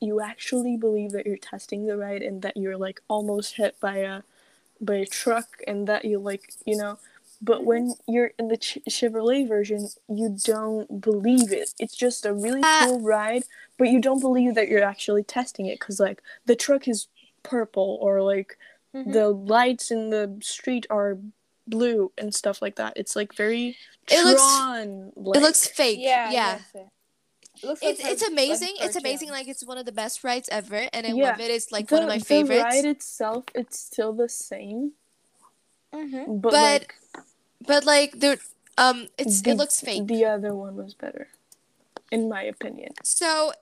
[0.00, 3.96] you actually believe that you're testing the ride and that you're like almost hit by
[3.98, 4.22] a
[4.80, 6.98] by a truck and that you like you know
[7.40, 12.32] but when you're in the Ch- chevrolet version you don't believe it it's just a
[12.34, 13.44] really Uh, cool ride
[13.78, 17.06] but you don't believe that you're actually testing it because like the truck is
[17.42, 18.58] purple or like
[18.94, 19.12] Mhm.
[19.12, 21.18] the lights in the street are
[21.66, 23.76] blue and stuff like that it's like very
[24.10, 25.98] It looks- Tron It looks fake.
[26.00, 26.30] Yeah.
[26.30, 26.58] Yeah.
[26.74, 26.86] It.
[27.62, 28.74] It looks like It's a- it's like amazing.
[28.80, 29.30] it's amazing.
[29.30, 31.30] Like it's one of the best rides ever, and I Yeah.
[31.30, 31.50] love it.
[31.52, 32.58] It's like the, one of my favorites.
[32.64, 34.92] the ride itself it's still the same
[35.94, 36.40] Mhm.
[36.42, 36.94] but, But like
[37.64, 38.40] But like the
[38.76, 40.06] um, it's the, it looks fake.
[40.08, 41.28] the other one was better
[42.10, 43.52] in my opinion So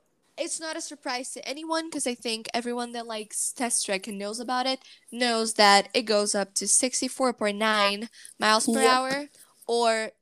[0.41, 4.19] it's not a surprise to anyone because I think everyone that likes Test Track and
[4.19, 4.81] knows about it
[5.12, 8.09] knows that it goes up to 64.9
[8.39, 8.91] miles per Yep.
[8.91, 9.29] hour
[9.67, 10.12] or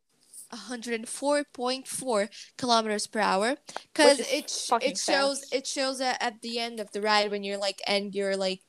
[0.53, 3.57] 104.4 kilometers per hour
[3.93, 4.51] because it
[4.82, 5.55] it shows fast.
[5.55, 8.61] it shows that at the end of the ride when you're like end your like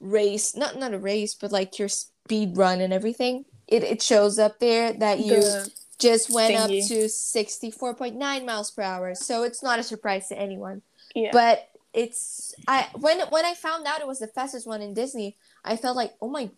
[0.00, 4.38] race not not a race but like your speed run and everything it, it shows
[4.38, 9.14] up there that you The- just went up to 64.9 miles per hour.
[9.14, 10.82] So it's not a surprise to anyone.
[11.14, 11.30] Yeah.
[11.32, 15.36] But it's i when when i found out it was the fastest one in disney
[15.64, 16.50] i felt like oh my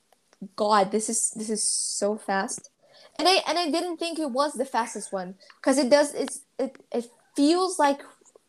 [0.57, 2.71] god this is this is so fast.
[3.19, 6.41] And i and i didn't think it was the fastest one because it does it's
[6.59, 8.01] it, it feels like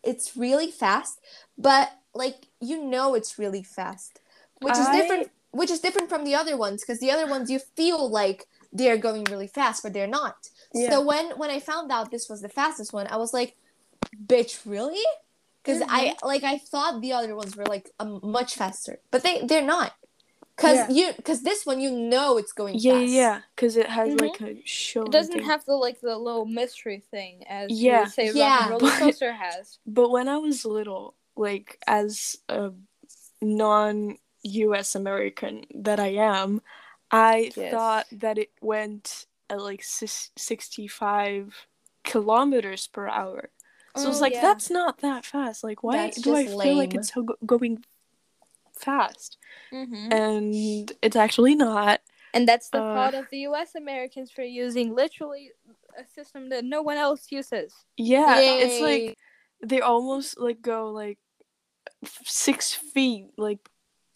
[0.03, 1.19] it's really fast
[1.57, 4.19] but like you know it's really fast
[4.61, 7.59] which is different which is different from the other ones because the other ones you
[7.59, 10.89] feel like they're going really fast but they're not Yeah.
[10.91, 13.55] so when when i found out this was the fastest one i was like
[14.25, 15.03] bitch really
[15.63, 19.41] because i like i thought the other ones were like um, much faster but they
[19.45, 19.93] they're not
[20.55, 20.89] because Yeah.
[20.89, 23.41] you because this one you know it's going yeah fast yeah yeah.
[23.55, 24.21] because it has Mhm.
[24.21, 25.43] like a show It doesn't thing.
[25.45, 27.93] have the like the little mystery thing as Yeah.
[27.93, 28.69] you would say Yeah.
[28.69, 29.77] Roller But- Coaster has.
[29.85, 32.71] but when i was little like as a
[33.41, 36.61] non us american that i am
[37.11, 37.71] i Yes.
[37.71, 41.67] thought that it went at like 65
[42.03, 43.49] kilometers per hour
[43.95, 44.41] so I was Oh, like yeah.
[44.41, 47.35] that's not that fast like why That's do i just feel like it's so go-
[47.45, 47.83] going
[48.73, 49.37] fast
[49.73, 50.11] Mm-hmm.
[50.13, 51.99] and it's actually not
[52.33, 53.73] And that's the Uh, fault of the U.S.
[53.75, 55.51] Americans for using literally
[55.97, 57.73] a system that no one else uses.
[57.97, 59.17] yeah it's like
[59.63, 61.17] they almost like go like
[62.25, 63.59] six feet like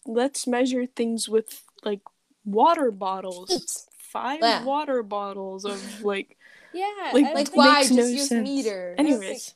[0.06, 2.00] let's measure things with like
[2.44, 4.64] water bottles five Yeah.
[4.64, 5.80] water bottles of
[6.12, 6.36] like
[6.72, 8.48] Yeah, Like- like why makes just no use sense.
[8.48, 9.54] meters anyways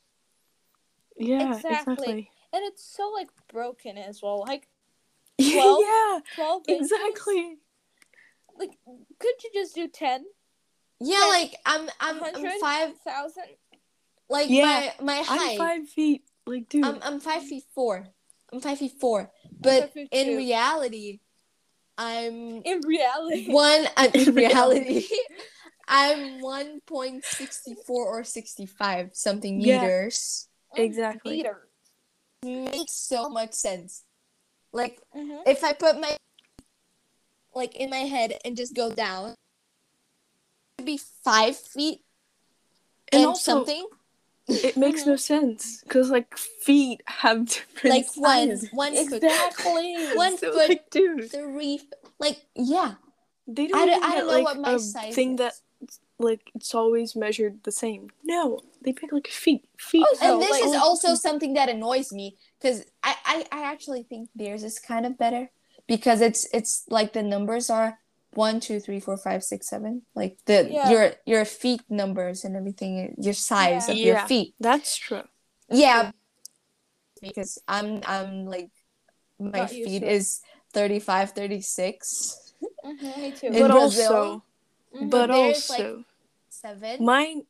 [1.18, 1.72] yeah Exactly.
[1.72, 4.40] exactly, and it's so like broken as well.
[4.46, 4.68] Like
[5.38, 6.22] yeah Twelve?
[6.34, 6.92] twelve inches?
[6.92, 7.56] exactly
[8.58, 8.70] Like,
[9.18, 10.24] could you just do ten?
[11.00, 13.44] yeah Ten, like i'm i'm, I'm hundred, five thousand?
[14.28, 18.06] like Yeah, my my i'm five feet like dude I'm I'm five feet four.
[18.52, 19.30] I'm five feet four.
[19.60, 21.20] But five feet in reality,
[21.98, 23.86] I'm In reality, one.
[23.96, 25.06] I'm, in In reality,
[25.88, 29.80] I'm one point sixty four or sixty five something Yeah.
[29.80, 30.48] meters.
[30.76, 31.68] exactly meter.
[32.44, 34.04] Makes so much sense.
[34.72, 35.42] Like Mhm.
[35.46, 36.16] if I put my
[37.54, 39.34] like in my head and just go down,
[40.76, 42.04] it'd be five feet
[43.12, 43.86] And and, also- something.
[44.48, 48.68] It makes no sense because like feet have different Like one sizes.
[48.72, 50.06] one foot, Exactly.
[50.14, 51.80] one So, foot, like, dude three.
[52.18, 52.94] Like yeah.
[53.48, 55.38] they don't don't, even I don't know like what my a size thing is.
[55.38, 55.52] that
[56.18, 60.50] like it's always measured the same no they pick like feet feet Also, and this
[60.50, 64.78] like- is also something that annoys me because I, I I actually think theirs is
[64.78, 65.50] kind of better
[65.86, 67.98] because it's it's like the numbers are
[68.36, 70.90] one two three four five six seven like the Yeah.
[70.90, 73.94] your your feet numbers and everything your size Yeah.
[73.94, 75.22] of your feet that's true
[75.70, 76.12] yeah
[77.20, 78.70] because I'm I'm like
[79.38, 80.40] my Not feet is
[80.72, 82.54] 35 36
[82.84, 83.46] Mhm, me too.
[83.48, 84.44] In but Brazil, also
[84.94, 85.10] Mhm.
[85.10, 86.04] but there's, like, also
[86.48, 87.42] seven mine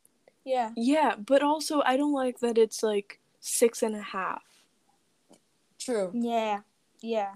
[0.44, 0.70] yeah.
[0.76, 4.42] yeah but also i don't like that it's like six and a half
[5.78, 6.62] true Yeah.
[7.02, 7.34] Yeah.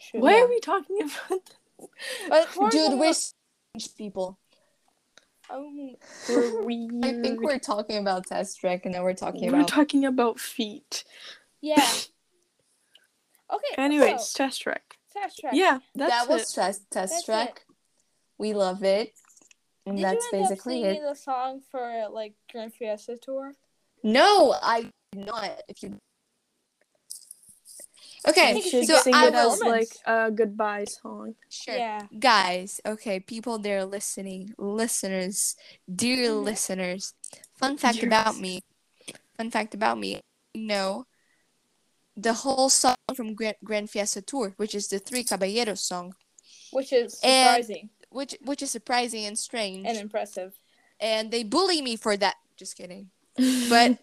[0.00, 0.20] True.
[0.20, 0.42] why Yeah.
[0.44, 1.57] are we talking about for
[2.70, 4.38] dude we're strange people
[5.50, 5.94] um,
[6.28, 9.64] we're weird I think we're talking about test track and then we're talking about we're
[9.64, 11.04] talking about feet
[11.60, 11.76] yeah.
[13.50, 13.82] Okay.
[13.82, 15.54] anyways so, test track test track.
[15.54, 16.54] yeah that's that was it.
[16.54, 17.62] test test That's track.
[18.38, 19.12] We love it.
[19.84, 21.02] And Did that's you end basically up it.
[21.02, 23.52] the song for like Grand Fiesta tour?
[24.02, 25.50] No, I did not.
[25.68, 25.98] If you I
[28.26, 31.76] Okay, think you you should so sing I it as like a goodbye song sure.
[31.76, 32.06] Yeah.
[32.18, 35.54] Guys, okay, people there listening, listeners,
[35.86, 36.44] dear Mhm.
[36.44, 37.14] listeners.
[37.54, 38.60] Fun fact Dear about me.
[39.36, 40.20] Fun fact about me.
[40.54, 41.06] You know
[42.16, 46.14] the whole song from Grand, Grand Fiesta Tour, which is the Three Caballeros song.
[46.72, 49.86] which is And- surprising which which is surprising and strange.
[49.86, 50.58] and, impressive.
[51.00, 52.36] and they bully me for that.
[52.56, 53.10] Just kidding.
[53.70, 53.98] But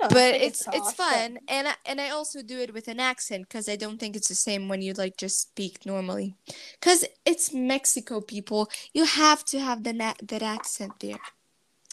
[0.00, 0.94] No, but think it's it's awesome.
[0.94, 4.16] fun and I, and I also do it with an accent because I don't think
[4.16, 6.36] it's the same when you like just speak normally
[6.80, 11.18] because it's Mexico people you have to have the na- that accent there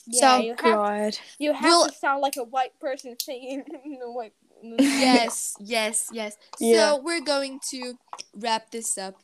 [0.05, 1.17] Yeah, So- you have, God.
[1.37, 3.63] you have We'll- to sound like a white person singing
[4.01, 4.33] the white.
[4.79, 6.77] yes yes yes Yeah.
[6.93, 7.93] so we're going to
[8.33, 9.15] wrap this up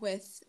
[0.00, 0.42] with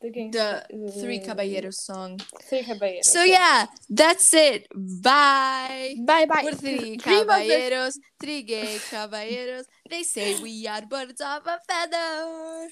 [0.00, 0.64] the gang- the
[1.00, 2.18] Three mm, Caballeros song.
[2.48, 3.06] Three Caballeros.
[3.06, 4.66] So yeah, that's it.
[4.74, 5.94] Bye.
[6.06, 6.42] Bye bye.
[6.44, 9.66] We're three, caballeros, three gay caballeros.
[9.88, 12.68] They say we are birds of a feather.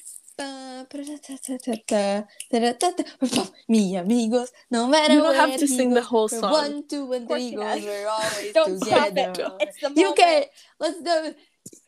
[3.68, 6.52] Me amigos, no matter you don't have to sing the whole song.
[6.52, 7.56] One, two, and three.
[7.56, 9.32] We're always don't together.
[9.34, 9.68] Stop it.
[9.68, 9.98] It's the moment.
[9.98, 10.44] You can.
[10.78, 11.36] Let's do it.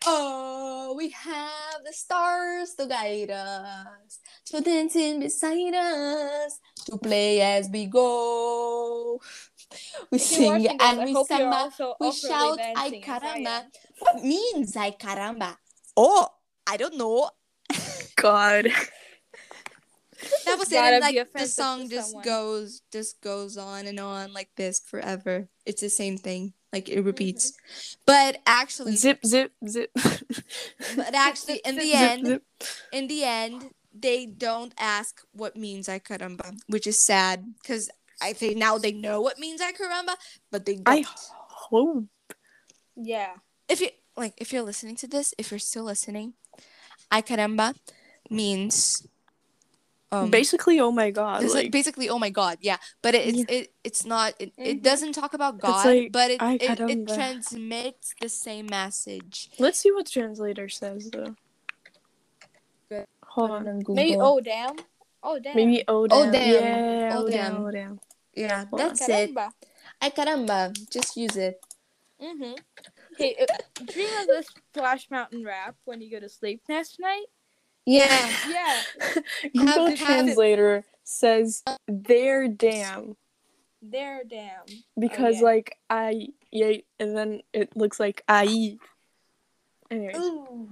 [0.06, 7.40] Oh, we have the stars to guide us, to dance in beside us, to play
[7.40, 9.20] as we go.
[10.10, 11.70] We If sing and I we hope you're samba.
[12.00, 13.64] We shout, dancing ay I caramba.
[13.98, 15.56] What means ay caramba?
[15.96, 16.28] Oh,
[16.66, 17.30] I don't know.
[18.16, 18.68] God.
[20.44, 20.76] That was it.
[20.76, 22.24] And like the song just someone.
[22.24, 25.48] goes, just goes on and on like this forever.
[25.64, 26.52] It's the same thing.
[26.72, 27.50] Like it repeats.
[27.50, 28.02] Mm-hmm.
[28.06, 29.90] But actually, Zip, zip, zip.
[30.96, 32.42] but actually, in the Zip, end, zip.
[32.92, 37.90] in the end, they don't ask what means ay caramba, which is sad because
[38.22, 40.14] I think now they know what means ay caramba,
[40.50, 40.88] but they don't.
[40.88, 41.04] I
[41.70, 42.06] hope.
[42.96, 43.34] Yeah.
[43.68, 46.34] if you like, if you're listening to this, if you're still listening,
[47.10, 47.74] ay caramba
[48.30, 49.06] means
[50.12, 51.42] um, Basically, oh my God.
[51.44, 52.78] It's like, Like, basically, oh my god, yeah.
[53.02, 53.44] But it, it's Yeah.
[53.48, 54.34] it, it's not.
[54.38, 54.82] It, it Mhm.
[54.82, 59.50] doesn't talk about God, like, but it "Ay, it, it transmits the same message.
[59.58, 61.36] let's see what translator says, though.
[62.88, 63.04] Good.
[63.24, 63.64] Hold on.
[63.78, 63.94] Google.
[63.94, 64.76] Maybe oh damn.
[65.22, 65.54] Oh damn.
[65.56, 66.32] Maybe oh Oh, damn.
[66.32, 66.52] damn.
[66.52, 67.52] Yeah, Oh, oh damn.
[67.52, 67.64] damn.
[67.66, 68.00] Oh damn.
[68.34, 68.88] Yeah, Hold on.
[68.88, 69.34] that's it.
[69.34, 69.52] Caramba.
[70.02, 71.60] Ay caramba, just use it.
[72.20, 72.54] Mm-hmm.
[73.16, 77.26] Hey, uh, dream of this Splash Mountain rap when you go to sleep next night.
[77.86, 78.80] Yeah, Yeah,
[79.56, 83.16] Google have- Translator says they're damn
[83.82, 84.60] there, damn.
[84.98, 85.42] because yeah.
[85.44, 88.78] like I yeah, and then it looks like I.
[89.90, 90.68] Anyway, Ooh.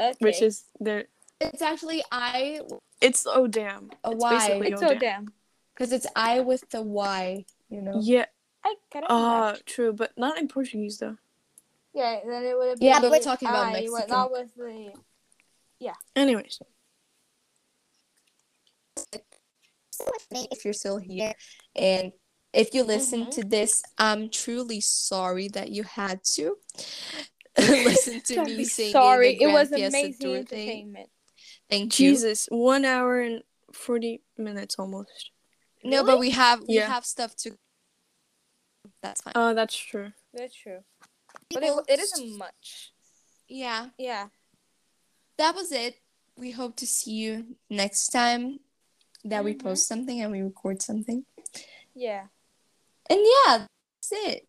[0.00, 0.14] Okay.
[0.20, 1.04] which is there.
[1.40, 2.60] it's actually I
[3.00, 3.90] It's oh damn.
[4.04, 4.60] A it's Y.
[4.64, 4.98] it's oh damn.
[4.98, 5.32] damn.
[5.74, 7.44] because it's I with the Y.
[7.68, 7.98] You know.
[8.00, 8.26] Yeah.
[8.64, 9.06] Ay, caramba.
[9.10, 11.16] Uh true, but not in Portuguese though.
[11.94, 13.98] yeah, then it would have Yeah, been but we're talking about I, Mexico.
[13.98, 14.92] but not with the.
[16.16, 16.60] Anyways,
[20.30, 21.32] If you're still here,
[21.74, 22.12] and
[22.52, 23.30] if you listen Mhm.
[23.32, 26.56] to this, I'm truly sorry that you had to
[27.58, 28.92] listen to me be sing.
[28.92, 30.68] sorry, it was Grand Fiesta amazing Tour thing.
[30.68, 31.10] entertainment.
[31.70, 32.10] Thank you.
[32.12, 33.42] Jesus, one hour and
[33.72, 35.30] forty minutes almost.
[35.84, 36.88] No, but we have we Yeah.
[36.88, 37.58] have stuff to.
[39.02, 39.32] That's fine.
[39.34, 40.12] Oh, that's true.
[40.32, 40.84] That's true.
[41.50, 42.92] But it, it isn't much.
[43.48, 44.28] yeah, Yeah.
[45.38, 45.98] That was it.
[46.36, 48.60] We hope to see you next time
[49.24, 49.62] that we Mhm.
[49.62, 51.24] post something and we record something.
[51.94, 52.26] Yeah.
[53.10, 53.66] And yeah,
[53.96, 54.48] that's it.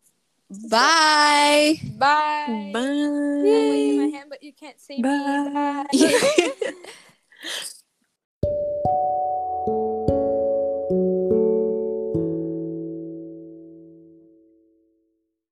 [0.50, 1.80] Bye.
[1.98, 2.72] Bye.
[2.74, 2.80] Bye.
[2.82, 5.04] I'm waving my hand, but you can't see me.
[5.04, 5.86] Bye.
[5.92, 5.94] Bye.